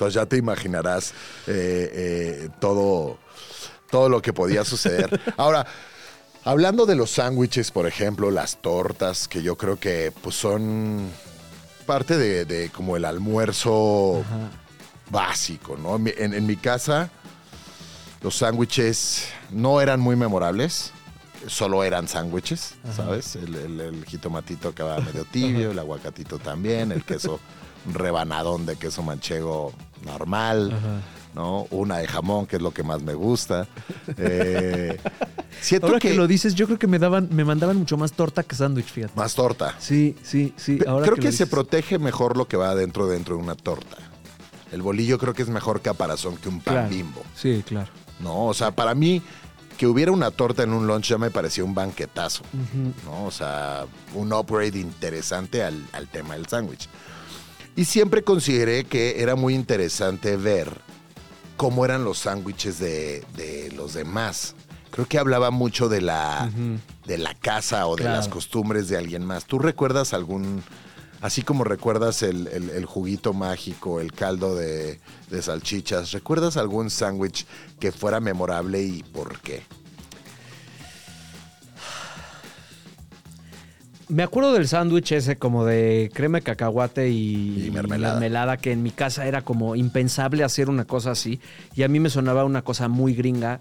Entonces 0.00 0.14
ya 0.14 0.24
te 0.24 0.38
imaginarás 0.38 1.10
eh, 1.46 1.90
eh, 2.46 2.48
todo, 2.58 3.18
todo 3.90 4.08
lo 4.08 4.22
que 4.22 4.32
podía 4.32 4.64
suceder. 4.64 5.20
Ahora, 5.36 5.66
hablando 6.42 6.86
de 6.86 6.94
los 6.94 7.10
sándwiches, 7.10 7.70
por 7.70 7.86
ejemplo, 7.86 8.30
las 8.30 8.56
tortas, 8.62 9.28
que 9.28 9.42
yo 9.42 9.56
creo 9.58 9.78
que 9.78 10.10
pues, 10.22 10.36
son 10.36 11.10
parte 11.84 12.16
de, 12.16 12.46
de 12.46 12.70
como 12.70 12.96
el 12.96 13.04
almuerzo 13.04 14.24
básico, 15.10 15.76
¿no? 15.76 15.96
En 15.96 16.02
mi- 16.02 16.12
En, 16.16 16.46
mi 16.46 16.56
casa, 16.56 17.10
los 18.22 18.36
sándwiches 18.36 19.26
no 19.50 19.82
eran 19.82 20.00
muy 20.00 20.16
memorables. 20.16 20.92
Solo 21.46 21.84
eran 21.84 22.08
sándwiches, 22.08 22.74
¿sabes? 22.96 23.36
El, 23.36 23.54
el- 23.54 23.80
el 23.82 24.04
jitomatito 24.06 24.74
que 24.74 24.82
va 24.82 24.98
medio 25.00 25.26
tibio, 25.26 25.72
el 25.72 25.78
aguacatito 25.78 26.38
también, 26.38 26.90
el 26.90 27.04
queso, 27.04 27.38
rebanadón 27.92 28.64
de 28.66 28.76
queso 28.76 29.02
manchego 29.02 29.72
normal, 30.04 30.72
¿no? 31.34 31.66
Una 31.70 31.98
de 31.98 32.06
jamón, 32.08 32.46
que 32.46 32.56
es 32.56 32.62
lo 32.62 32.72
que 32.72 32.82
más 32.82 33.02
me 33.02 33.14
gusta. 33.14 33.66
Eh, 34.16 34.98
siento 35.60 35.86
Ahora 35.88 35.98
que, 35.98 36.08
que 36.10 36.14
lo 36.14 36.26
dices, 36.26 36.54
yo 36.54 36.66
creo 36.66 36.78
que 36.78 36.86
me 36.86 36.98
daban, 36.98 37.28
me 37.30 37.44
mandaban 37.44 37.76
mucho 37.76 37.96
más 37.96 38.12
torta 38.12 38.42
que 38.42 38.54
sándwich, 38.56 38.86
fíjate. 38.86 39.12
más 39.16 39.34
torta. 39.34 39.74
Sí, 39.78 40.16
sí, 40.22 40.52
sí. 40.56 40.78
Ahora 40.86 41.06
creo 41.06 41.16
que 41.16 41.32
se 41.32 41.46
protege 41.46 41.98
mejor 41.98 42.36
lo 42.36 42.46
que 42.48 42.56
va 42.56 42.74
dentro 42.74 43.06
dentro 43.06 43.36
de 43.36 43.42
una 43.42 43.54
torta. 43.54 43.96
El 44.72 44.82
bolillo 44.82 45.18
creo 45.18 45.34
que 45.34 45.42
es 45.42 45.48
mejor 45.48 45.80
caparazón 45.82 46.36
que 46.36 46.48
un 46.48 46.60
pan 46.60 46.74
Claro. 46.74 46.88
bimbo. 46.90 47.22
Sí, 47.34 47.64
claro. 47.66 47.88
No, 48.20 48.46
o 48.46 48.54
sea, 48.54 48.70
para 48.70 48.94
mí 48.94 49.22
que 49.76 49.86
hubiera 49.86 50.12
una 50.12 50.30
torta 50.30 50.62
en 50.62 50.72
un 50.74 50.86
lunch 50.86 51.08
ya 51.08 51.16
me 51.18 51.30
parecía 51.30 51.64
un 51.64 51.74
banquetazo. 51.74 52.42
¿no? 53.04 53.24
O 53.24 53.30
sea, 53.30 53.86
un 54.14 54.32
upgrade 54.32 54.78
interesante 54.78 55.64
al, 55.64 55.82
al 55.92 56.06
tema 56.08 56.34
del 56.34 56.46
sándwich. 56.46 56.86
Y 57.80 57.86
siempre 57.86 58.22
consideré 58.22 58.84
que 58.84 59.22
era 59.22 59.36
muy 59.36 59.54
interesante 59.54 60.36
ver 60.36 60.68
cómo 61.56 61.82
eran 61.86 62.04
los 62.04 62.18
sándwiches 62.18 62.78
de, 62.78 63.24
de 63.36 63.72
los 63.74 63.94
demás. 63.94 64.54
Creo 64.90 65.06
que 65.06 65.18
hablaba 65.18 65.50
mucho 65.50 65.88
de 65.88 66.02
la, 66.02 66.50
de 67.06 67.16
la 67.16 67.34
casa 67.34 67.86
o 67.86 67.96
de 67.96 68.04
las 68.04 68.28
costumbres 68.28 68.88
de 68.90 68.98
alguien 68.98 69.24
más. 69.24 69.46
¿Tú 69.46 69.58
recuerdas 69.58 70.12
algún, 70.12 70.62
así 71.22 71.40
como 71.40 71.64
recuerdas 71.64 72.22
el, 72.22 72.48
el- 72.48 72.68
el 72.68 72.84
juguito 72.84 73.32
mágico, 73.32 73.98
el 74.00 74.12
caldo 74.12 74.54
de, 74.56 75.00
de 75.30 75.40
salchichas, 75.40 76.12
¿recuerdas 76.12 76.58
algún 76.58 76.90
sándwich 76.90 77.46
que 77.78 77.92
fuera 77.92 78.20
memorable 78.20 78.82
y 78.82 79.02
por 79.04 79.40
qué? 79.40 79.62
Me 84.10 84.24
acuerdo 84.24 84.52
del 84.52 84.66
sándwich 84.66 85.12
ese 85.12 85.38
como 85.38 85.64
de 85.64 86.10
crema 86.12 86.38
de 86.38 86.42
cacahuate 86.42 87.10
y, 87.10 87.66
Y 87.66 87.70
mermelada. 87.70 88.56
que 88.56 88.72
en 88.72 88.82
mi 88.82 88.90
casa 88.90 89.26
era 89.26 89.42
como 89.42 89.76
impensable 89.76 90.42
hacer 90.42 90.68
una 90.68 90.84
cosa 90.84 91.12
así. 91.12 91.40
Y 91.76 91.84
a 91.84 91.88
mí 91.88 92.00
me 92.00 92.10
sonaba 92.10 92.44
una 92.44 92.62
cosa 92.62 92.88
muy 92.88 93.14
gringa, 93.14 93.60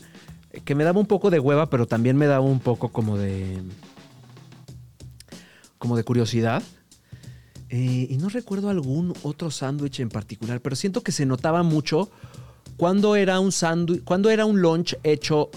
eh, 0.51 0.61
que 0.61 0.73
me 0.73 0.83
daba 0.83 0.99
un 0.99 1.05
poco 1.05 1.29
de 1.29 1.39
hueva, 1.39 1.69
pero 1.69 1.85
también 1.85 2.17
me 2.17 2.25
daba 2.25 2.43
un 2.43 2.59
poco 2.59 2.89
como 2.89 3.15
de... 3.15 3.61
como 5.77 5.95
de 5.95 6.03
curiosidad. 6.03 6.63
Eh, 7.69 8.07
y 8.09 8.17
no 8.17 8.29
recuerdo 8.29 8.71
algún 8.71 9.13
otro 9.21 9.51
sándwich 9.51 9.99
en 9.99 10.09
particular, 10.09 10.61
pero 10.61 10.75
siento 10.75 11.01
que 11.01 11.11
se 11.11 11.27
notaba 11.27 11.61
mucho 11.61 12.09
cuando 12.75 13.15
era 13.15 13.39
un 13.39 13.51
sándwich, 13.51 14.03
cuando 14.03 14.31
era 14.31 14.45
un 14.45 14.61
lunch 14.61 14.97
hecho 15.03 15.51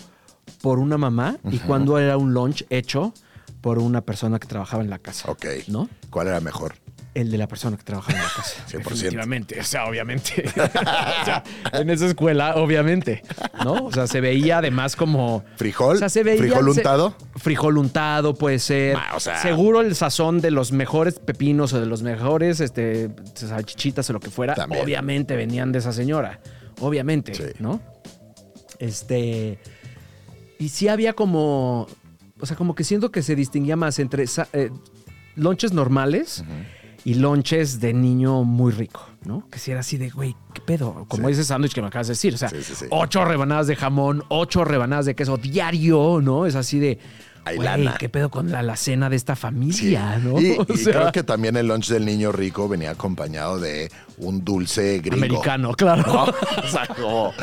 por 0.60 0.78
una 0.78 0.98
mamá 0.98 1.38
y 1.50 1.58
cuando 1.60 1.98
era 1.98 2.18
un 2.18 2.34
lunch 2.34 2.66
hecho 2.68 3.14
por 3.62 3.78
una 3.78 4.02
persona 4.02 4.38
que 4.38 4.46
trabajaba 4.46 4.82
en 4.82 4.90
la 4.90 4.98
casa. 4.98 5.30
Ok. 5.30 5.46
¿No? 5.68 5.88
¿Cuál 6.10 6.28
era 6.28 6.40
mejor? 6.40 6.74
El 7.14 7.30
de 7.30 7.36
la 7.38 7.46
persona 7.46 7.76
que 7.76 7.82
trabajaba 7.84 8.18
en 8.18 8.24
la 8.24 8.30
casa. 8.30 8.64
100%. 8.68 8.72
Definitivamente, 8.72 9.60
o 9.60 9.64
sea, 9.64 9.84
obviamente. 9.86 10.44
o 10.56 11.24
sea, 11.24 11.44
en 11.72 11.90
esa 11.90 12.06
escuela, 12.06 12.56
obviamente, 12.56 13.22
¿no? 13.62 13.84
O 13.84 13.92
sea, 13.92 14.06
se 14.06 14.20
veía 14.20 14.58
además 14.58 14.96
como... 14.96 15.44
¿Frijol? 15.56 15.96
O 15.96 15.98
sea, 15.98 16.08
se 16.08 16.22
veía... 16.24 16.38
¿Frijol 16.40 16.64
se- 16.74 16.80
untado? 16.80 17.14
frijol 17.36 17.78
untado 17.78 18.34
puede 18.34 18.58
ser. 18.58 18.96
Ah, 18.96 19.12
o 19.14 19.20
sea- 19.20 19.40
Seguro 19.42 19.80
el 19.82 19.94
sazón 19.94 20.40
de 20.40 20.50
los 20.50 20.72
mejores 20.72 21.18
pepinos 21.18 21.72
o 21.74 21.80
de 21.80 21.86
los 21.86 22.02
mejores 22.02 22.60
este, 22.60 23.10
salchichitas 23.34 24.08
o 24.10 24.14
lo 24.14 24.20
que 24.20 24.30
fuera, 24.30 24.54
También. 24.54 24.82
obviamente 24.82 25.36
venían 25.36 25.70
de 25.70 25.78
esa 25.80 25.92
señora. 25.92 26.40
Obviamente, 26.80 27.34
Sí. 27.34 27.44
¿no? 27.60 27.80
Este... 28.78 29.58
Y 30.58 30.68
sí 30.70 30.88
había 30.88 31.12
como... 31.12 31.86
O 32.42 32.46
sea, 32.46 32.56
como 32.56 32.74
que 32.74 32.84
siento 32.84 33.10
que 33.10 33.22
se 33.22 33.34
distinguía 33.36 33.76
más 33.76 33.98
entre 34.00 34.24
eh, 34.52 34.70
lonches 35.36 35.72
normales 35.72 36.44
y 37.04 37.14
lonches 37.14 37.80
de 37.80 37.92
niño 37.94 38.42
muy 38.44 38.72
rico, 38.72 39.06
¿no? 39.24 39.48
Que 39.48 39.58
si 39.58 39.70
era 39.70 39.80
así 39.80 39.96
de, 39.96 40.10
güey, 40.10 40.36
¿qué 40.52 40.60
pedo? 40.60 41.04
Como 41.08 41.28
Sí. 41.28 41.32
ese 41.34 41.44
sándwich 41.44 41.72
que 41.72 41.80
me 41.80 41.86
acabas 41.88 42.08
de 42.08 42.12
decir. 42.12 42.34
O 42.34 42.36
sea, 42.36 42.48
Sí, 42.48 42.62
sí, 42.62 42.74
sí. 42.74 42.86
ocho 42.90 43.24
rebanadas 43.24 43.66
de 43.68 43.76
jamón, 43.76 44.22
ocho 44.28 44.64
rebanadas 44.64 45.06
de 45.06 45.14
queso 45.14 45.36
diario, 45.36 46.20
¿no? 46.20 46.46
Es 46.46 46.54
así 46.56 46.78
de, 46.78 46.98
Hay 47.44 47.58
lana. 47.58 47.96
¿qué 47.98 48.08
pedo 48.08 48.30
con 48.30 48.50
la, 48.50 48.62
la 48.62 48.76
cena 48.76 49.10
de 49.10 49.16
esta 49.16 49.34
familia, 49.36 50.18
no? 50.18 50.40
Y, 50.40 50.52
O 50.58 50.66
y 50.72 50.76
sea, 50.76 50.92
creo 50.92 51.12
que 51.12 51.22
también 51.22 51.56
el 51.56 51.66
lunch 51.68 51.88
del 51.88 52.04
niño 52.04 52.30
rico 52.32 52.68
venía 52.68 52.90
acompañado 52.90 53.58
de 53.58 53.90
un 54.18 54.44
dulce 54.44 54.98
gringo. 55.00 55.16
americano, 55.16 55.72
claro. 55.74 56.04
¿no? 56.06 56.24
O 56.62 56.68
sea, 56.68 56.86
como- 56.86 57.28
o 57.28 57.34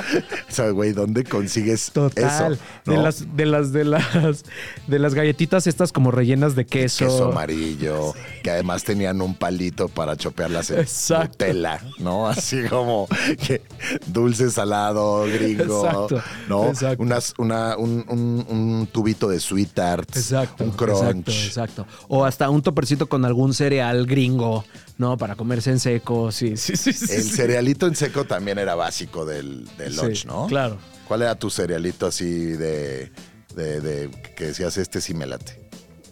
sea, 0.48 0.70
güey, 0.70 0.94
¿dónde 0.94 1.24
consigues 1.26 1.92
Total. 1.92 2.54
eso? 2.54 2.62
De 2.86 2.98
las, 2.98 3.36
de 3.36 3.46
las, 3.46 3.74
de 3.74 3.84
las, 3.84 4.44
de 4.88 5.00
las 5.00 5.14
galletitas 5.14 5.68
estas 5.68 5.92
como 5.92 6.12
rellenas 6.12 6.56
de 6.56 6.66
queso. 6.66 7.06
queso 7.06 7.32
amarillo, 7.32 8.14
que 8.44 8.52
además 8.52 8.84
tenían 8.84 9.22
un 9.22 9.36
palito 9.36 9.90
para 9.90 10.16
chopearlas 10.16 10.70
en 10.72 10.80
Exacto. 10.80 11.46
Nutella, 11.46 11.82
¿no? 11.98 12.28
Así 12.30 12.64
como 12.70 13.08
que 13.46 13.62
dulce 14.08 14.50
salado, 14.50 15.26
gringo, 15.26 15.86
Exacto, 15.86 16.22
¿no? 16.48 16.68
exacto. 16.70 17.04
Unas, 17.04 17.34
una, 17.38 17.76
un, 17.78 18.06
un- 18.08 18.46
un 18.48 18.88
tubito 18.92 19.28
de 19.28 19.40
suita 19.40 19.89
Tarts, 19.98 20.18
Exacto. 20.18 20.64
un 20.64 20.72
crunch. 20.72 21.28
Exacto, 21.30 21.32
exacto. 21.32 21.88
O 22.08 22.26
hasta 22.26 22.50
un 22.50 22.62
topercito 22.62 23.08
con 23.08 23.26
algún 23.26 23.54
cereal 23.54 24.06
gringo, 24.06 24.66
¿no? 24.98 25.18
Para 25.18 25.36
comerse 25.36 25.72
en 25.72 25.80
seco. 25.80 26.32
Sí, 26.32 26.58
sí, 26.58 26.76
sí. 26.76 26.94
sí, 26.94 27.06
El 27.14 27.24
sí. 27.24 27.30
cerealito 27.32 27.88
en 27.88 27.96
seco 27.96 28.26
también 28.26 28.58
era 28.60 28.76
básico 28.76 29.26
del, 29.26 29.66
del 29.78 29.94
Sí, 29.94 30.02
lunch, 30.02 30.26
¿no? 30.26 30.48
Claro. 30.48 30.78
¿Cuál 31.08 31.24
era 31.24 31.36
tu 31.36 31.50
cerealito 31.50 32.06
así 32.08 32.30
de, 32.30 33.12
de, 33.56 33.82
de- 33.82 34.10
que 34.36 34.46
decías 34.46 34.78
este 34.78 35.02
sí 35.02 35.14
me 35.14 35.26
late? 35.26 35.60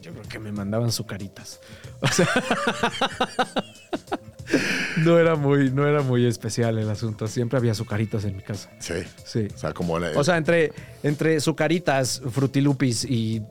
Yo 0.02 0.12
creo 0.12 0.24
que 0.30 0.40
me 0.40 0.52
mandaban 0.52 0.92
sucaritas. 0.92 1.60
O 2.00 2.08
sea. 2.08 2.28
no 4.98 5.18
era 5.20 5.36
muy, 5.36 5.72
no 5.72 5.88
era 5.88 6.02
muy 6.02 6.26
especial 6.26 6.78
el 6.78 6.90
asunto. 6.90 7.28
Siempre 7.28 7.58
había 7.58 7.74
sucaritas 7.74 8.24
en 8.24 8.36
mi 8.38 8.44
casa. 8.44 8.70
Sí. 8.80 8.94
Sí. 9.26 9.48
O 9.54 9.58
sea, 9.58 9.74
como... 9.74 10.00
la- 10.00 10.12
O 10.18 10.24
sea, 10.24 10.38
entre, 10.38 10.72
entre 11.04 11.40
sucaritas, 11.40 12.22
frutilupis 12.32 13.04
y. 13.06 13.42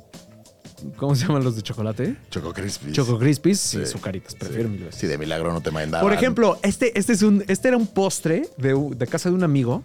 ¿Cómo 0.97 1.15
se 1.15 1.27
llaman 1.27 1.43
los 1.45 1.57
de 1.57 1.63
chocolate? 1.63 2.17
Choco 2.31 2.53
Crispy. 2.53 2.93
Choco 2.93 3.19
Crispies, 3.19 3.59
sí, 3.61 3.79
Sí, 3.79 3.87
sucaritas. 3.87 4.35
Prefiero 4.35 4.69
mil 4.69 4.85
veces. 4.85 5.01
Sí, 5.01 5.07
de 5.07 5.17
milagro 5.19 5.53
no 5.53 5.61
te 5.61 5.71
mandaban. 5.71 6.05
Por 6.05 6.13
ejemplo, 6.13 6.59
este, 6.63 6.99
este, 6.99 7.13
es 7.15 7.23
un, 7.23 7.45
este 7.49 7.69
era 7.69 7.77
un 7.77 7.87
postre 7.87 8.49
de, 8.59 8.75
de 8.97 9.07
casa 9.07 9.29
de 9.31 9.35
un 9.35 9.43
amigo 9.45 9.83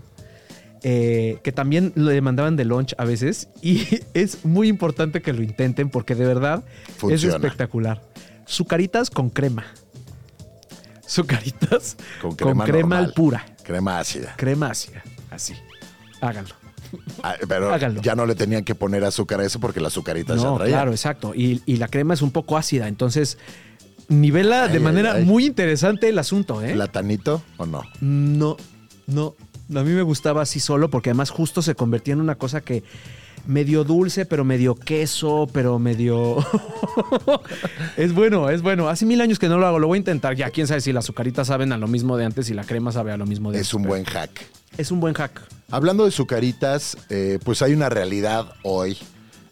eh, 0.84 1.40
que 1.44 1.52
también 1.52 1.94
le 1.96 2.20
mandaban 2.22 2.56
de 2.56 2.66
lunch 2.66 2.94
a 2.98 3.06
veces 3.06 3.48
y 3.62 3.88
es 4.14 4.44
muy 4.44 4.68
importante 4.68 5.22
que 5.22 5.32
lo 5.32 5.44
intenten 5.44 5.90
porque 5.90 6.16
de 6.16 6.26
verdad 6.26 6.64
Funciona. 6.98 7.36
es 7.38 7.42
espectacular. 7.44 8.02
Sucaritas 8.46 9.10
con 9.10 9.30
crema. 9.30 9.66
Sucaritas 11.06 11.98
Con 12.22 12.32
con 12.32 12.38
crema 12.38 12.64
crema, 12.66 12.80
normal. 12.80 13.06
al 13.06 13.14
pura. 13.14 13.46
Crema 13.64 14.00
ácida. 14.00 14.34
Crema 14.38 14.68
ácida. 14.72 15.04
Así. 15.30 15.54
Háganlo. 16.22 16.56
Ah, 17.24 17.36
pero 17.48 17.74
Háganlo. 17.74 18.02
ya 18.02 18.16
no 18.16 18.26
le 18.26 18.36
tenían 18.36 18.64
que 18.64 18.76
poner 18.76 19.04
azúcar 19.04 19.40
a 19.42 19.46
eso 19.46 19.60
porque 19.60 19.80
las 19.80 19.94
azucaritas 19.94 20.38
ya 20.42 20.48
No, 20.48 20.56
traían. 20.58 20.74
claro, 20.74 20.92
exacto. 20.92 21.34
Y, 21.36 21.62
y 21.66 21.78
la 21.78 21.88
crema 21.88 22.14
es 22.14 22.22
un 22.22 22.32
poco 22.32 22.58
ácida. 22.58 22.88
Entonces, 22.88 23.38
nivela 24.08 24.68
de 24.68 24.80
manera 24.80 25.14
ay, 25.14 25.20
ay. 25.22 25.26
muy 25.26 25.46
interesante 25.46 26.10
el 26.10 26.20
asunto, 26.20 26.62
¿eh? 26.64 26.74
¿Platanito 26.74 27.42
o 27.58 27.66
no? 27.66 27.84
No, 28.02 28.58
no. 29.08 29.36
A 29.74 29.84
mí 29.84 29.92
me 29.92 30.02
gustaba 30.02 30.42
así 30.42 30.60
solo 30.60 30.90
porque 30.90 31.12
además 31.12 31.30
justo 31.30 31.62
se 31.62 31.76
convertía 31.76 32.14
en 32.14 32.20
una 32.22 32.36
cosa 32.36 32.60
que 32.62 32.84
medio 33.48 33.84
dulce, 33.84 34.26
pero 34.26 34.44
medio 34.44 34.76
queso, 34.76 35.48
pero 35.54 35.80
medio... 35.80 36.38
es 37.98 38.14
bueno, 38.14 38.50
es 38.50 38.62
bueno. 38.62 38.90
Hace 38.90 39.06
mil 39.06 39.22
años 39.22 39.40
que 39.40 39.48
no 39.50 39.58
lo 39.58 39.66
hago, 39.68 39.80
lo 39.80 39.88
voy 39.88 39.98
a 39.98 40.00
intentar. 40.00 40.36
Ya, 40.36 40.50
quién 40.50 40.68
sabe 40.68 40.82
si 40.82 40.92
las 40.94 41.06
azucaritas 41.06 41.48
saben 41.48 41.72
a 41.72 41.78
lo 41.78 41.88
mismo 41.88 42.18
de 42.18 42.26
antes 42.26 42.50
y 42.50 42.54
la 42.54 42.64
crema 42.64 42.92
sabe 42.92 43.12
a 43.12 43.18
lo 43.18 43.26
mismo 43.26 43.52
de 43.52 43.58
Es 43.60 43.62
antes, 43.68 43.74
un 43.76 43.82
pero 43.84 43.90
buen 43.94 44.04
hack. 44.06 44.46
Es 44.78 44.92
un 44.92 45.00
buen 45.00 45.14
hack. 45.14 45.42
Hablando 45.70 46.06
de 46.06 46.12
sucaritas, 46.12 46.98
eh, 47.10 47.40
pues 47.44 47.62
hay 47.62 47.74
una 47.74 47.90
realidad 47.90 48.54
hoy. 48.64 48.98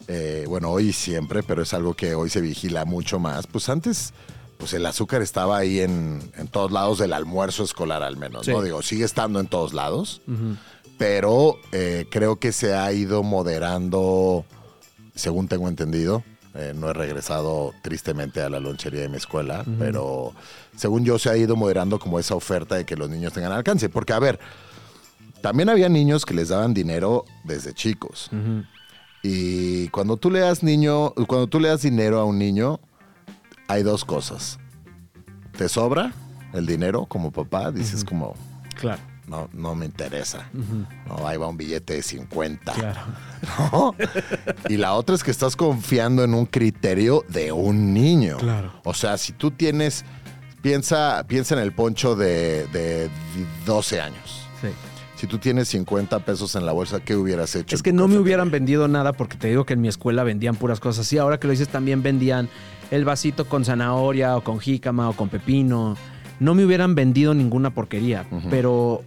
eh, 0.08 0.44
bueno, 0.48 0.70
hoy 0.70 0.88
y 0.88 0.92
siempre, 0.92 1.42
pero 1.44 1.62
es 1.62 1.72
algo 1.72 1.94
que 1.94 2.14
hoy 2.16 2.28
se 2.30 2.40
vigila 2.40 2.84
mucho 2.84 3.20
más. 3.20 3.46
Pues 3.46 3.68
antes, 3.68 4.12
pues 4.58 4.74
el 4.74 4.84
azúcar 4.84 5.22
estaba 5.22 5.56
ahí 5.58 5.78
en, 5.80 6.20
en 6.36 6.48
todos 6.48 6.72
lados 6.72 6.98
del 6.98 7.12
almuerzo 7.12 7.62
escolar 7.62 8.02
al 8.02 8.16
menos, 8.16 8.44
Sí. 8.46 8.50
¿no? 8.50 8.60
Digo, 8.60 8.82
sigue 8.82 9.04
estando 9.04 9.38
en 9.38 9.46
todos 9.46 9.72
lados, 9.72 10.20
pero 10.98 11.56
eh, 11.70 12.06
creo 12.10 12.36
que 12.40 12.50
se 12.50 12.74
ha 12.74 12.92
ido 12.92 13.22
moderando, 13.22 14.44
según 15.14 15.46
tengo 15.46 15.68
entendido. 15.68 16.24
Eh, 16.54 16.72
no 16.74 16.90
he 16.90 16.92
regresado 16.92 17.72
tristemente 17.80 18.42
a 18.42 18.50
la 18.50 18.58
lonchería 18.58 19.02
de 19.02 19.08
mi 19.08 19.16
escuela, 19.18 19.64
pero 19.78 20.32
según 20.76 21.04
yo 21.04 21.16
se 21.20 21.30
ha 21.30 21.36
ido 21.36 21.54
moderando 21.54 22.00
como 22.00 22.18
esa 22.18 22.34
oferta 22.34 22.74
de 22.74 22.84
que 22.84 22.96
los 22.96 23.08
niños 23.08 23.32
tengan 23.32 23.52
alcance. 23.52 23.88
Porque, 23.88 24.12
a 24.12 24.18
ver, 24.18 24.40
también 25.42 25.68
había 25.68 25.88
niños 25.88 26.24
que 26.24 26.34
les 26.34 26.48
daban 26.48 26.74
dinero 26.74 27.24
desde 27.44 27.72
chicos. 27.74 28.30
Y 29.22 29.88
cuando 29.88 30.16
tú 30.16 30.30
le 30.30 30.40
das 30.40 30.62
niño, 30.62 31.12
cuando 31.26 31.46
tú 31.46 31.60
le 31.60 31.68
das 31.68 31.82
dinero 31.82 32.18
a 32.20 32.24
un 32.24 32.38
niño, 32.38 32.80
hay 33.68 33.82
dos 33.82 34.04
cosas. 34.04 34.58
Te 35.56 35.68
sobra 35.68 36.12
el 36.52 36.66
dinero 36.66 37.06
como 37.06 37.30
papá, 37.30 37.70
dices 37.70 38.04
como, 38.04 38.34
Claro, 38.76 39.02
no, 39.26 39.48
no 39.52 39.74
me 39.74 39.84
interesa. 39.86 40.48
No, 41.06 41.26
ahí 41.26 41.36
va 41.36 41.48
un 41.48 41.56
billete 41.56 41.94
de 41.94 42.02
50. 42.02 42.72
claro. 42.72 43.00
¿no? 43.72 43.94
Y 44.68 44.76
la 44.76 44.94
otra 44.94 45.14
es 45.14 45.22
que 45.22 45.30
estás 45.30 45.54
confiando 45.54 46.24
en 46.24 46.34
un 46.34 46.46
criterio 46.46 47.24
de 47.28 47.52
un 47.52 47.92
niño. 47.92 48.38
Claro. 48.38 48.72
O 48.84 48.94
sea, 48.94 49.18
si 49.18 49.32
tú 49.32 49.50
tienes, 49.50 50.04
piensa, 50.62 51.24
piensa 51.28 51.54
en 51.54 51.60
el 51.60 51.72
poncho 51.72 52.16
de, 52.16 52.66
de 52.68 53.10
12 53.66 54.00
años. 54.00 54.48
Sí. 54.62 54.68
Si 55.20 55.26
tú 55.26 55.36
tienes 55.36 55.68
50 55.68 56.20
pesos 56.20 56.54
en 56.54 56.64
la 56.64 56.72
bolsa, 56.72 57.00
¿qué 57.00 57.14
hubieras 57.14 57.54
hecho? 57.54 57.76
Es 57.76 57.82
que 57.82 57.92
no 57.92 58.08
me 58.08 58.16
hubieran 58.16 58.50
vendido 58.50 58.88
nada 58.88 59.12
porque 59.12 59.36
te 59.36 59.48
digo 59.48 59.66
que 59.66 59.74
en 59.74 59.82
mi 59.82 59.88
escuela 59.88 60.24
vendían 60.24 60.56
puras 60.56 60.80
cosas 60.80 61.06
así. 61.06 61.18
Ahora 61.18 61.38
que 61.38 61.46
lo 61.46 61.50
dices, 61.50 61.68
también 61.68 62.02
vendían 62.02 62.48
el 62.90 63.04
vasito 63.04 63.44
con 63.44 63.66
zanahoria 63.66 64.34
o 64.38 64.42
con 64.42 64.60
jícama 64.60 65.10
o 65.10 65.12
con 65.12 65.28
pepino. 65.28 65.94
No 66.38 66.54
me 66.54 66.64
hubieran 66.64 66.94
vendido 66.94 67.34
ninguna 67.34 67.68
porquería, 67.68 68.24
pero 68.48 69.02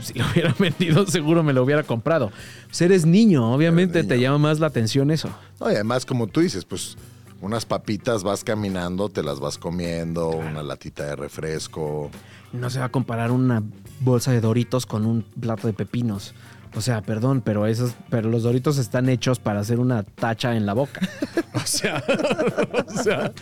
si 0.00 0.18
lo 0.18 0.24
hubieran 0.32 0.56
vendido 0.58 1.06
seguro 1.06 1.44
me 1.44 1.52
lo 1.52 1.62
hubiera 1.62 1.84
comprado. 1.84 2.32
Pues 2.66 2.80
eres 2.80 3.06
niño, 3.06 3.54
obviamente 3.54 4.00
Eres 4.00 4.08
te 4.08 4.18
llama 4.18 4.38
más 4.38 4.58
la 4.58 4.66
atención 4.66 5.12
eso. 5.12 5.30
No, 5.60 5.70
y 5.70 5.74
además, 5.74 6.04
como 6.04 6.26
tú 6.26 6.40
dices, 6.40 6.64
pues 6.64 6.96
unas 7.44 7.66
papitas 7.66 8.22
vas 8.22 8.42
caminando, 8.42 9.10
te 9.10 9.22
las 9.22 9.38
vas 9.38 9.58
comiendo, 9.58 10.30
una 10.30 10.62
latita 10.62 11.04
de 11.04 11.14
refresco. 11.14 12.10
No 12.52 12.70
se 12.70 12.78
va 12.78 12.86
a 12.86 12.88
comparar 12.88 13.30
una 13.30 13.62
bolsa 14.00 14.32
de 14.32 14.40
Doritos 14.40 14.86
con 14.86 15.04
un 15.04 15.22
plato 15.22 15.66
de 15.66 15.74
pepinos. 15.74 16.34
O 16.74 16.80
sea, 16.80 17.02
perdón, 17.02 17.42
pero 17.44 17.66
esos, 17.66 17.92
pero 18.08 18.30
los 18.30 18.44
Doritos 18.44 18.78
están 18.78 19.10
hechos 19.10 19.38
para 19.38 19.60
hacer 19.60 19.78
una 19.78 20.02
tacha 20.02 20.56
en 20.56 20.66
la 20.66 20.72
boca. 20.72 21.00
O 21.54 21.66
sea, 21.66 22.02
o 22.88 23.02
sea, 23.02 23.32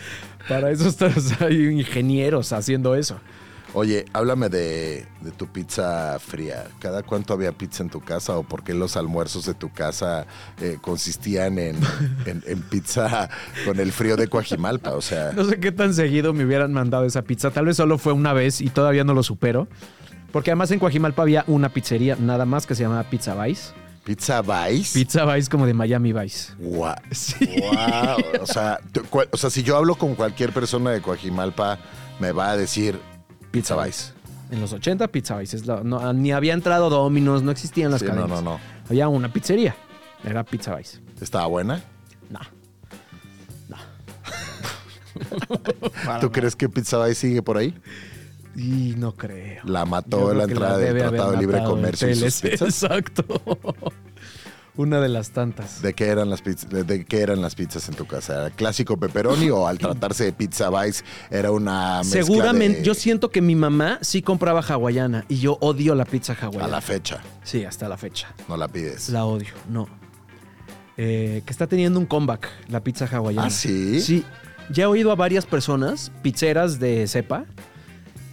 para 0.47 0.69
eso 0.69 0.91
sea, 0.91 1.09
hay 1.39 1.65
ingenieros 1.65 2.53
haciendo 2.53 2.93
eso. 2.93 3.17
Oye, 3.75 4.05
háblame 4.13 4.49
de, 4.49 5.05
de 5.21 5.31
tu 5.31 5.47
pizza 5.47 6.19
fría. 6.19 6.65
¿Cada 6.79 7.01
cuánto 7.01 7.33
había 7.33 7.51
pizza 7.51 7.81
en 7.81 7.89
tu 7.89 8.01
casa 8.01 8.37
o 8.37 8.43
por 8.43 8.63
qué 8.63 8.73
los 8.75 8.95
almuerzos 8.97 9.45
de 9.47 9.55
tu 9.55 9.71
casa 9.73 10.27
eh, 10.61 10.77
consistían 10.79 11.57
en, 11.57 11.77
en- 12.27 12.43
en 12.45 12.61
pizza 12.61 13.29
con 13.65 13.79
el 13.79 13.91
frío 13.91 14.15
de 14.15 14.27
Coajimalpa? 14.27 14.91
O 14.91 15.01
sea, 15.01 15.31
No 15.33 15.43
sé 15.45 15.59
qué 15.59 15.71
tan 15.71 15.95
seguido 15.95 16.33
me 16.33 16.45
hubieran 16.45 16.71
mandado 16.71 17.05
esa 17.05 17.23
pizza. 17.23 17.49
Tal 17.49 17.65
vez 17.65 17.77
solo 17.77 17.97
fue 17.97 18.13
una 18.13 18.31
vez 18.33 18.61
y 18.61 18.69
todavía 18.69 19.03
no 19.03 19.15
lo 19.15 19.23
supero. 19.23 19.67
Porque 20.31 20.51
además 20.51 20.69
en 20.69 20.77
Coajimalpa 20.79 21.23
había 21.23 21.43
una 21.47 21.69
pizzería 21.69 22.15
nada 22.15 22.45
más 22.45 22.67
que 22.67 22.75
se 22.75 22.83
llamaba 22.83 23.03
Pizza 23.09 23.33
Vice. 23.43 23.71
pizza 24.03 24.41
Vice. 24.43 24.99
Pizza 24.99 25.25
Vice 25.25 25.49
como 25.49 25.65
de 25.65 25.73
Miami 25.73 26.13
Vice. 26.13 26.53
Sí. 27.11 27.59
Guau. 27.59 28.19
O 28.39 28.45
sea, 28.45 28.79
o 29.31 29.37
sea, 29.37 29.49
si 29.49 29.63
yo 29.63 29.77
hablo 29.77 29.95
con 29.95 30.13
cualquier 30.13 30.51
persona 30.53 30.91
de 30.91 31.01
Coajimalpa, 31.01 31.79
me 32.19 32.31
va 32.31 32.51
a 32.51 32.57
decir 32.57 32.99
Pizza 33.53 33.75
Vice. 33.85 34.13
En 34.49 34.59
los 34.61 34.73
80 34.73 35.07
Pizza 35.09 35.37
Vice. 35.37 35.55
es 35.57 35.67
la- 35.67 35.83
no, 35.83 36.11
ni 36.13 36.31
había 36.31 36.53
entrado 36.53 36.89
Domino's, 36.89 37.43
no 37.43 37.51
existían 37.51 37.91
las 37.91 37.99
Sí, 38.01 38.07
no, 38.07 38.13
cadenas. 38.15 38.29
no, 38.29 38.41
no. 38.41 38.59
Había 38.89 39.07
una 39.07 39.31
pizzería. 39.31 39.75
Era 40.25 40.43
Pizza 40.43 40.75
Vice. 40.75 40.99
¿Estaba 41.21 41.45
buena? 41.47 41.83
No. 42.31 42.39
¿Tú 46.21 46.31
crees 46.31 46.55
que 46.55 46.67
Pizza 46.69 47.03
Vice 47.05 47.15
sigue 47.27 47.41
por 47.43 47.57
ahí? 47.57 47.75
Y 48.55 48.95
no 48.97 49.13
creo. 49.15 49.61
La 49.65 49.85
mató 49.85 50.33
la 50.33 50.43
entrada 50.45 50.77
del 50.79 50.97
Tratado 50.97 51.31
de 51.31 51.37
Libre 51.37 51.63
Comercio 51.63 52.09
y 52.09 52.15
sus 52.15 52.41
pizzas. 52.41 52.61
Exacto. 52.83 53.25
Una 54.75 54.99
de 54.99 55.07
las 55.07 55.29
tantas. 55.29 55.83
¿De 55.83 55.93
qué 55.93 56.07
eran 56.07 56.31
las 56.31 56.41
pizzas? 56.41 56.67
¿De, 56.69 56.83
de 56.83 57.05
qué 57.05 57.21
eran 57.21 57.41
las 57.41 57.53
pizzas 57.53 57.87
en 57.89 57.95
tu 57.95 58.07
casa? 58.07 58.33
¿Era 58.47 58.49
clásico 58.49 58.97
pepperoni 58.97 59.51
o 59.51 59.67
al 59.67 59.77
tratarse 59.77 60.23
de 60.25 60.33
Pizza 60.33 60.71
Vice 60.71 61.03
era 61.29 61.51
una 61.51 61.99
mezcla 61.99 62.23
Seguramente, 62.23 62.79
de- 62.79 62.83
yo 62.83 62.95
siento 62.95 63.29
que 63.29 63.39
mi 63.41 63.55
mamá 63.55 63.99
sí 64.01 64.23
compraba 64.23 64.61
hawaiana 64.61 65.25
y 65.29 65.37
yo 65.37 65.59
odio 65.61 65.93
la 65.93 66.05
pizza 66.05 66.33
a 66.33 66.45
hawaiana. 66.45 66.67
la 66.69 66.81
fecha 66.81 67.21
Sí, 67.43 67.63
hasta 67.63 67.87
la 67.87 67.97
fecha. 67.97 68.33
no 68.49 68.57
la 68.57 68.67
pides? 68.67 69.09
La 69.09 69.25
odio, 69.25 69.53
no. 69.69 69.87
Eh, 70.97 71.43
que 71.45 71.51
está 71.51 71.67
teniendo 71.67 71.99
un 71.99 72.05
comeback, 72.07 72.49
la 72.69 72.79
pizza 72.83 73.05
hawaiana. 73.05 73.47
¿Ah, 73.47 73.49
sí? 73.51 74.01
Sí. 74.01 74.25
Ya 74.71 74.83
he 74.83 74.87
oído 74.87 75.11
a 75.11 75.15
varias 75.15 75.45
personas, 75.45 76.11
pizzeras 76.23 76.79
de 76.79 77.05
cepa, 77.07 77.45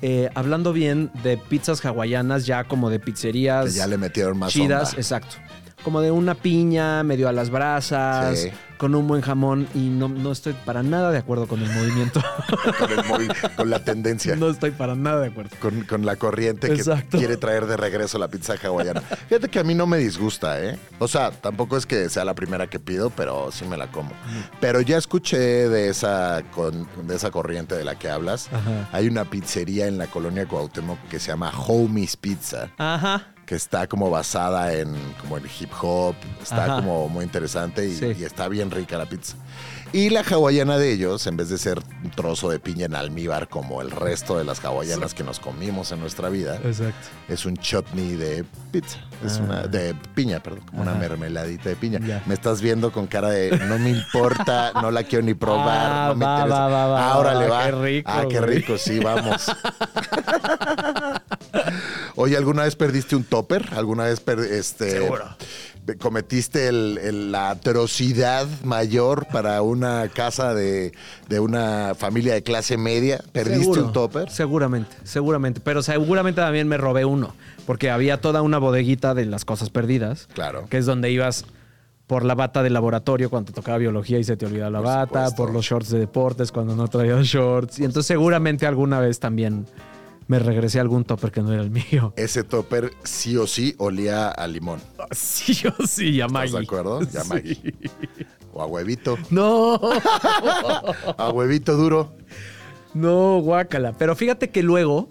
eh, 0.01 0.30
hablando 0.34 0.72
bien 0.72 1.11
de 1.22 1.36
pizzas 1.36 1.84
hawaianas, 1.84 2.47
ya 2.47 2.64
como 2.64 2.88
de 2.88 2.99
pizzerías 2.99 3.66
Que 3.66 3.72
ya 3.72 3.86
le 3.86 3.99
metieron 3.99 4.38
más 4.38 4.53
chidas, 4.53 4.91
onda. 4.91 5.01
exacto. 5.01 5.36
Como 5.82 6.00
de 6.00 6.10
una 6.10 6.34
piña, 6.34 7.02
medio 7.02 7.28
a 7.28 7.32
las 7.32 7.50
brasas, 7.50 8.38
Sí. 8.38 8.50
con 8.76 8.94
un 8.94 9.06
buen 9.08 9.20
jamón. 9.22 9.66
Y 9.74 9.88
no, 9.88 10.08
no 10.08 10.30
estoy 10.32 10.52
para 10.64 10.82
nada 10.82 11.10
de 11.10 11.18
acuerdo 11.18 11.46
con 11.48 11.62
el 11.62 11.70
movimiento. 11.70 12.20
con, 12.78 12.90
el 12.90 12.98
móvil- 13.04 13.54
con 13.56 13.70
la 13.70 13.82
tendencia. 13.84 14.36
no 14.36 14.50
estoy 14.50 14.70
para 14.72 14.94
nada 14.94 15.20
de 15.22 15.28
acuerdo. 15.28 15.50
Con, 15.60 15.82
con 15.84 16.04
la 16.06 16.16
corriente 16.16 16.68
que 16.74 16.82
quiere 17.10 17.36
traer 17.36 17.66
de 17.66 17.76
regreso 17.76 18.18
la 18.18 18.28
pizza 18.28 18.54
hawaiana. 18.62 19.00
Fíjate 19.00 19.48
que 19.48 19.58
a 19.58 19.64
mí 19.64 19.74
no 19.74 19.86
me 19.86 19.98
disgusta, 19.98 20.62
¿eh? 20.62 20.78
O 20.98 21.08
sea, 21.08 21.30
tampoco 21.30 21.76
es 21.76 21.86
que 21.86 22.08
sea 22.08 22.24
la 22.24 22.34
primera 22.34 22.66
que 22.68 22.78
pido, 22.78 23.10
pero 23.10 23.50
sí 23.52 23.64
me 23.64 23.76
la 23.76 23.90
como. 23.90 24.10
Pero 24.60 24.80
ya 24.82 24.98
escuché 24.98 25.38
de 25.38 25.88
esa, 25.88 26.42
con- 26.54 26.86
de 27.06 27.16
esa 27.16 27.30
corriente 27.30 27.74
de 27.74 27.84
la 27.84 27.94
que 27.98 28.08
hablas. 28.10 28.48
Ajá. 28.52 28.88
Hay 28.92 29.08
una 29.08 29.24
pizzería 29.24 29.86
en 29.86 29.98
la 29.98 30.06
colonia 30.08 30.46
Cuauhtémoc 30.46 30.98
que 31.08 31.18
se 31.18 31.28
llama 31.28 31.50
Homie's 31.66 32.16
Pizza. 32.16 32.68
Ajá. 32.78 33.28
Que 33.51 33.57
está 33.57 33.88
como 33.88 34.11
basada 34.11 34.72
en 34.74 34.94
como 35.20 35.36
en 35.36 35.42
hip 35.59 35.72
hop, 35.82 36.14
está 36.40 36.66
Ajá. 36.66 36.76
como 36.76 37.09
muy 37.09 37.24
interesante 37.24 37.84
y, 37.84 37.96
Sí. 37.96 38.14
y 38.16 38.22
está 38.22 38.46
bien 38.46 38.70
rica 38.70 38.96
la 38.96 39.07
pizza. 39.07 39.34
Y 39.92 40.11
la 40.11 40.20
hawaiana 40.20 40.78
de 40.78 40.92
ellos, 40.92 41.26
en 41.26 41.36
vez 41.36 41.48
de 41.48 41.59
ser 41.59 41.80
un 42.05 42.11
trozo 42.12 42.48
de 42.48 42.61
piña 42.61 42.86
en 42.86 42.94
almíbar 42.94 43.48
como 43.48 43.82
el 43.82 43.90
resto 43.90 44.38
de 44.38 44.44
las 44.44 44.64
hawaianas 44.64 45.14
que 45.14 45.24
nos 45.24 45.40
comimos 45.40 45.90
en 45.90 45.98
nuestra 45.98 46.28
vida, 46.28 46.61
Exacto. 46.62 47.09
es 47.28 47.44
un 47.44 47.57
chutney 47.57 48.14
de 48.14 48.44
pizza, 48.70 48.98
es 49.26 49.38
Ah. 49.38 49.42
una 49.42 49.62
de 49.66 49.96
piña, 50.14 50.38
perdón, 50.40 50.61
como 50.66 50.82
una 50.82 50.92
Ajá. 50.92 51.01
mermeladita 51.01 51.70
de 51.70 51.74
piña. 51.74 51.98
Ya. 52.07 52.22
Me 52.26 52.34
estás 52.34 52.61
viendo 52.61 52.92
con 52.92 53.09
cara 53.09 53.30
de 53.30 53.51
no 53.66 53.80
me 53.80 53.90
importa, 53.90 54.70
no 54.80 54.92
la 54.92 55.03
quiero 55.03 55.24
ni 55.24 55.34
probar, 55.34 55.90
Ah, 55.90 56.07
no 56.11 56.14
me 56.14 56.24
va, 56.24 56.34
interesa. 56.36 56.66
va, 56.68 56.86
va, 56.86 57.11
Ah, 57.12 57.18
órale, 57.18 57.48
va, 57.48 57.59
va. 57.59 57.64
qué 57.64 57.72
rico, 57.72 58.11
Ah, 58.14 58.24
qué 58.30 58.38
güey. 58.38 58.55
rico, 58.59 58.78
sí, 58.78 59.01
vamos. 59.01 59.51
Oye, 62.20 62.36
¿alguna 62.36 62.64
vez 62.64 62.76
perdiste 62.76 63.16
un 63.16 63.24
topper? 63.24 63.68
¿Alguna 63.72 64.04
vez 64.04 64.20
per- 64.20 64.38
este, 64.40 64.90
Seguro. 64.90 65.24
cometiste 65.98 66.68
el- 66.68 66.98
el- 67.02 67.32
la 67.32 67.50
atrocidad 67.50 68.46
mayor 68.62 69.26
para 69.32 69.62
una 69.62 70.08
casa 70.14 70.54
de, 70.54 70.92
de 71.28 71.40
una 71.40 71.94
familia 71.96 72.34
de 72.34 72.42
clase 72.42 72.76
media? 72.76 73.20
¿Perdiste 73.32 73.60
Seguro, 73.62 73.84
un 73.86 73.92
topper? 73.92 74.30
Seguramente, 74.30 74.94
seguramente. 75.04 75.60
Pero 75.64 75.82
seguramente 75.82 76.40
también 76.42 76.68
me 76.68 76.76
robé 76.76 77.04
uno. 77.04 77.34
Porque 77.66 77.90
había 77.90 78.20
toda 78.20 78.42
una 78.42 78.58
bodeguita 78.58 79.14
de 79.14 79.24
las 79.26 79.44
cosas 79.44 79.70
perdidas. 79.70 80.28
Claro. 80.34 80.66
Que 80.68 80.78
es 80.78 80.86
donde 80.86 81.10
ibas 81.10 81.44
por 82.06 82.24
la 82.24 82.34
bata 82.34 82.62
de 82.62 82.70
laboratorio 82.70 83.30
cuando 83.30 83.52
te 83.52 83.54
tocaba 83.54 83.78
biología 83.78 84.18
y 84.18 84.24
se 84.24 84.36
te 84.36 84.44
olvidaba 84.44 84.70
la 84.70 84.78
Por 84.78 84.86
bata, 84.86 85.06
supuesto. 85.06 85.36
por 85.36 85.52
los 85.52 85.64
shorts 85.64 85.90
de 85.90 85.98
deportes 86.00 86.52
cuando 86.52 86.76
no 86.76 86.86
traías 86.88 87.24
shorts. 87.24 87.78
Y 87.78 87.84
entonces 87.84 88.06
seguramente 88.08 88.66
alguna 88.66 88.98
vez 89.00 89.20
también 89.20 89.66
me 90.30 90.38
regresé 90.38 90.78
a 90.78 90.82
algún 90.82 91.02
topper 91.02 91.32
que 91.32 91.42
no 91.42 91.52
era 91.52 91.60
el 91.60 91.72
mío. 91.72 92.12
Ese 92.14 92.44
topper 92.44 92.92
sí 93.02 93.36
o 93.36 93.48
sí 93.48 93.74
olía 93.78 94.28
a 94.28 94.46
limón. 94.46 94.80
Sí, 95.10 95.54
yo 95.54 95.72
sí, 95.88 96.14
ya 96.14 96.26
¿Estás 96.26 96.52
de 96.52 96.58
acuerdo? 96.60 97.02
Ya 97.02 97.24
Maggi. 97.24 97.60
O 98.52 98.62
a 98.62 98.66
huevito. 98.66 99.18
No, 99.30 99.74
A 101.18 101.30
huevito 101.30 101.76
duro. 101.76 102.12
no, 102.94 103.40
guácala. 103.40 103.94
Pero 103.98 104.14
fíjate 104.14 104.50
que 104.50 104.62
luego 104.62 105.08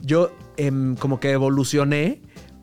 yo 0.00 0.32
em, 0.56 0.96
como 0.96 1.20
que 1.20 1.30
evolucioné 1.30 2.20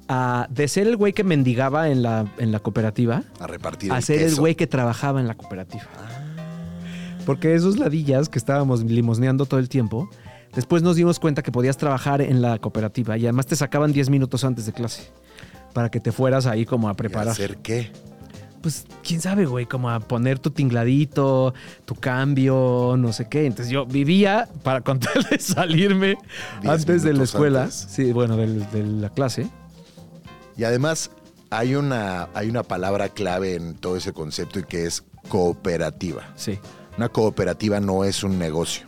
a, 0.10 0.48
de 0.50 0.68
ser 0.68 0.88
el 0.88 0.98
güey 0.98 1.14
que 1.14 1.24
mendigaba 1.24 1.90
en 1.90 2.04
la, 2.04 2.26
en 2.38 2.52
la 2.52 2.60
cooperativa 2.60 3.24
A 3.40 3.48
repartir 3.48 3.94
a 3.94 3.98
el 3.98 4.04
ser 4.04 4.24
el 4.24 4.36
güey 4.36 4.56
que 4.56 4.68
trabajaba 4.68 5.22
en 5.22 5.28
la 5.28 5.36
cooperativa. 5.36 5.86
Porque 7.26 7.56
esos 7.56 7.78
ladillas 7.78 8.28
que 8.28 8.40
estábamos 8.40 8.84
limosneando 8.84 9.46
todo 9.46 9.62
el 9.62 9.70
tiempo, 9.70 10.10
después 10.58 10.84
nos 10.84 10.98
dimos 10.98 11.20
cuenta 11.20 11.42
que 11.42 11.52
podías 11.54 11.78
trabajar 11.78 12.20
en 12.22 12.42
la 12.42 12.58
cooperativa 12.60 13.18
y 13.18 13.24
además 13.24 13.46
te 13.46 13.56
sacaban 13.56 13.94
10 13.94 14.10
minutos 14.10 14.44
antes 14.44 14.66
de 14.66 14.74
clase 14.74 15.04
para 15.74 15.90
que 15.90 16.02
te 16.02 16.12
fueras 16.12 16.46
ahí 16.48 16.66
como 16.66 16.90
a 16.90 16.92
¿Y 16.92 16.96
preparar. 16.96 17.30
hacer 17.30 17.58
qué? 17.60 17.92
Pues 18.62 18.86
quién 19.04 19.22
sabe, 19.22 19.46
güey, 19.46 19.68
como 19.68 19.90
a 19.92 20.00
poner 20.00 20.40
tu 20.40 20.50
tingladito, 20.50 21.54
tu 21.86 21.94
cambio, 21.96 22.96
no 22.98 23.14
sé 23.14 23.30
qué. 23.30 23.46
Entonces 23.46 23.72
yo 23.72 23.86
vivía 23.86 24.50
para 24.64 24.82
con 24.88 25.00
tal 25.00 25.24
de 25.30 25.40
salirme 25.40 26.18
antes 26.66 27.04
de 27.04 27.14
la 27.14 27.24
escuela. 27.24 27.62
antes. 27.64 27.88
Sí, 27.90 28.12
bueno, 28.12 28.36
del- 28.36 28.70
de 28.72 28.84
la 28.84 29.10
clase. 29.10 29.48
Y 30.58 30.64
además 30.64 31.12
hay 31.52 31.76
una, 31.76 32.30
hay 32.34 32.50
una 32.50 32.64
palabra 32.64 33.10
clave 33.10 33.54
en 33.56 33.76
todo 33.76 33.96
ese 33.96 34.12
concepto 34.12 34.58
y 34.60 34.64
que 34.64 34.86
es 34.88 35.04
cooperativa. 35.30 36.24
Sí. 36.36 36.58
Una 36.98 37.10
cooperativa 37.10 37.80
no 37.80 38.04
es 38.04 38.24
un 38.24 38.40
negocio. 38.40 38.87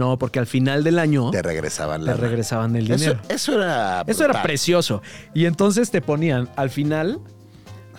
No, 0.00 0.18
porque 0.18 0.38
al 0.38 0.46
final 0.46 0.82
del 0.82 0.98
año 0.98 1.30
Te 1.30 1.42
regresaban 1.42 2.06
te 2.06 2.14
regresaban 2.14 2.74
el 2.74 2.88
dinero. 2.88 3.20
eso 3.28 3.52
era. 3.52 4.00
Eso 4.06 4.24
era 4.24 4.32
brutal. 4.32 4.42
precioso. 4.42 5.02
Y 5.34 5.44
entonces 5.44 5.90
te 5.90 6.00
ponían 6.00 6.48
al 6.56 6.70
final 6.70 7.20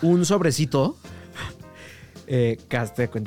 un 0.02 0.26
sobrecito. 0.26 0.98
eh, 2.26 2.58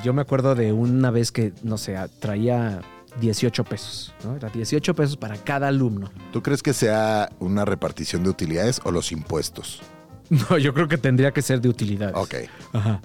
yo 0.03 0.13
me 0.13 0.21
acuerdo 0.21 0.55
de 0.55 0.73
una 0.73 1.09
vez 1.09 1.31
que, 1.31 1.53
no 1.63 1.77
sé, 1.77 1.95
traía 2.19 2.81
18 3.21 3.63
pesos. 3.63 4.13
¿no? 4.25 4.35
Era 4.35 4.49
18 4.49 4.93
pesos 4.93 5.15
para 5.15 5.37
cada 5.37 5.69
alumno. 5.69 6.11
¿Tú 6.33 6.43
crees 6.43 6.61
que 6.61 6.73
sea 6.73 7.29
una 7.39 7.63
repartición 7.63 8.25
de 8.25 8.29
utilidades 8.29 8.81
o 8.83 8.91
los 8.91 9.13
impuestos? 9.13 9.81
No, 10.49 10.57
yo 10.57 10.73
creo 10.73 10.87
que 10.89 10.97
tendría 10.97 11.31
que 11.31 11.41
ser 11.43 11.61
de 11.61 11.69
utilidades. 11.69 12.15
Ok. 12.17 12.33
Ajá. 12.73 12.99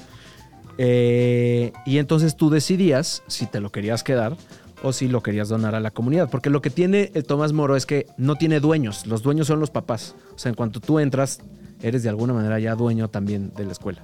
Eh, 0.78 1.70
y 1.84 1.98
entonces 1.98 2.34
tú 2.34 2.48
decidías 2.48 3.22
si 3.26 3.44
te 3.46 3.60
lo 3.60 3.70
querías 3.70 4.02
quedar 4.02 4.38
o 4.82 4.92
si 4.92 5.08
lo 5.08 5.22
querías 5.22 5.48
donar 5.48 5.74
a 5.74 5.80
la 5.80 5.90
comunidad. 5.90 6.28
Porque 6.30 6.50
lo 6.50 6.62
que 6.62 6.70
tiene 6.70 7.10
el 7.14 7.24
Tomás 7.24 7.52
Moro 7.52 7.76
es 7.76 7.86
que 7.86 8.06
no 8.16 8.36
tiene 8.36 8.60
dueños. 8.60 9.06
Los 9.06 9.22
dueños 9.22 9.46
son 9.46 9.60
los 9.60 9.70
papás. 9.70 10.14
O 10.34 10.38
sea, 10.38 10.48
en 10.50 10.54
cuanto 10.56 10.80
tú 10.80 10.98
entras, 10.98 11.40
eres 11.82 12.02
de 12.02 12.08
alguna 12.08 12.32
manera 12.32 12.58
ya 12.58 12.74
dueño 12.74 13.08
también 13.08 13.52
de 13.56 13.64
la 13.66 13.72
escuela. 13.72 14.02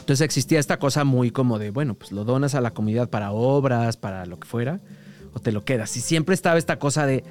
Entonces 0.00 0.24
existía 0.24 0.58
esta 0.58 0.78
cosa 0.78 1.04
muy 1.04 1.30
como 1.30 1.58
de, 1.58 1.70
bueno, 1.70 1.94
pues 1.94 2.10
lo 2.12 2.24
donas 2.24 2.54
a 2.54 2.60
la 2.60 2.72
comunidad 2.72 3.08
para 3.08 3.30
obras, 3.30 3.96
para 3.96 4.26
lo 4.26 4.38
que 4.38 4.48
fuera, 4.48 4.80
o 5.32 5.38
te 5.38 5.52
lo 5.52 5.64
quedas. 5.64 5.96
Y 5.96 6.00
siempre 6.00 6.34
estaba 6.34 6.58
esta 6.58 6.78
cosa 6.80 7.06
de, 7.06 7.22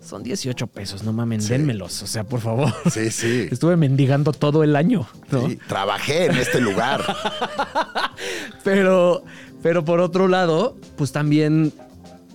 son 0.00 0.22
18 0.22 0.66
pesos, 0.66 1.02
no 1.04 1.12
mamen, 1.14 1.40
Sí. 1.40 1.54
o 1.54 1.88
sea, 1.88 2.24
por 2.24 2.40
favor. 2.40 2.72
Sí, 2.90 3.10
sí. 3.10 3.48
Estuve 3.50 3.76
mendigando 3.76 4.32
todo 4.32 4.62
el 4.62 4.76
año, 4.76 5.08
¿no? 5.30 5.48
Sí, 5.48 5.58
Trabajé 5.68 6.26
en 6.26 6.36
este 6.36 6.60
lugar. 6.60 7.02
Pero, 8.64 9.24
pero 9.62 9.84
por 9.84 10.00
otro 10.00 10.28
lado, 10.28 10.76
pues 10.96 11.12
también 11.12 11.72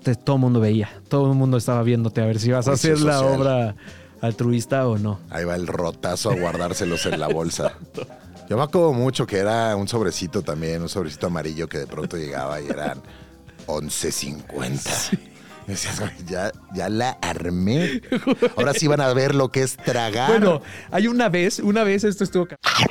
te- 0.03 0.15
todo 0.15 0.35
el 0.37 0.41
mundo 0.41 0.59
veía. 0.59 0.89
Todo 1.07 1.31
el 1.31 1.37
mundo 1.37 1.57
estaba 1.57 1.83
viéndote 1.83 2.21
a 2.21 2.25
ver 2.25 2.39
si 2.39 2.51
vas 2.51 2.67
a 2.67 2.73
hacer 2.73 2.99
la 2.99 3.21
obra 3.21 3.75
altruista 4.21 4.87
o 4.87 4.97
no. 4.97 5.19
Ahí 5.29 5.43
va 5.45 5.55
el 5.55 5.67
rotazo 5.67 6.31
a 6.31 6.35
guardárselos 6.35 7.05
en 7.05 7.19
la 7.19 7.27
bolsa. 7.27 7.73
Yo 8.49 8.57
me 8.57 8.63
acuerdo 8.63 8.91
mucho 8.93 9.25
que 9.25 9.37
era 9.37 9.75
un 9.75 9.87
sobrecito 9.87 10.41
también, 10.41 10.81
un 10.81 10.89
sobrecito 10.89 11.27
amarillo 11.27 11.67
que 11.69 11.79
de 11.79 11.87
pronto 11.87 12.17
llegaba 12.17 12.59
y 12.61 12.67
eran 12.67 13.01
11.50. 13.67 15.17
Y 15.17 15.32
Decías, 15.67 15.99
"Güey, 15.99 16.11
ya, 16.27 16.51
ya 16.73 16.89
la 16.89 17.11
armé. 17.21 18.01
Ahora 18.57 18.73
sí 18.73 18.87
van 18.87 19.01
a 19.01 19.13
ver 19.13 19.33
lo 19.35 19.49
que 19.49 19.61
es 19.63 19.77
tragar. 19.77 20.29
Bueno, 20.29 20.61
hay 20.91 21.07
una 21.07 21.29
vez, 21.29 21.59
una 21.59 21.83
vez 21.83 22.03
esto 22.03 22.23
estuvo... 22.23 22.47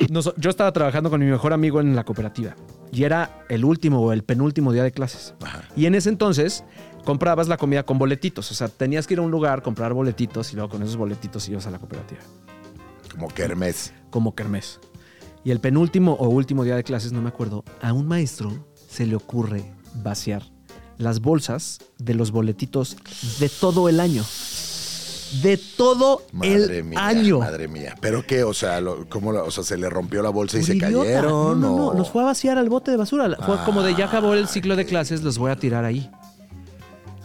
Nos- 0.09 0.33
yo 0.37 0.49
estaba 0.49 0.71
trabajando 0.71 1.09
con 1.09 1.19
mi 1.19 1.27
mejor 1.27 1.53
amigo 1.53 1.79
en 1.81 1.95
la 1.95 2.03
cooperativa 2.03 2.55
y 2.91 3.03
era 3.03 3.45
el 3.49 3.65
último 3.65 4.01
o 4.01 4.11
el 4.13 4.23
penúltimo 4.23 4.71
día 4.73 4.83
de 4.83 4.91
clases. 4.91 5.33
Ajá. 5.43 5.63
Y 5.75 5.85
en 5.85 5.95
ese 5.95 6.09
entonces 6.09 6.63
comprabas 7.05 7.47
la 7.47 7.57
comida 7.57 7.83
con 7.83 7.97
boletitos. 7.97 8.49
O 8.51 8.53
sea, 8.53 8.67
tenías 8.69 9.07
que 9.07 9.13
ir 9.15 9.19
a 9.19 9.23
un 9.23 9.31
lugar, 9.31 9.61
comprar 9.61 9.93
boletitos 9.93 10.51
y 10.53 10.55
luego 10.55 10.69
con 10.69 10.83
esos 10.83 10.95
boletitos 10.97 11.47
ibas 11.49 11.67
a 11.67 11.71
la 11.71 11.79
cooperativa. 11.79 12.21
como 13.11 13.27
kermés. 13.27 13.93
como 14.09 14.33
kermés. 14.35 14.79
Y 15.43 15.51
el 15.51 15.59
penúltimo 15.59 16.13
o 16.13 16.29
último 16.29 16.63
día 16.63 16.75
de 16.77 16.83
clases, 16.83 17.11
no 17.11 17.21
me 17.21 17.27
acuerdo, 17.29 17.65
a 17.81 17.91
un 17.93 18.07
maestro 18.07 18.65
se 18.87 19.05
le 19.05 19.15
ocurre 19.15 19.63
vaciar 19.95 20.43
las 20.97 21.19
bolsas 21.21 21.79
de 21.97 22.13
los 22.13 22.31
boletitos 22.31 22.97
de 23.39 23.49
todo 23.49 23.89
el 23.89 23.99
año. 23.99 24.23
De 25.41 25.57
todo 25.57 26.21
Madre 26.31 26.77
el 26.79 26.83
mía, 26.83 26.99
año. 27.07 27.39
madre 27.39 27.67
mía. 27.67 27.95
¿Pero 27.99 28.23
qué? 28.25 28.43
O 28.43 28.53
sea, 28.53 28.79
lo- 28.79 29.09
¿cómo 29.09 29.31
o 29.31 29.49
sea, 29.49 29.63
se 29.63 29.77
le 29.77 29.89
rompió 29.89 30.21
la 30.21 30.29
bolsa 30.29 30.59
y 30.59 30.63
se 30.63 30.75
idiota. 30.75 31.05
cayeron? 31.05 31.31
No, 31.31 31.55
no, 31.55 31.77
no, 31.91 31.93
los 31.97 32.11
fue 32.11 32.21
a 32.21 32.25
vaciar 32.25 32.59
al 32.59 32.69
bote 32.69 32.91
de 32.91 32.97
basura. 32.97 33.35
Fue 33.43 33.57
como 33.65 33.81
de 33.81 33.95
ya 33.95 34.05
acabó 34.05 34.35
el 34.35 34.47
ciclo 34.47 34.75
de 34.75 34.85
clases, 34.85 35.23
los 35.23 35.39
voy 35.39 35.49
a 35.51 35.55
tirar 35.55 35.85
ahí. 35.85 36.07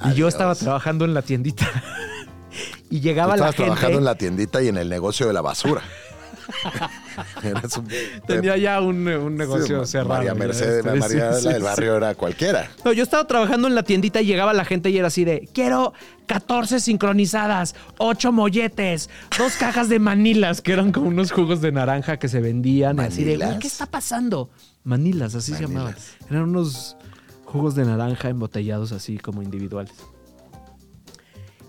Y 0.06 0.14
yo 0.14 0.26
estaba 0.28 0.54
trabajando 0.54 1.04
en 1.04 1.12
la 1.12 1.20
tiendita. 1.20 1.66
y 2.90 2.96
Tú 2.98 3.02
llegaba 3.02 3.30
la 3.30 3.34
estabas 3.50 3.54
gente. 3.56 3.64
trabajando 3.66 3.98
en 3.98 4.04
la 4.06 4.14
tiendita 4.14 4.62
y 4.62 4.68
en 4.68 4.78
el 4.78 4.88
negocio 4.88 5.26
de 5.26 5.32
la 5.34 5.42
basura. 5.42 5.82
Un- 7.78 7.88
Tenía 8.26 8.56
ya 8.56 8.80
un, 8.80 9.06
un 9.08 9.36
negocio 9.36 9.84
Sí, 9.84 9.92
cerrado. 9.92 10.08
María 10.14 10.34
Mercedes, 10.34 10.84
María 10.84 11.32
sí, 11.34 11.44
la 11.44 11.52
del 11.52 11.60
sí. 11.62 11.64
barrio 11.64 11.96
era 11.96 12.14
cualquiera. 12.14 12.70
No, 12.84 12.92
yo 12.92 13.02
estaba 13.02 13.26
trabajando 13.26 13.68
en 13.68 13.74
la 13.74 13.82
tiendita 13.82 14.20
y 14.20 14.26
llegaba 14.26 14.52
la 14.54 14.64
gente 14.64 14.90
y 14.90 14.98
era 14.98 15.08
así 15.08 15.24
de, 15.24 15.48
quiero 15.52 15.92
14 16.26 16.80
sincronizadas, 16.80 17.74
8 17.98 18.32
molletes, 18.32 19.08
dos 19.38 19.54
cajas 19.56 19.88
de 19.88 19.98
manilas, 19.98 20.60
que 20.60 20.72
eran 20.72 20.92
como 20.92 21.08
unos 21.08 21.32
jugos 21.32 21.60
de 21.60 21.72
naranja 21.72 22.18
que 22.18 22.28
se 22.28 22.40
vendían. 22.40 22.98
Así 23.00 23.24
de, 23.24 23.38
¿qué 23.60 23.66
está 23.66 23.86
pasando? 23.86 24.50
Manilas, 24.84 25.34
así 25.34 25.52
se 25.54 25.62
llamaban. 25.62 25.94
Eran 26.30 26.44
unos 26.44 26.96
jugos 27.44 27.74
de 27.74 27.84
naranja 27.84 28.28
embotellados 28.28 28.92
así 28.92 29.18
como 29.18 29.42
individuales. 29.42 29.92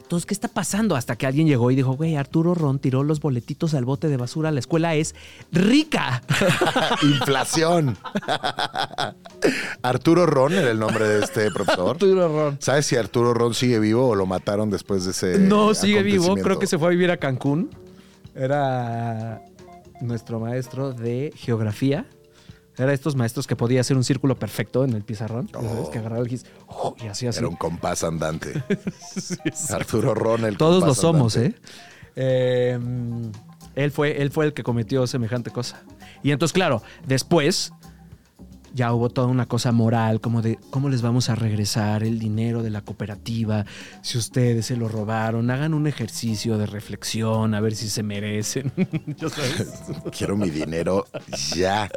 Entonces, 0.10 0.26
¿qué 0.26 0.34
está 0.34 0.48
pasando? 0.48 0.96
Hasta 0.96 1.16
que 1.16 1.28
alguien 1.28 1.46
llegó 1.46 1.70
y 1.70 1.76
dijo, 1.76 1.92
güey, 1.92 2.16
Arturo 2.16 2.56
Ron 2.56 2.80
tiró 2.80 3.04
los 3.04 3.20
boletitos 3.20 3.76
al 3.76 3.86
bote 3.86 4.08
de 4.08 4.18
basura. 4.18 4.50
La 4.50 4.60
escuela 4.60 4.96
es 4.96 5.14
rica. 5.52 6.24
Inflación. 7.04 7.96
Arturo 9.84 10.26
Ron 10.26 10.54
era 10.54 10.72
el 10.72 10.80
nombre 10.80 11.08
de 11.08 11.24
este 11.24 11.52
profesor. 11.52 11.92
Arturo 11.92 12.28
Ron. 12.28 12.58
¿Sabes 12.60 12.88
si 12.88 12.96
Arturo 12.96 13.36
Ron 13.36 13.54
sigue 13.54 13.78
vivo 13.78 14.08
o 14.08 14.16
lo 14.16 14.26
mataron 14.26 14.72
después 14.72 15.06
de 15.06 15.12
ese 15.12 15.38
No, 15.38 15.76
sigue 15.76 16.02
vivo. 16.02 16.34
Creo 16.38 16.58
que 16.58 16.66
se 16.66 16.80
fue 16.80 16.88
a 16.88 16.90
vivir 16.90 17.12
a 17.12 17.18
Cancún. 17.18 17.70
Era 18.34 19.44
nuestro 20.02 20.40
maestro 20.40 20.92
de 20.92 21.32
geografía. 21.36 22.08
Era 22.80 22.94
estos 22.94 23.16
maestros 23.16 23.46
que 23.46 23.58
podía 23.58 23.82
hacer 23.82 23.98
un 23.98 24.06
círculo 24.06 24.40
perfecto 24.40 24.86
en 24.86 24.94
el 24.94 25.04
pizarrón. 25.04 25.50
Oh. 25.54 25.92
Que 25.92 26.00
agarraba 26.00 26.22
el 26.22 26.30
gis 26.30 26.46
¡oh! 26.68 26.96
y 27.04 27.08
hacía 27.08 27.30
así. 27.32 27.40
Era 27.40 27.50
un 27.50 27.58
compás 27.58 28.04
andante. 28.04 28.64
Sí. 29.20 29.36
Arturo 29.74 30.16
Ron, 30.16 30.46
el 30.46 30.58
Todos 30.58 30.84
lo 30.84 30.96
somos, 30.96 31.36
andante. 31.36 31.58
¿eh? 31.58 31.62
Eh, 32.16 32.80
Él 33.76 33.92
fue, 33.92 34.22
él 34.22 34.32
fue 34.32 34.46
el 34.46 34.54
que 34.54 34.64
cometió 34.64 35.06
semejante 35.08 35.52
cosa. 35.52 35.84
Y 36.24 36.32
entonces, 36.32 36.54
claro, 36.54 36.82
después 37.06 37.74
ya 38.74 38.94
hubo 38.94 39.10
toda 39.10 39.28
una 39.28 39.46
cosa 39.48 39.72
moral, 39.72 40.22
como 40.22 40.42
de 40.42 40.58
cómo 40.70 40.90
les 40.90 41.02
vamos 41.02 41.30
a 41.30 41.36
regresar 41.36 42.04
el 42.04 42.20
dinero 42.20 42.64
de 42.64 42.70
la 42.70 42.82
cooperativa 42.82 43.66
si 44.02 44.18
ustedes 44.18 44.68
se 44.68 44.78
lo 44.78 44.88
robaron. 44.88 45.50
Hagan 45.52 45.74
un 45.74 45.88
ejercicio 45.88 46.58
de 46.58 46.66
reflexión, 46.66 47.54
a 47.54 47.62
ver 47.62 47.76
si 47.76 47.90
se 47.90 48.04
merecen. 48.04 48.72
Ya 49.18 49.30
sabes. 49.30 49.68
Quiero 50.18 50.38
mi 50.38 50.50
dinero 50.50 51.06
ya. 51.56 51.90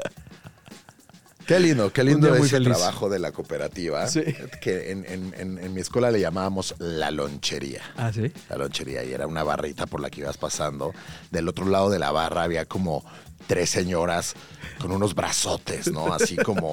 Qué 1.47 1.59
lindo, 1.61 1.93
qué 1.93 2.05
lindo 2.05 2.35
ese 2.35 2.49
feliz. 2.51 2.69
trabajo 2.77 3.09
de 3.09 3.19
la 3.19 3.33
cooperativa. 3.33 4.07
Sí. 4.09 4.23
Que 4.61 4.91
en, 4.93 5.05
en- 5.09 5.35
en- 5.39 5.59
en 5.59 5.75
mi 5.75 5.81
escuela 5.81 6.11
le 6.11 6.21
llamábamos 6.21 6.75
la 6.79 7.11
lonchería. 7.11 7.83
Ah, 7.97 8.13
sí. 8.13 8.31
La 8.49 8.57
lonchería 8.57 9.05
y 9.05 9.13
era 9.13 9.27
una 9.27 9.43
barrita 9.43 9.87
por 9.87 10.01
la 10.01 10.11
que 10.11 10.21
ibas 10.21 10.37
pasando. 10.39 10.93
Del 11.31 11.49
otro 11.49 11.67
lado 11.67 11.91
de 11.91 11.99
la 11.99 12.11
barra 12.13 12.43
había 12.45 12.65
como 12.67 13.05
tres 13.47 13.71
señoras 13.71 14.35
con 14.79 14.91
unos 14.93 15.15
brazotes, 15.15 15.93
¿no? 15.93 16.13
Así 16.13 16.37
como 16.37 16.73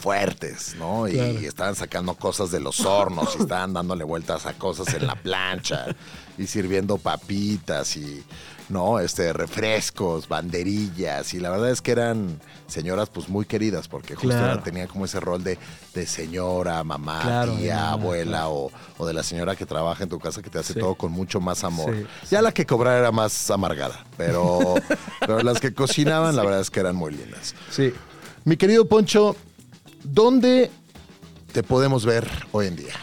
fuertes, 0.00 0.74
¿no? 0.78 1.06
Y 1.08 1.12
Claro. 1.12 1.38
estaban 1.40 1.74
sacando 1.74 2.14
cosas 2.14 2.50
de 2.50 2.60
los 2.60 2.80
hornos 2.80 3.34
y 3.38 3.42
estaban 3.42 3.72
dándole 3.74 4.04
vueltas 4.04 4.46
a 4.46 4.54
cosas 4.54 4.92
en 4.94 5.06
la 5.06 5.14
plancha 5.14 5.86
y 6.38 6.46
sirviendo 6.46 6.96
papitas 6.96 7.96
y, 7.96 8.24
¿no? 8.70 8.98
Este, 8.98 9.32
refrescos, 9.34 10.26
banderillas. 10.28 11.34
Y 11.34 11.40
la 11.40 11.50
verdad 11.50 11.70
es 11.70 11.82
que 11.82 11.92
eran 11.92 12.40
señoras 12.66 13.10
pues 13.10 13.28
muy 13.28 13.44
queridas 13.44 13.88
porque 13.88 14.14
justo 14.14 14.36
Claro. 14.38 14.62
tenían 14.62 14.86
como 14.88 15.04
ese 15.04 15.20
rol 15.20 15.42
de, 15.44 15.58
de 15.92 16.06
señora, 16.06 16.82
mamá, 16.84 17.20
Claro, 17.22 17.56
tía, 17.56 17.74
mamá, 17.76 17.90
abuela 17.92 18.48
o, 18.48 18.70
o 18.96 19.06
de 19.06 19.12
la 19.12 19.22
señora 19.22 19.54
que 19.56 19.66
trabaja 19.66 20.04
en 20.04 20.08
tu 20.08 20.18
casa 20.18 20.40
que 20.40 20.48
te 20.50 20.58
hace 20.60 20.72
Sí. 20.74 20.80
todo 20.80 20.94
con 20.94 21.12
mucho 21.12 21.40
más 21.40 21.62
amor. 21.64 21.94
Sí, 21.94 22.06
Ya 22.30 22.40
la 22.42 22.52
que 22.52 22.64
cobraba 22.64 22.96
era 22.96 23.12
más 23.12 23.50
amargada, 23.50 24.06
pero, 24.16 24.76
pero 25.20 25.42
las 25.42 25.60
que 25.60 25.74
la 26.10 26.42
verdad 26.44 26.60
es 26.60 26.70
que 26.70 26.80
eran 26.80 26.96
muy 26.96 27.12
lindas. 27.12 27.54
Sí. 27.70 27.92
Mi 28.44 28.56
querido 28.56 28.86
Poncho, 28.86 29.36
¿dónde 30.02 30.70
te 31.52 31.62
podemos 31.62 32.04
ver 32.04 32.28
hoy 32.52 32.66
en 32.66 32.76
día? 32.76 32.94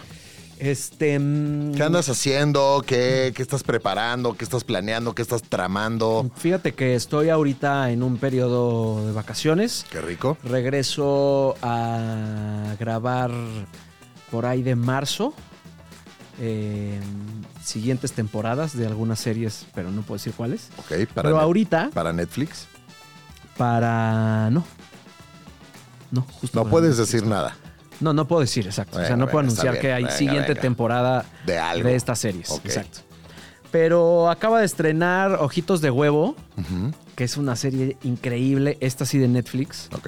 Este. 0.60 1.20
mm, 1.20 1.76
¿Qué 1.76 1.84
andas 1.84 2.10
haciendo? 2.10 2.84
¿Qué, 2.86 3.32
qué 3.36 3.41
estás 3.43 3.62
preparando? 3.64 4.34
¿Qué 4.36 4.43
estás 4.43 4.64
planeando? 4.64 5.14
¿Qué 5.14 5.22
estás 5.22 5.43
tramando? 5.43 6.32
Fíjate 6.36 6.74
que 6.74 6.95
estoy 6.95 7.30
ahorita 7.30 7.91
en 7.91 8.01
un 8.01 8.18
periodo 8.18 9.05
de 9.05 9.12
vacaciones. 9.12 9.86
Qué 9.91 10.01
rico. 10.01 10.36
Regreso 10.43 11.55
a 11.62 12.74
grabar 12.80 13.30
por 14.32 14.45
ahí 14.47 14.64
de 14.64 14.76
marzo. 14.76 15.34
eh, 16.39 16.99
siguientes 17.64 18.14
temporadas 18.14 18.76
de 18.78 18.86
algunas 18.88 19.20
series, 19.20 19.66
pero 19.76 19.91
no 19.91 20.01
puedo 20.01 20.18
decir 20.18 20.34
cuáles. 20.36 20.70
Ok, 20.78 21.08
para, 21.14 21.28
Pero 21.30 21.39
ahorita, 21.39 21.89
para 21.93 22.14
Netflix. 22.14 22.68
Para. 23.58 24.49
No. 24.51 24.64
No, 26.12 26.22
justo. 26.39 26.64
No 26.64 26.70
puedes 26.70 26.95
decir 26.97 27.26
nada 27.26 27.58
No, 27.99 28.14
no 28.14 28.26
puedo 28.30 28.39
decir, 28.41 28.66
exacto. 28.66 28.97
o 28.97 29.05
sea, 29.05 29.18
no 29.18 29.26
puedo 29.26 29.39
venga, 29.45 29.51
anunciar 29.62 29.80
que 29.82 29.91
hay 29.91 30.03
Venga, 30.05 30.16
siguiente 30.16 30.55
temporada 30.55 31.26
de 31.45 31.58
algo. 31.58 31.89
de 31.89 31.95
estas 31.95 32.20
series. 32.20 32.49
Exacto. 32.64 32.99
Pero 33.72 34.30
acaba 34.30 34.60
de 34.62 34.66
estrenar 34.66 35.34
Ojitos 35.41 35.82
de 35.82 35.91
Huevo, 35.91 36.36
que 37.16 37.26
es 37.26 37.36
una 37.36 37.58
serie 37.58 37.97
increíble, 38.03 38.78
esta 38.80 39.05
sí 39.05 39.18
de 39.18 39.28
Netflix, 39.28 39.89
Ok. 39.93 40.08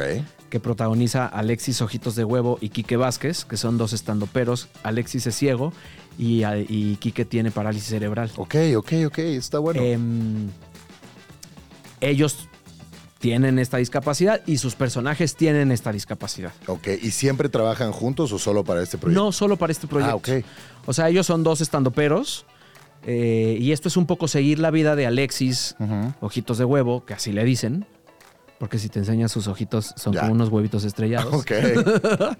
que 0.49 0.59
protagoniza 0.61 1.25
Alexis 1.25 1.81
Ojitos 1.81 2.15
de 2.15 2.23
Huevo 2.23 2.57
y 2.61 2.69
Quique 2.69 2.95
Vázquez, 2.95 3.43
que 3.43 3.57
son 3.57 3.77
dos 3.77 3.91
estandoperos. 3.91 4.69
Alexis 4.83 5.27
es 5.27 5.35
ciego 5.35 5.73
y, 6.17 6.43
y 6.45 6.95
Quique 7.01 7.25
tiene 7.25 7.51
parálisis 7.51 7.89
cerebral. 7.89 8.31
Ok, 8.37 8.55
ok, 8.77 8.93
ok. 9.07 9.17
Está 9.19 9.59
bueno. 9.59 9.81
Em, 9.81 10.49
ellos 12.01 12.47
tienen 13.19 13.59
esta 13.59 13.77
discapacidad 13.77 14.41
y 14.47 14.57
sus 14.57 14.75
personajes 14.75 15.35
tienen 15.35 15.71
esta 15.71 15.91
discapacidad. 15.91 16.51
ok. 16.67 16.87
¿Y 17.01 17.11
siempre 17.11 17.49
trabajan 17.49 17.91
juntos 17.91 18.31
o 18.31 18.39
solo 18.39 18.63
para 18.63 18.81
este 18.81 18.97
proyecto? 18.97 19.23
No 19.23 19.31
solo 19.31 19.57
para 19.57 19.71
este 19.71 19.87
proyecto. 19.87 20.13
Ah, 20.13 20.15
ok. 20.15 20.45
O 20.85 20.93
sea, 20.93 21.09
ellos 21.09 21.25
son 21.27 21.43
dos 21.43 21.61
estandoperos. 21.61 22.45
eh, 23.05 23.57
y 23.59 23.71
esto 23.71 23.87
es 23.87 23.97
un 23.97 24.05
poco 24.05 24.27
seguir 24.27 24.59
la 24.59 24.71
vida 24.71 24.95
de 24.95 25.05
Alexis, 25.05 25.75
ojitos 26.21 26.57
de 26.57 26.65
huevo, 26.65 27.05
que 27.05 27.13
así 27.13 27.31
le 27.31 27.43
dicen. 27.43 27.85
Porque 28.57 28.77
si 28.77 28.89
te 28.89 28.99
enseñas 28.99 29.31
sus 29.31 29.47
ojitos, 29.47 29.93
son 29.95 30.11
Ya. 30.13 30.21
como 30.21 30.33
unos 30.33 30.49
huevitos 30.49 30.83
estrellados. 30.83 31.33
Ok. 31.33 31.51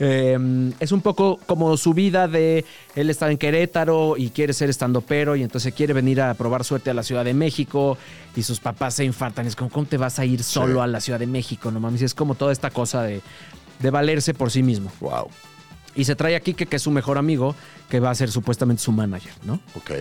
Eh, 0.00 0.72
es 0.80 0.90
un 0.92 1.00
poco 1.02 1.38
como 1.46 1.76
su 1.76 1.94
vida 1.94 2.26
de 2.26 2.64
él 2.96 3.10
estar 3.10 3.30
en 3.30 3.38
Querétaro 3.38 4.16
y 4.16 4.30
quiere 4.30 4.52
ser 4.52 4.68
estandopero 4.70 5.36
y 5.36 5.42
entonces 5.42 5.72
quiere 5.72 5.92
venir 5.92 6.20
a 6.20 6.34
probar 6.34 6.64
suerte 6.64 6.90
a 6.90 6.94
la 6.94 7.02
Ciudad 7.04 7.24
de 7.24 7.32
México 7.34 7.96
y 8.34 8.42
sus 8.42 8.58
papás 8.60 8.94
se 8.94 9.04
infartan. 9.04 9.46
Es 9.46 9.54
como, 9.54 9.70
¿cómo 9.70 9.86
te 9.86 9.96
vas 9.96 10.18
a 10.18 10.24
ir 10.24 10.42
solo 10.42 10.74
Sí. 10.74 10.80
a 10.80 10.86
la 10.88 11.00
Ciudad 11.00 11.18
de 11.20 11.26
México? 11.28 11.70
No 11.70 11.78
mames, 11.80 12.02
es 12.02 12.14
como 12.14 12.34
toda 12.34 12.52
esta 12.52 12.70
cosa 12.70 13.02
de, 13.02 13.20
de 13.78 13.90
valerse 13.90 14.34
por 14.34 14.50
sí 14.50 14.62
mismo. 14.62 14.90
wow. 15.00 15.28
Y 15.96 16.04
se 16.06 16.16
trae 16.16 16.34
a 16.34 16.40
Kike, 16.40 16.66
que 16.66 16.74
es 16.76 16.82
su 16.82 16.90
mejor 16.90 17.18
amigo, 17.18 17.54
que 17.88 18.00
va 18.00 18.10
a 18.10 18.14
ser 18.16 18.28
supuestamente 18.32 18.82
su 18.82 18.90
manager, 18.90 19.32
¿no? 19.44 19.60
Ok. 19.76 19.92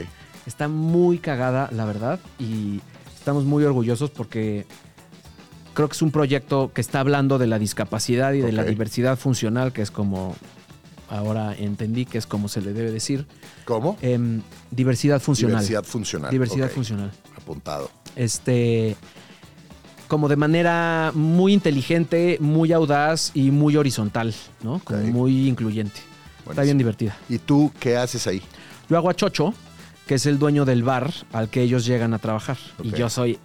Está 0.48 0.68
muy 0.68 1.20
cagada, 1.20 1.70
la 1.72 1.86
verdad, 1.86 2.20
y 2.40 2.82
estamos 3.16 3.44
muy 3.46 3.64
orgullosos 3.64 4.10
porque 4.10 4.66
creo 5.74 5.88
que 5.88 5.94
es 5.94 6.02
un 6.02 6.12
proyecto 6.12 6.72
que 6.74 6.82
está 6.82 7.00
hablando 7.00 7.38
de 7.38 7.48
la 7.48 7.60
discapacidad 7.60 8.34
y 8.34 8.42
de 8.42 8.52
la 8.52 8.64
diversidad 8.64 9.18
funcional, 9.18 9.74
que 9.74 9.82
es 9.82 9.92
como 9.92 10.36
ahora 11.10 11.56
entendí 11.56 12.06
que 12.06 12.18
es 12.18 12.26
como 12.26 12.48
se 12.48 12.62
le 12.62 12.74
debe 12.74 12.92
decir. 12.92 13.26
¿Cómo? 13.66 13.98
Em, 14.02 14.42
diversidad 14.72 15.22
funcional. 15.22 15.58
Diversidad 15.58 15.84
funcional. 15.84 16.32
Diversidad 16.32 16.70
funcional. 16.70 17.12
Apuntado. 17.38 17.90
Este. 18.16 18.96
Como 20.08 20.28
de 20.28 20.36
manera 20.36 21.12
muy 21.16 21.54
inteligente, 21.54 22.38
muy 22.40 22.72
audaz 22.72 23.32
y 23.34 23.52
muy 23.52 23.78
horizontal, 23.78 24.34
¿no? 24.62 24.80
Como 24.84 25.00
muy 25.00 25.48
incluyente. 25.48 26.02
Está 26.48 26.62
bien 26.62 26.78
divertida. 26.78 27.18
¿Y 27.30 27.40
tú 27.40 27.72
qué 27.80 27.98
haces 27.98 28.28
ahí? 28.28 28.42
Yo 28.90 28.98
hago 28.98 29.10
a 29.10 29.16
Chocho, 29.16 29.54
que 30.06 30.16
es 30.16 30.26
el 30.26 30.38
dueño 30.38 30.66
del 30.66 30.84
bar 30.84 31.12
al 31.32 31.50
que 31.50 31.62
ellos 31.62 31.86
llegan 31.86 32.14
a 32.14 32.20
trabajar. 32.20 32.58
Y 32.84 32.92
yo 32.92 33.10
soy 33.10 33.40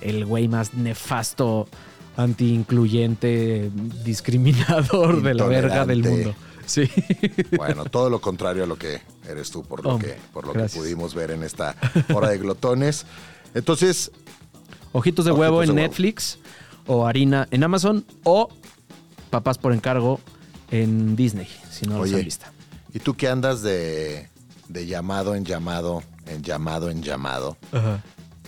el 0.00 0.24
güey 0.24 0.48
más 0.48 0.74
nefasto, 0.74 1.68
anti-incluyente, 2.16 3.70
discriminador 4.04 5.22
de 5.22 5.34
la 5.34 5.46
verga 5.46 5.84
del 5.86 6.02
mundo. 6.02 6.34
Sí. 6.66 6.90
Bueno, 7.56 7.84
todo 7.84 8.10
lo 8.10 8.20
contrario 8.20 8.64
a 8.64 8.66
lo 8.66 8.76
que 8.76 9.00
eres 9.28 9.50
tú, 9.50 9.62
por 9.62 9.84
lo 9.84 9.90
Hombre, 9.90 10.14
que, 10.14 10.20
por 10.32 10.46
lo 10.46 10.52
que 10.52 10.64
pudimos 10.64 11.14
ver 11.14 11.30
en 11.30 11.44
esta 11.44 11.76
hora 12.12 12.28
de 12.30 12.38
glotones. 12.38 13.06
Entonces, 13.54 14.10
Ojitos 14.92 15.24
de 15.24 15.30
Ojitos 15.30 15.40
huevo 15.40 15.62
en 15.62 15.68
de 15.68 15.74
huevo. 15.74 15.88
Netflix, 15.88 16.38
o 16.86 17.06
harina 17.06 17.46
en 17.50 17.62
Amazon, 17.62 18.04
o 18.24 18.48
papás 19.30 19.58
por 19.58 19.72
encargo 19.72 20.20
en 20.70 21.14
Disney, 21.14 21.48
si 21.70 21.86
no 21.86 21.98
los 21.98 22.12
han 22.12 22.24
visto. 22.24 22.46
¿y 22.92 22.98
tú 22.98 23.14
qué 23.14 23.28
andas 23.28 23.62
de, 23.62 24.28
de 24.68 24.86
llamado 24.86 25.34
en 25.34 25.44
llamado, 25.44 26.02
en 26.26 26.42
llamado 26.42 26.90
en 26.90 27.02
llamado? 27.02 27.56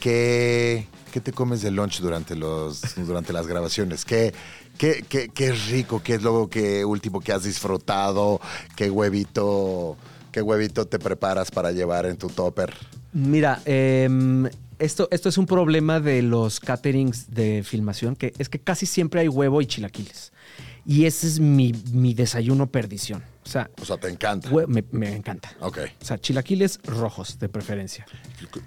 ¿Qué, 0.00 0.88
qué 1.08 1.20
te 1.20 1.32
comes 1.32 1.62
de 1.62 1.70
lunch 1.70 2.00
durante, 2.00 2.36
los, 2.36 2.82
durante 2.96 3.32
las 3.32 3.46
grabaciones? 3.46 4.04
¿Qué, 4.04 4.32
qué, 4.76 5.04
qué, 5.08 5.28
qué 5.28 5.52
rico? 5.52 6.02
¿Qué 6.02 6.14
es 6.14 6.22
lo 6.22 6.48
que 6.48 6.84
último 6.84 7.20
que 7.20 7.32
has 7.32 7.44
disfrutado? 7.44 8.40
¿Qué 8.76 8.90
huevito, 8.90 9.96
qué 10.32 10.42
huevito 10.42 10.86
te 10.86 10.98
preparas 10.98 11.50
para 11.50 11.72
llevar 11.72 12.06
en 12.06 12.16
tu 12.16 12.28
topper? 12.28 12.72
Mira, 13.12 13.60
em, 13.64 14.48
esto, 14.78 15.08
esto 15.10 15.28
es 15.28 15.38
un 15.38 15.46
problema 15.46 16.00
de 16.00 16.22
los 16.22 16.60
caterings 16.60 17.34
de 17.34 17.62
filmación, 17.64 18.14
que 18.14 18.32
es 18.38 18.48
que 18.48 18.58
casi 18.58 18.86
siempre 18.86 19.20
hay 19.20 19.28
huevo 19.28 19.60
y 19.60 19.66
chilaquiles. 19.66 20.32
Y 20.90 21.04
ese 21.04 21.26
es 21.26 21.38
mi, 21.38 21.74
mi 21.92 22.14
desayuno 22.14 22.66
perdición. 22.66 23.22
O 23.44 23.48
sea, 23.50 23.70
O 23.80 23.84
sea, 23.84 23.98
te 23.98 24.08
encanta. 24.08 24.48
me, 24.66 24.82
me 24.90 25.14
encanta. 25.14 25.52
Ok. 25.60 25.78
O 26.00 26.04
sea, 26.04 26.18
chilaquiles 26.18 26.80
rojos 26.82 27.38
de 27.38 27.50
preferencia. 27.50 28.06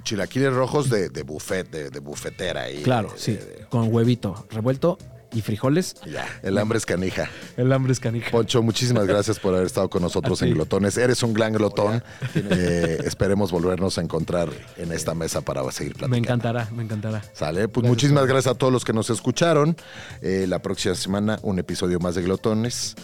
Chilaquiles 0.04 0.54
rojos 0.54 0.90
de, 0.92 1.10
de 1.10 1.24
buffet, 1.24 1.68
de, 1.72 1.90
de 1.90 2.00
bufetera. 2.00 2.62
ahí. 2.62 2.84
Claro, 2.84 3.12
de- 3.12 3.18
sí. 3.20 3.40
Con 3.70 3.92
huevito 3.92 4.46
revuelto 4.52 5.00
y 5.34 5.42
frijoles. 5.42 5.96
ya, 6.06 6.28
el 6.44 6.58
hambre 6.58 6.78
es 6.78 6.86
canija. 6.86 7.30
El 7.58 7.72
hambre 7.72 7.94
es 7.94 8.00
canija. 8.00 8.32
Poncho, 8.32 8.62
muchísimas 8.62 9.08
gracias 9.08 9.40
por 9.40 9.54
haber 9.54 9.68
estado 9.68 9.90
con 9.90 10.02
nosotros 10.02 10.42
en. 10.42 10.54
Glotones. 10.54 10.98
Eres 10.98 11.24
un 11.24 11.34
gran 11.34 11.54
glotón. 11.54 12.04
Eh, 12.36 13.00
esperemos 13.06 13.52
volvernos 13.52 13.98
a 13.98 14.02
encontrar 14.02 14.50
en 14.78 14.92
esta 14.92 15.14
mesa 15.14 15.42
para 15.42 15.62
seguir 15.72 15.94
platicando. 15.94 16.12
Me 16.12 16.18
encantará, 16.18 16.70
me 16.72 16.84
encantará. 16.84 17.22
Sale, 17.34 17.68
pues 17.68 17.84
Gracias, 17.84 17.90
muchísimas 17.90 18.26
gracias 18.26 18.54
a 18.54 18.58
todos 18.58 18.74
los 18.74 18.84
que 18.84 18.94
nos 18.94 19.10
escucharon. 19.10 19.76
Eh, 20.22 20.46
la 20.48 20.60
próxima 20.60 20.96
semana 20.96 21.40
un 21.44 21.60
episodio 21.60 22.00
más 22.00 22.16
de 22.16 22.24
Glotones. 22.24 22.96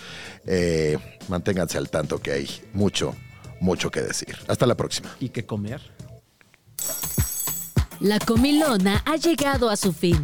Eh, 0.45 0.97
manténganse 1.29 1.77
al 1.77 1.89
tanto 1.89 2.19
que 2.19 2.31
hay 2.31 2.49
mucho, 2.73 3.15
mucho 3.59 3.89
que 3.89 4.01
decir. 4.01 4.37
Hasta 4.47 4.65
la 4.65 4.75
próxima. 4.75 5.09
¿Y 5.19 5.29
qué 5.29 5.45
comer? 5.45 5.81
La 7.99 8.19
comilona 8.19 9.01
ha 9.05 9.15
llegado 9.15 9.69
a 9.69 9.75
su 9.75 9.91
fin. 9.91 10.23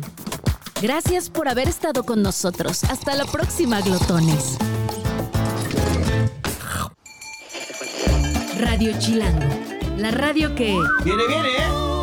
Gracias 0.84 1.29
por 1.29 1.47
haber 1.47 1.69
estado 1.69 2.03
con 2.03 2.21
nosotros. 2.21 2.84
Hasta 2.84 3.15
la 3.15 3.23
próxima, 3.23 3.79
glotones. 3.79 4.57
Radio 8.59 8.91
Chilango, 8.99 9.47
la 9.95 10.11
radio 10.11 10.53
que... 10.55 10.77
Viene, 11.05 11.23
viene, 11.25 11.47
¿eh? 11.47 12.03